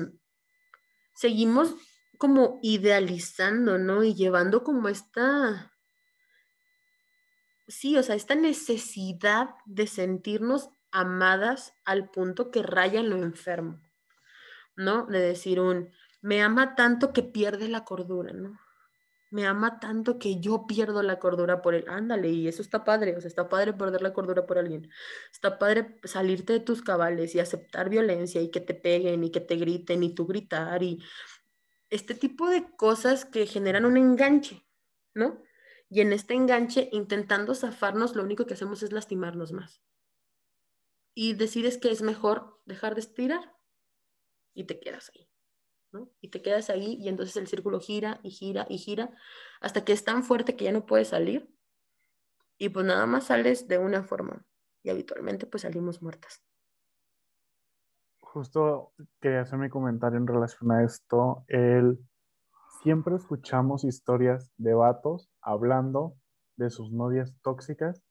[1.15, 1.77] seguimos
[2.17, 4.05] como idealizando, ¿no?
[4.05, 5.73] Y llevando como esta,
[7.69, 13.81] sí, o sea, esta necesidad de sentirnos amadas al punto que raya en lo enfermo,
[14.77, 15.07] ¿no?
[15.07, 18.59] De decir un, me ama tanto que pierde la cordura, ¿no?
[19.31, 21.85] me ama tanto que yo pierdo la cordura por él.
[21.89, 24.91] Ándale, y eso está padre, o sea, está padre perder la cordura por alguien.
[25.33, 29.41] Está padre salirte de tus cabales y aceptar violencia y que te peguen y que
[29.41, 31.03] te griten y tú gritar y
[31.91, 34.67] este tipo de cosas que generan un enganche,
[35.15, 35.43] ¿no?
[35.89, 39.83] Y en este enganche, intentando zafarnos, lo único que hacemos es lastimarnos más.
[41.15, 43.57] Y decides que es mejor dejar de estirar
[44.55, 45.31] y te quedas ahí.
[46.21, 49.17] Y te quedas ahí y entonces el círculo gira y gira y gira
[49.61, 51.51] hasta que es tan fuerte que ya no puedes salir
[52.59, 54.45] y pues nada más sales de una forma
[54.83, 56.46] y habitualmente pues salimos muertas.
[58.37, 61.47] Justo quería hacer mi comentario en relación a esto.
[62.83, 66.19] Siempre escuchamos historias de vatos hablando
[66.57, 68.05] de sus novias tóxicas,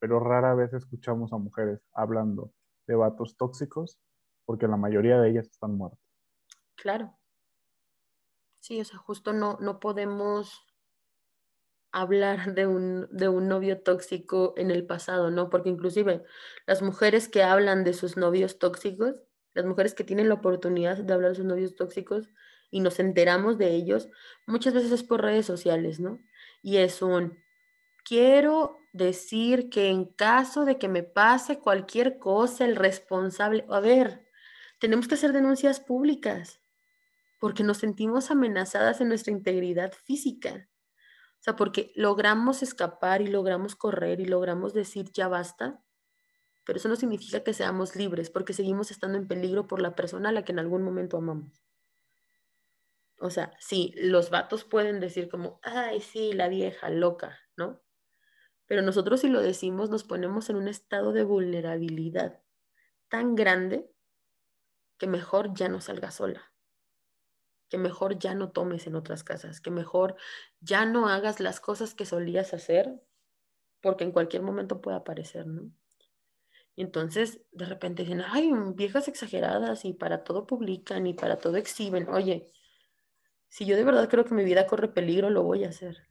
[0.00, 2.50] pero rara vez escuchamos a mujeres hablando
[2.88, 4.00] de vatos tóxicos
[4.46, 6.00] porque la mayoría de ellas están muertas.
[6.74, 7.16] Claro.
[8.58, 10.69] Sí, o sea, justo no, no podemos
[11.92, 15.50] hablar de un, de un novio tóxico en el pasado, ¿no?
[15.50, 16.22] Porque inclusive
[16.66, 19.16] las mujeres que hablan de sus novios tóxicos,
[19.54, 22.28] las mujeres que tienen la oportunidad de hablar de sus novios tóxicos
[22.70, 24.08] y nos enteramos de ellos,
[24.46, 26.20] muchas veces es por redes sociales, ¿no?
[26.62, 27.38] Y es un,
[28.04, 34.26] quiero decir que en caso de que me pase cualquier cosa, el responsable, a ver,
[34.78, 36.60] tenemos que hacer denuncias públicas
[37.40, 40.68] porque nos sentimos amenazadas en nuestra integridad física.
[41.40, 45.82] O sea, porque logramos escapar y logramos correr y logramos decir ya basta,
[46.66, 50.28] pero eso no significa que seamos libres, porque seguimos estando en peligro por la persona
[50.28, 51.62] a la que en algún momento amamos.
[53.18, 57.80] O sea, sí, los vatos pueden decir como, ay, sí, la vieja, loca, ¿no?
[58.66, 62.40] Pero nosotros si lo decimos nos ponemos en un estado de vulnerabilidad
[63.08, 63.90] tan grande
[64.98, 66.49] que mejor ya no salga sola
[67.70, 70.16] que mejor ya no tomes en otras casas, que mejor
[70.60, 73.00] ya no hagas las cosas que solías hacer,
[73.80, 75.70] porque en cualquier momento puede aparecer, ¿no?
[76.76, 82.08] Entonces de repente dicen, ay, viejas exageradas y para todo publican y para todo exhiben.
[82.08, 82.50] Oye,
[83.48, 86.08] si yo de verdad creo que mi vida corre peligro, lo voy a hacer.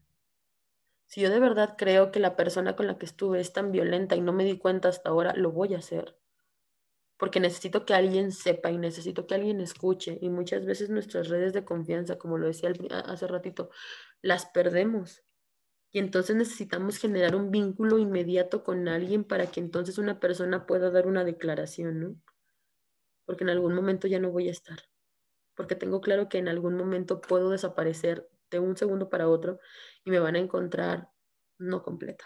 [1.07, 4.15] Si yo de verdad creo que la persona con la que estuve es tan violenta
[4.15, 6.19] y no me di cuenta hasta ahora, lo voy a hacer
[7.19, 10.17] porque necesito que alguien sepa y necesito que alguien escuche.
[10.21, 12.71] Y muchas veces nuestras redes de confianza, como lo decía
[13.05, 13.69] hace ratito,
[14.21, 15.21] las perdemos.
[15.91, 20.91] Y entonces necesitamos generar un vínculo inmediato con alguien para que entonces una persona pueda
[20.91, 22.15] dar una declaración, ¿no?
[23.25, 24.79] Porque en algún momento ya no voy a estar.
[25.55, 29.59] Porque tengo claro que en algún momento puedo desaparecer de un segundo para otro
[30.05, 31.09] y me van a encontrar
[31.57, 32.23] no completa.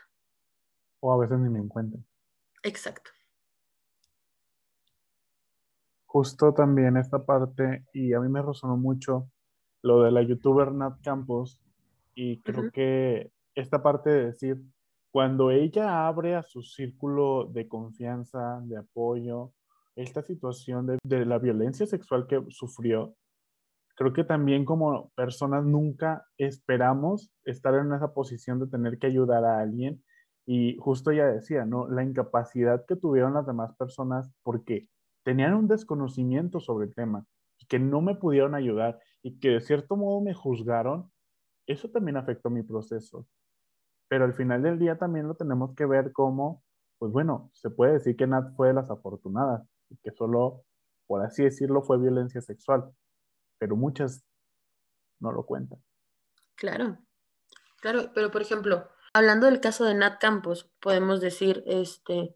[0.99, 2.05] O a veces ni me encuentran.
[2.61, 3.09] Exacto
[6.13, 9.31] justo también esta parte, y a mí me resonó mucho
[9.81, 11.59] lo de la youtuber Nat Campos,
[12.13, 14.61] y creo que esta parte de decir,
[15.11, 19.53] cuando ella abre a su círculo de confianza, de apoyo,
[19.95, 23.15] esta situación de, de la violencia sexual que sufrió,
[23.95, 29.45] creo que también como personas nunca esperamos estar en esa posición de tener que ayudar
[29.45, 30.03] a alguien.
[30.45, 31.87] Y justo ella decía, ¿no?
[31.87, 34.89] La incapacidad que tuvieron las demás personas porque
[35.23, 37.25] tenían un desconocimiento sobre el tema
[37.57, 41.11] y que no me pudieron ayudar y que de cierto modo me juzgaron,
[41.67, 43.25] eso también afectó mi proceso.
[44.07, 46.63] Pero al final del día también lo tenemos que ver como,
[46.97, 50.63] pues bueno, se puede decir que Nat fue de las afortunadas y que solo,
[51.07, 52.93] por así decirlo, fue violencia sexual
[53.63, 54.25] pero muchas
[55.21, 55.81] no lo cuentan.
[56.55, 56.97] Claro,
[57.79, 62.35] claro, pero por ejemplo, hablando del caso de Nat Campos, podemos decir, este,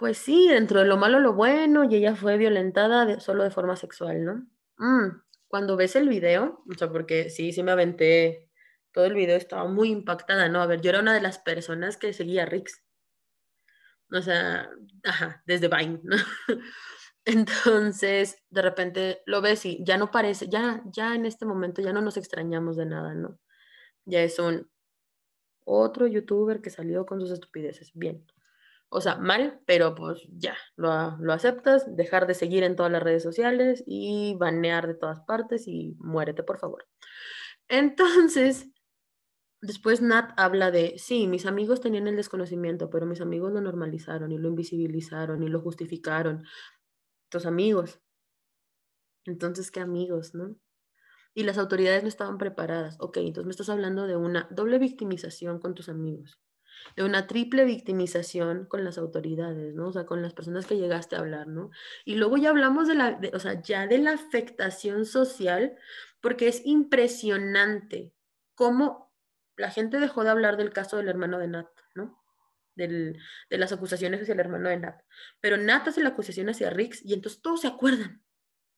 [0.00, 3.76] pues sí, dentro de lo malo lo bueno, y ella fue violentada solo de forma
[3.76, 4.46] sexual, ¿no?
[4.78, 8.48] Mm, cuando ves el video, o sea, porque sí, sí me aventé
[8.92, 10.62] todo el video, estaba muy impactada, ¿no?
[10.62, 12.82] A ver, yo era una de las personas que seguía a Rix.
[14.10, 14.70] O sea,
[15.04, 16.16] ajá, desde Vine, ¿no?
[17.26, 21.92] Entonces, de repente lo ves y ya no parece, ya, ya en este momento ya
[21.92, 23.38] no nos extrañamos de nada, ¿no?
[24.06, 24.66] Ya es un
[25.66, 27.90] otro youtuber que salió con sus estupideces.
[27.92, 28.24] Bien.
[28.92, 33.02] O sea, mal, pero pues ya, lo, lo aceptas, dejar de seguir en todas las
[33.02, 36.88] redes sociales y banear de todas partes y muérete, por favor.
[37.68, 38.68] Entonces,
[39.62, 44.32] después Nat habla de, sí, mis amigos tenían el desconocimiento, pero mis amigos lo normalizaron
[44.32, 46.44] y lo invisibilizaron y lo justificaron
[47.28, 48.00] tus amigos.
[49.24, 50.56] Entonces, ¿qué amigos, no?
[51.34, 52.96] Y las autoridades no estaban preparadas.
[52.98, 56.40] Ok, entonces me estás hablando de una doble victimización con tus amigos,
[56.96, 59.88] de una triple victimización con las autoridades, ¿no?
[59.88, 61.70] O sea, con las personas que llegaste a hablar, ¿no?
[62.04, 65.76] Y luego ya hablamos de la, o sea, ya de la afectación social,
[66.20, 68.12] porque es impresionante
[68.54, 69.12] cómo
[69.56, 72.18] la gente dejó de hablar del caso del hermano de Nat, ¿no?
[72.76, 75.02] de las acusaciones hacia el hermano de Nat.
[75.40, 78.22] Pero Nat hace la acusación hacia Rix y entonces todos se acuerdan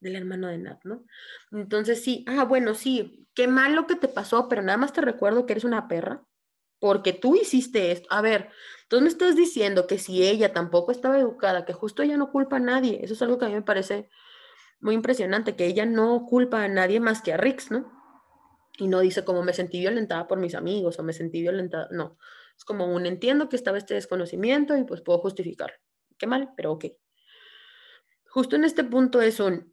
[0.00, 1.04] del hermano de Nat, ¿no?
[1.52, 5.00] Entonces sí, ah, bueno, sí, qué mal lo que te pasó, pero nada más te
[5.00, 6.24] recuerdo que eres una perra
[6.82, 8.08] porque tú hiciste esto.
[8.10, 8.48] A ver,
[8.82, 12.56] entonces me estás diciendo que si ella tampoco estaba educada, que justo ella no culpa
[12.56, 14.08] a nadie, eso es algo que a mí me parece
[14.80, 17.88] muy impresionante, que ella no culpa a nadie más que a Rix, ¿no?
[18.78, 22.18] Y no dice como me sentí violentada por mis amigos o me sentí violentada, no.
[22.58, 25.76] Es como un entiendo que estaba este desconocimiento y pues puedo justificarlo.
[26.18, 26.86] Qué mal, pero ok.
[28.28, 29.72] Justo en este punto es un,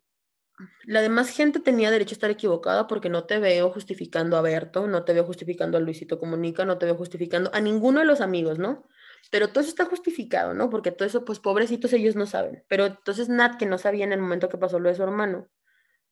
[0.86, 4.88] la demás gente tenía derecho a estar equivocada porque no te veo justificando a Berto,
[4.88, 8.22] no te veo justificando a Luisito Comunica, no te veo justificando a ninguno de los
[8.22, 8.86] amigos, ¿no?
[9.31, 10.69] Pero todo eso está justificado, ¿no?
[10.69, 12.64] Porque todo eso, pues pobrecitos ellos no saben.
[12.68, 15.49] Pero entonces Nat, que no sabía en el momento que pasó lo de su hermano,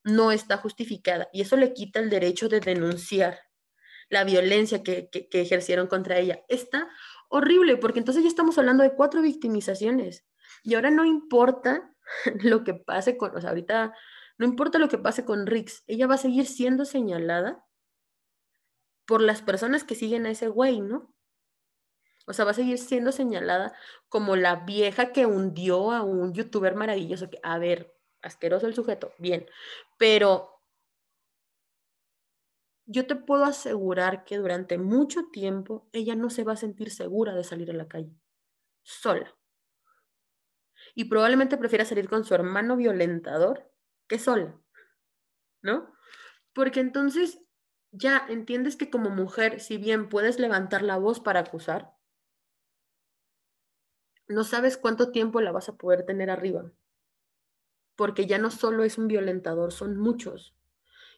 [0.04, 1.28] no está justificada.
[1.34, 3.40] Y eso le quita el derecho de denunciar
[4.10, 6.44] la violencia que, ejercieron contra ella.
[6.48, 6.88] Está
[7.30, 10.26] horrible, porque entonces ya estamos hablando de cuatro victimizaciones.
[10.64, 11.94] Y ahora no importa
[12.44, 13.94] lo que pase con, o sea, ahorita
[14.38, 17.66] no importa lo que pase con Rix, ella va a seguir siendo señalada
[19.06, 21.14] por las personas que siguen a ese güey, ¿no?
[22.28, 23.74] O sea, va a seguir siendo señalada
[24.10, 27.30] como la vieja que hundió a un youtuber maravilloso.
[27.30, 29.48] Que, a ver, asqueroso el sujeto, bien,
[29.98, 30.62] pero
[32.86, 37.34] yo te puedo asegurar que durante mucho tiempo ella no se va a sentir segura
[37.34, 38.14] de salir a la calle,
[38.84, 39.36] sola.
[40.96, 43.72] Y probablemente prefiera salir con su hermano violentador
[44.08, 44.60] que sola,
[45.62, 45.94] ¿no?
[46.54, 47.40] Porque entonces
[47.92, 51.94] ya entiendes que como mujer, si bien puedes levantar la voz para acusar,
[54.28, 56.72] no sabes cuánto tiempo la vas a poder tener arriba.
[57.96, 60.56] Porque ya no solo es un violentador, son muchos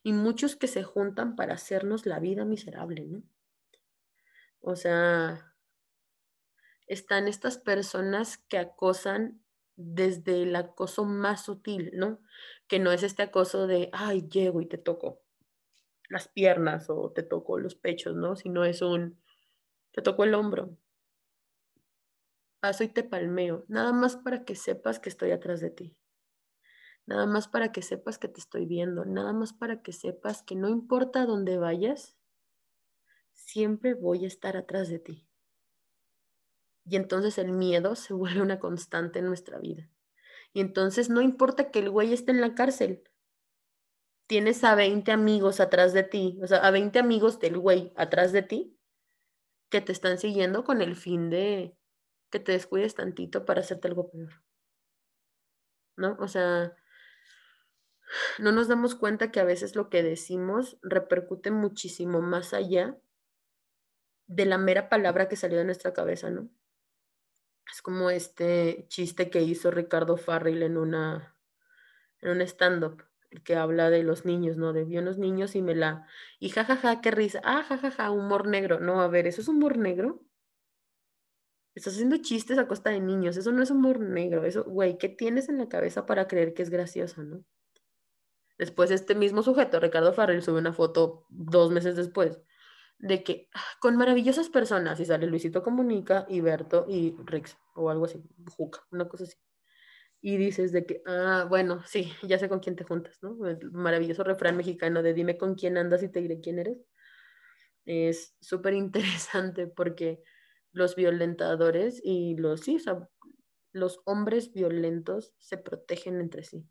[0.04, 3.24] y muchos que se juntan para hacernos la vida miserable, ¿no?
[4.62, 5.56] O sea,
[6.88, 9.42] están estas personas que acosan
[9.80, 12.20] desde el acoso más sutil, ¿no?
[12.68, 15.22] Que no es este acoso de, ay, llego y te toco
[16.10, 18.36] las piernas o te toco los pechos, ¿no?
[18.36, 19.20] Sino es un,
[19.92, 20.78] te toco el hombro,
[22.60, 25.96] paso y te palmeo, nada más para que sepas que estoy atrás de ti
[27.10, 30.56] nada más para que sepas que te estoy viendo, nada más para que sepas que
[30.56, 32.16] no importa dónde vayas,
[33.34, 35.29] siempre voy a estar atrás de ti.
[36.90, 39.90] Y entonces el miedo se vuelve una constante en nuestra vida.
[40.52, 43.04] Y entonces no importa que el güey esté en la cárcel,
[44.26, 48.32] tienes a 20 amigos atrás de ti, o sea, a 20 amigos del güey atrás
[48.32, 48.76] de ti,
[49.70, 51.78] que te están siguiendo con el fin de
[52.32, 54.44] que te descuides tantito para hacerte algo peor.
[55.96, 56.18] ¿No?
[56.20, 56.76] O sea,
[58.40, 62.98] no nos damos cuenta que a veces lo que decimos repercute muchísimo más allá
[64.28, 66.50] de la mera palabra que salió de nuestra cabeza, ¿no?
[67.72, 71.36] Es como este chiste que hizo Ricardo Farrell en una
[72.22, 73.04] en un stand-up
[73.44, 74.74] que habla de los niños, ¿no?
[74.74, 76.08] De vi unos niños y me la
[76.40, 77.42] y jajaja, qué risa.
[77.44, 78.80] Ah, jajaja, humor negro.
[78.80, 80.26] No, a ver, ¿eso es humor negro?
[81.76, 85.08] Estás haciendo chistes a costa de niños, eso no es humor negro, eso, güey, ¿qué
[85.08, 87.46] tienes en la cabeza para creer que es gracioso, no?
[88.58, 92.42] Después este mismo sujeto, Ricardo Farrell, sube una foto dos meses después
[93.00, 97.90] de que ah, con maravillosas personas y sale Luisito Comunica y Berto y Rix o
[97.90, 98.22] algo así,
[98.58, 99.38] Juca, una cosa así.
[100.22, 103.48] Y dices de que, ah, bueno, sí, ya sé con quién te juntas, ¿no?
[103.48, 106.78] El maravilloso refrán mexicano de dime con quién andas y te diré quién eres.
[107.86, 110.22] Es súper interesante porque
[110.74, 112.78] los violentadores y los, sí,
[113.72, 116.68] los hombres violentos se protegen entre sí.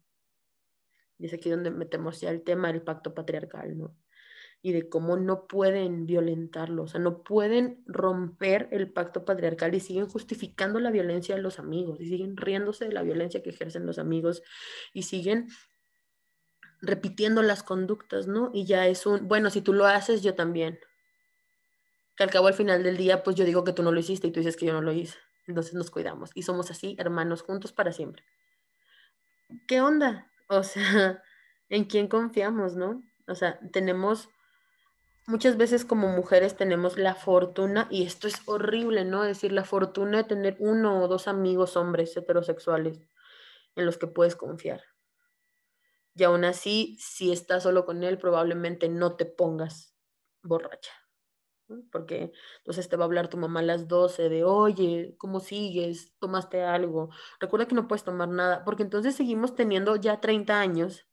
[1.19, 3.97] Y es aquí donde metemos ya el tema del pacto patriarcal, ¿no?
[4.61, 9.81] Y de cómo no pueden violentarlo, o sea, no pueden romper el pacto patriarcal y
[9.81, 13.87] siguen justificando la violencia de los amigos, y siguen riéndose de la violencia que ejercen
[13.87, 14.43] los amigos,
[14.93, 15.49] y siguen
[16.81, 18.51] repitiendo las conductas, ¿no?
[18.53, 20.79] Y ya es un, bueno, si tú lo haces, yo también.
[22.17, 24.27] Que al cabo al final del día, pues yo digo que tú no lo hiciste
[24.27, 25.19] y tú dices que yo no lo hice.
[25.47, 28.25] Entonces nos cuidamos y somos así, hermanos, juntos para siempre.
[29.67, 30.31] ¿Qué onda?
[30.49, 31.23] O sea,
[31.69, 33.03] ¿en quién confiamos, no?
[33.27, 34.29] O sea, tenemos,
[35.29, 39.23] muchas veces como mujeres tenemos la fortuna, y esto es horrible, ¿no?
[39.23, 42.99] decir, la fortuna de tener uno o dos amigos hombres heterosexuales
[43.77, 44.83] en los que puedes confiar.
[46.15, 49.95] Y aún así, si estás solo con él, probablemente no te pongas
[50.43, 50.93] borracha.
[51.93, 56.15] Porque entonces te va a hablar tu mamá a las 12 de, oye, ¿cómo sigues?
[56.19, 57.11] ¿Tomaste algo?
[57.39, 61.08] Recuerda que no puedes tomar nada, porque entonces seguimos teniendo ya 30 años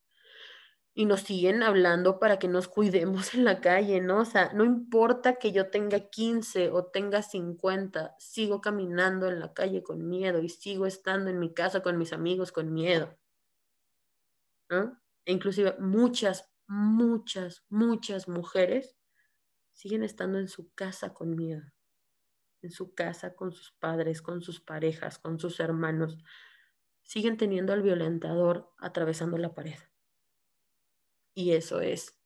[0.98, 4.22] y nos siguen hablando para que nos cuidemos en la calle, ¿no?
[4.22, 9.54] O sea, no importa que yo tenga 15 o tenga 50, sigo caminando en la
[9.54, 13.18] calle con miedo y sigo estando en mi casa con mis amigos con miedo.
[14.70, 14.98] ¿no?
[15.26, 18.98] E inclusive muchas, muchas, muchas mujeres
[19.74, 21.64] siguen estando en su casa con miedo,
[22.62, 26.18] en su casa con sus padres, con sus parejas, con sus hermanos.
[27.04, 29.78] Siguen teniendo al violentador atravesando la pared.
[31.36, 32.18] Y eso es,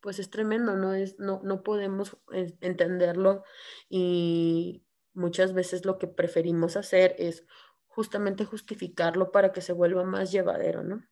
[0.00, 2.16] pues es tremendo, no, es, no, no podemos
[2.60, 3.42] entenderlo
[3.88, 4.84] y
[5.14, 7.46] muchas veces lo que preferimos hacer es
[7.86, 11.02] justamente justificarlo para que se vuelva más llevadero, ¿no?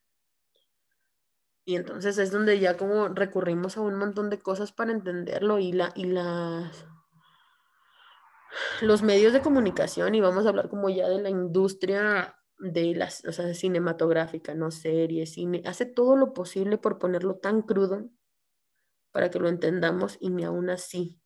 [1.64, 5.72] Y entonces es donde ya como recurrimos a un montón de cosas para entenderlo y,
[5.72, 6.86] la, y las,
[8.82, 13.24] los medios de comunicación y vamos a hablar como ya de la industria de las,
[13.24, 18.09] o sea, cinematográfica, no series, cine, hace todo lo posible por ponerlo tan crudo
[19.10, 21.20] para que lo entendamos y ni aún así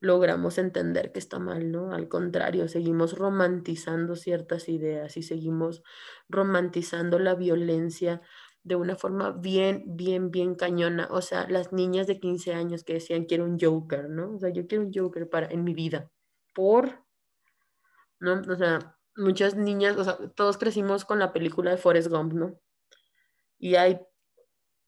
[0.00, 1.92] logramos entender que está mal, ¿no?
[1.92, 5.82] Al contrario, seguimos romantizando ciertas ideas y seguimos
[6.28, 8.20] romantizando la violencia
[8.64, 11.08] de una forma bien, bien, bien cañona.
[11.10, 14.34] O sea, las niñas de 15 años que decían quiero un Joker, ¿no?
[14.34, 16.10] O sea, yo quiero un Joker para, en mi vida.
[16.54, 17.02] Por,
[18.20, 18.42] ¿no?
[18.46, 22.60] O sea, muchas niñas, o sea, todos crecimos con la película de Forrest Gump, ¿no?
[23.58, 24.00] Y hay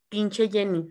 [0.08, 0.88] pinche Jenny,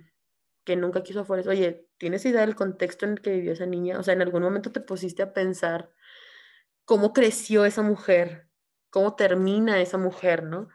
[0.63, 1.49] que nunca quiso a Forrest.
[1.49, 3.99] Oye, ¿tienes idea del contexto en el que vivió esa niña?
[3.99, 5.91] O sea, en algún momento te pusiste a pensar
[6.85, 8.49] cómo creció esa mujer,
[8.89, 10.69] cómo termina esa mujer, ¿no?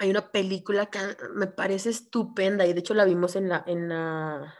[0.00, 0.98] hay una película que
[1.34, 4.54] me parece estupenda y de hecho la vimos en la, en la,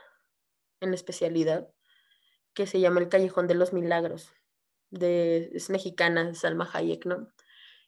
[0.81, 1.67] en especialidad
[2.53, 4.35] que se llama El Callejón de los Milagros.
[4.93, 7.29] Es mexicana, Salma Hayek, ¿no?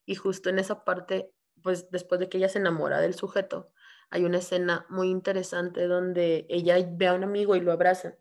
[0.04, 3.72] Y justo en esa parte, pues después de que ella se enamora del sujeto,
[4.10, 8.14] hay una escena muy interesante donde ella ve a un amigo y lo abraza.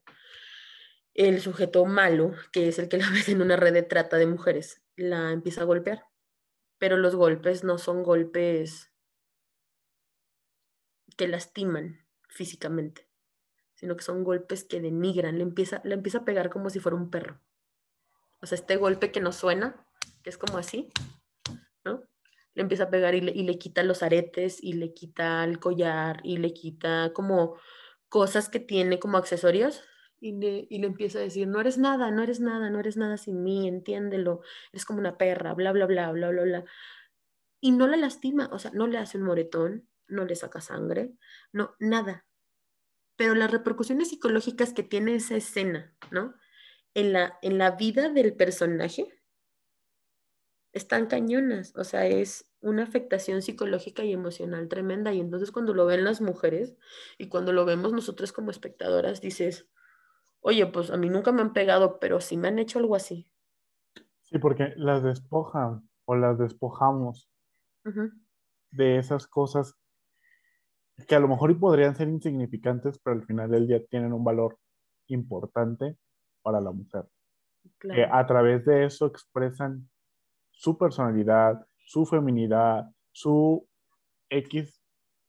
[1.14, 4.26] El sujeto malo, que es el que la ve en una red de trata de
[4.26, 6.06] mujeres, la empieza a golpear.
[6.78, 8.92] Pero los golpes no son golpes
[11.18, 13.08] que lastiman físicamente,
[13.76, 17.10] sino que son golpes que denigran, le empieza, empieza a pegar como si fuera un
[17.10, 17.42] perro.
[18.42, 19.86] O sea, este golpe que no suena,
[20.24, 20.90] que es como así,
[21.86, 22.04] ¿no?
[22.54, 25.60] Le empieza a pegar y le, y le quita los aretes y le quita el
[25.60, 27.58] collar y le quita como
[28.10, 29.84] cosas que tiene como accesorios
[30.20, 32.96] y le, y le, empieza a decir, no eres nada, no eres nada, no eres
[32.96, 34.42] nada sin mí, entiéndelo,
[34.72, 36.66] eres como una perra, bla, bla, bla, bla, bla, bla.
[37.60, 41.14] Y no la lastima, o sea, no le hace un moretón, no le saca sangre,
[41.52, 42.26] no, nada.
[43.16, 46.36] Pero las repercusiones psicológicas que tiene esa escena, ¿no?
[46.94, 49.08] En la, en la vida del personaje
[50.74, 55.14] están cañonas, o sea, es una afectación psicológica y emocional tremenda.
[55.14, 56.78] Y entonces cuando lo ven las mujeres
[57.18, 59.68] y cuando lo vemos nosotros como espectadoras, dices,
[60.40, 63.30] oye, pues a mí nunca me han pegado, pero sí me han hecho algo así.
[64.22, 67.30] Sí, porque las despojan o las despojamos
[68.72, 69.76] de esas cosas
[71.08, 74.60] que a lo mejor podrían ser insignificantes, pero al final del día tienen un valor
[75.08, 75.98] importante
[76.42, 77.06] para la mujer.
[77.80, 79.90] Que a través de eso expresan
[80.52, 83.68] su personalidad, su feminidad, su
[84.30, 84.82] X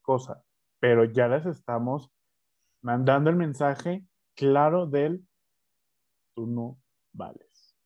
[0.03, 0.45] cosa,
[0.79, 2.11] pero ya les estamos
[2.81, 5.27] mandando el mensaje claro del
[6.35, 6.79] tú no
[7.13, 7.77] vales.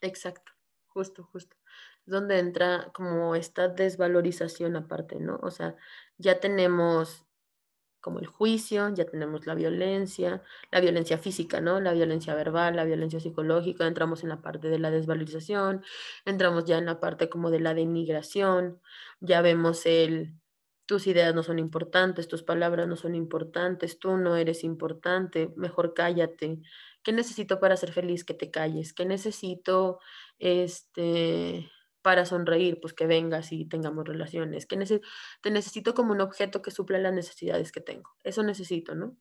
[0.00, 0.52] Exacto,
[0.88, 1.56] justo, justo.
[2.04, 5.38] Donde entra como esta desvalorización aparte, ¿no?
[5.42, 5.76] O sea,
[6.18, 7.26] ya tenemos
[8.02, 11.80] como el juicio, ya tenemos la violencia, la violencia física, ¿no?
[11.80, 15.82] La violencia verbal, la violencia psicológica, entramos en la parte de la desvalorización,
[16.26, 18.80] entramos ya en la parte como de la denigración,
[19.20, 20.34] ya vemos el
[20.86, 25.94] tus ideas no son importantes, tus palabras no son importantes, tú no eres importante, mejor
[25.94, 26.60] cállate.
[27.02, 28.24] ¿Qué necesito para ser feliz?
[28.24, 28.92] Que te calles.
[28.92, 30.00] ¿Qué necesito
[30.38, 31.70] este
[32.02, 34.76] para sonreír, pues que vengas y tengamos relaciones, que
[35.40, 39.16] te necesito como un objeto que supla las necesidades que tengo, eso necesito, ¿no?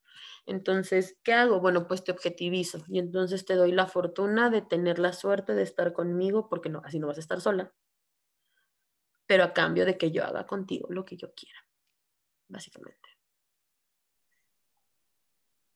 [0.45, 1.60] Entonces, ¿qué hago?
[1.60, 5.64] Bueno, pues te objetivizo y entonces te doy la fortuna de tener la suerte de
[5.64, 7.72] estar conmigo, porque no, así no vas a estar sola,
[9.28, 11.60] pero a cambio de que yo haga contigo lo que yo quiera,
[12.48, 12.99] básicamente.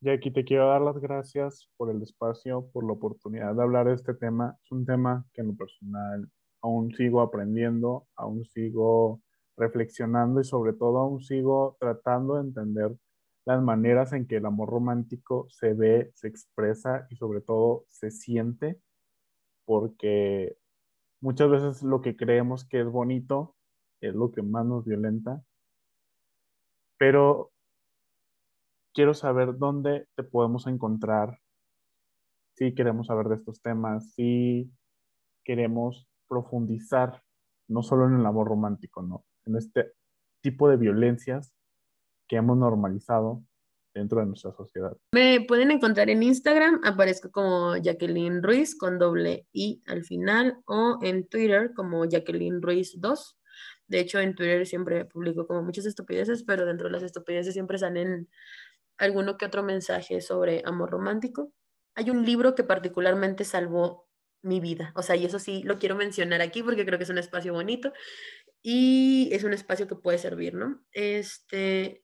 [0.02, 3.88] Y aquí te quiero dar las gracias por el espacio, por la oportunidad de hablar
[3.88, 4.56] de este tema.
[4.64, 6.30] Es un tema que en lo personal
[6.66, 9.22] aún sigo aprendiendo, aún sigo
[9.56, 12.92] reflexionando y sobre todo aún sigo tratando de entender
[13.46, 18.10] las maneras en que el amor romántico se ve, se expresa y sobre todo se
[18.10, 18.82] siente,
[19.66, 20.58] porque
[21.22, 23.56] muchas veces lo que creemos que es bonito
[24.02, 25.44] es lo que más nos violenta.
[26.98, 27.52] Pero
[28.92, 31.40] quiero saber dónde te podemos encontrar
[32.56, 34.72] si queremos saber de estos temas, si
[35.44, 37.24] queremos profundizar
[37.68, 39.26] no solo en el amor romántico, ¿no?
[39.46, 39.94] En este
[40.42, 41.54] tipo de violencias
[42.28, 43.44] que hemos normalizado
[43.94, 44.96] dentro de nuestra sociedad.
[45.14, 51.00] Me pueden encontrar en Instagram, aparezco como Jacqueline Ruiz con doble I al final, o
[51.02, 53.38] en Twitter como Jacqueline Ruiz 2.
[53.88, 57.78] De hecho, en Twitter siempre publico como muchas estupideces, pero dentro de las estupideces siempre
[57.78, 58.30] salen
[58.98, 61.52] alguno que otro mensaje sobre amor romántico.
[61.96, 64.05] Hay un libro que particularmente salvó
[64.46, 64.94] mi vida.
[64.96, 67.54] O sea, y eso sí lo quiero mencionar aquí porque creo que es un espacio
[67.54, 67.92] bonito
[68.62, 70.86] y es un espacio que puede servir, ¿no?
[70.92, 72.04] Este,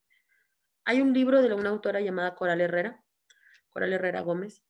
[0.85, 3.03] hay un libro de una autora llamada Coral Herrera,
[3.69, 4.63] Coral Herrera Gómez,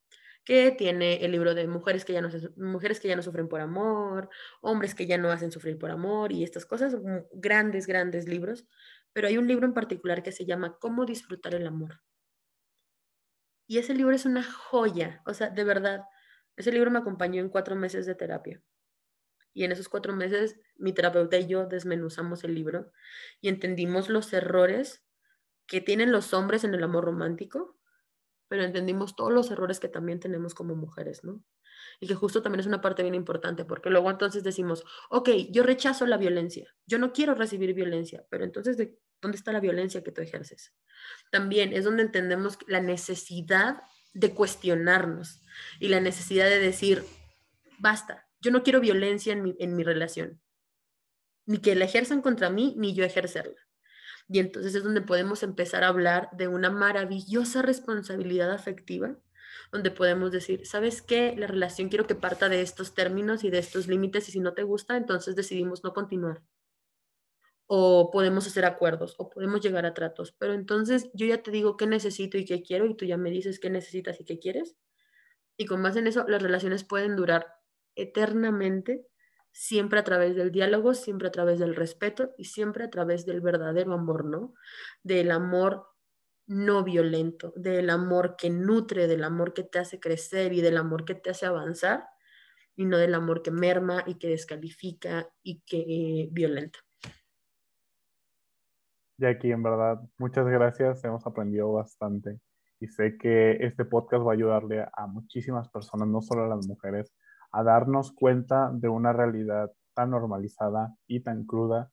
[0.43, 3.61] que tiene el libro de mujeres que ya no mujeres que ya no sufren por
[3.61, 4.29] amor,
[4.61, 6.95] hombres que ya no hacen sufrir por amor y estas cosas,
[7.33, 8.67] grandes, grandes libros,
[9.13, 12.01] pero hay un libro en particular que se llama Cómo disfrutar el amor.
[13.67, 16.01] Y ese libro es una joya, o sea, de verdad,
[16.55, 18.61] ese libro me acompañó en cuatro meses de terapia.
[19.53, 22.91] Y en esos cuatro meses, mi terapeuta y yo desmenuzamos el libro
[23.41, 25.03] y entendimos los errores
[25.67, 27.77] que tienen los hombres en el amor romántico,
[28.47, 31.43] pero entendimos todos los errores que también tenemos como mujeres, ¿no?
[31.99, 35.63] Y que justo también es una parte bien importante, porque luego entonces decimos, ok, yo
[35.63, 40.03] rechazo la violencia, yo no quiero recibir violencia, pero entonces, ¿de ¿dónde está la violencia
[40.03, 40.73] que tú ejerces?
[41.31, 43.83] También es donde entendemos la necesidad
[44.13, 45.41] de cuestionarnos
[45.79, 47.03] y la necesidad de decir,
[47.79, 50.41] basta, yo no quiero violencia en mi, en mi relación,
[51.45, 53.59] ni que la ejerzan contra mí, ni yo ejercerla.
[54.27, 59.17] Y entonces es donde podemos empezar a hablar de una maravillosa responsabilidad afectiva,
[59.71, 61.35] donde podemos decir, ¿sabes qué?
[61.37, 64.53] La relación quiero que parta de estos términos y de estos límites y si no
[64.53, 66.41] te gusta, entonces decidimos no continuar
[67.73, 70.33] o podemos hacer acuerdos o podemos llegar a tratos.
[70.37, 73.31] Pero entonces yo ya te digo qué necesito y qué quiero y tú ya me
[73.31, 74.75] dices qué necesitas y qué quieres.
[75.55, 77.47] Y con más en eso, las relaciones pueden durar
[77.95, 79.07] eternamente,
[79.53, 83.39] siempre a través del diálogo, siempre a través del respeto y siempre a través del
[83.39, 84.53] verdadero amor, ¿no?
[85.01, 85.87] Del amor
[86.47, 91.05] no violento, del amor que nutre, del amor que te hace crecer y del amor
[91.05, 92.03] que te hace avanzar
[92.75, 96.79] y no del amor que merma y que descalifica y que violenta.
[99.21, 101.03] Jackie, en verdad, muchas gracias.
[101.03, 102.39] Hemos aprendido bastante
[102.79, 106.65] y sé que este podcast va a ayudarle a muchísimas personas, no solo a las
[106.65, 107.13] mujeres,
[107.51, 111.91] a darnos cuenta de una realidad tan normalizada y tan cruda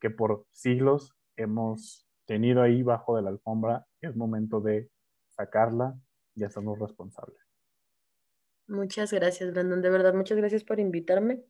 [0.00, 3.84] que por siglos hemos tenido ahí bajo de la alfombra.
[4.00, 4.88] Es momento de
[5.28, 5.94] sacarla
[6.34, 7.38] y hacernos responsables.
[8.68, 9.82] Muchas gracias, Brandon.
[9.82, 11.44] De verdad, muchas gracias por invitarme.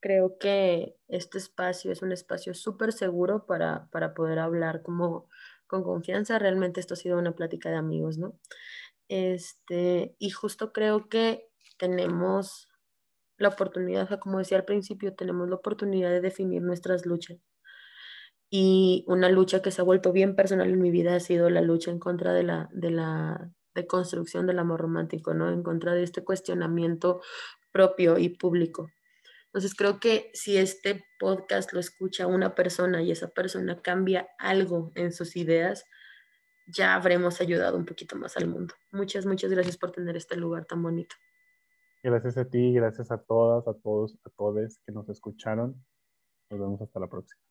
[0.00, 5.28] Creo que este espacio es un espacio súper seguro para, para poder hablar como
[5.66, 6.38] con confianza.
[6.38, 8.38] Realmente esto ha sido una plática de amigos, ¿no?
[9.08, 11.48] Este, y justo creo que
[11.78, 12.68] tenemos
[13.38, 17.38] la oportunidad, como decía al principio, tenemos la oportunidad de definir nuestras luchas.
[18.50, 21.60] Y una lucha que se ha vuelto bien personal en mi vida ha sido la
[21.60, 23.50] lucha en contra de la, de la
[23.88, 25.50] construcción del amor romántico, ¿no?
[25.50, 27.20] En contra de este cuestionamiento
[27.72, 28.90] propio y público.
[29.52, 34.92] Entonces creo que si este podcast lo escucha una persona y esa persona cambia algo
[34.94, 35.84] en sus ideas,
[36.68, 38.74] ya habremos ayudado un poquito más al mundo.
[38.92, 41.16] Muchas, muchas gracias por tener este lugar tan bonito.
[42.02, 45.84] Gracias a ti, gracias a todas, a todos, a todos que nos escucharon.
[46.50, 47.49] Nos vemos hasta la próxima.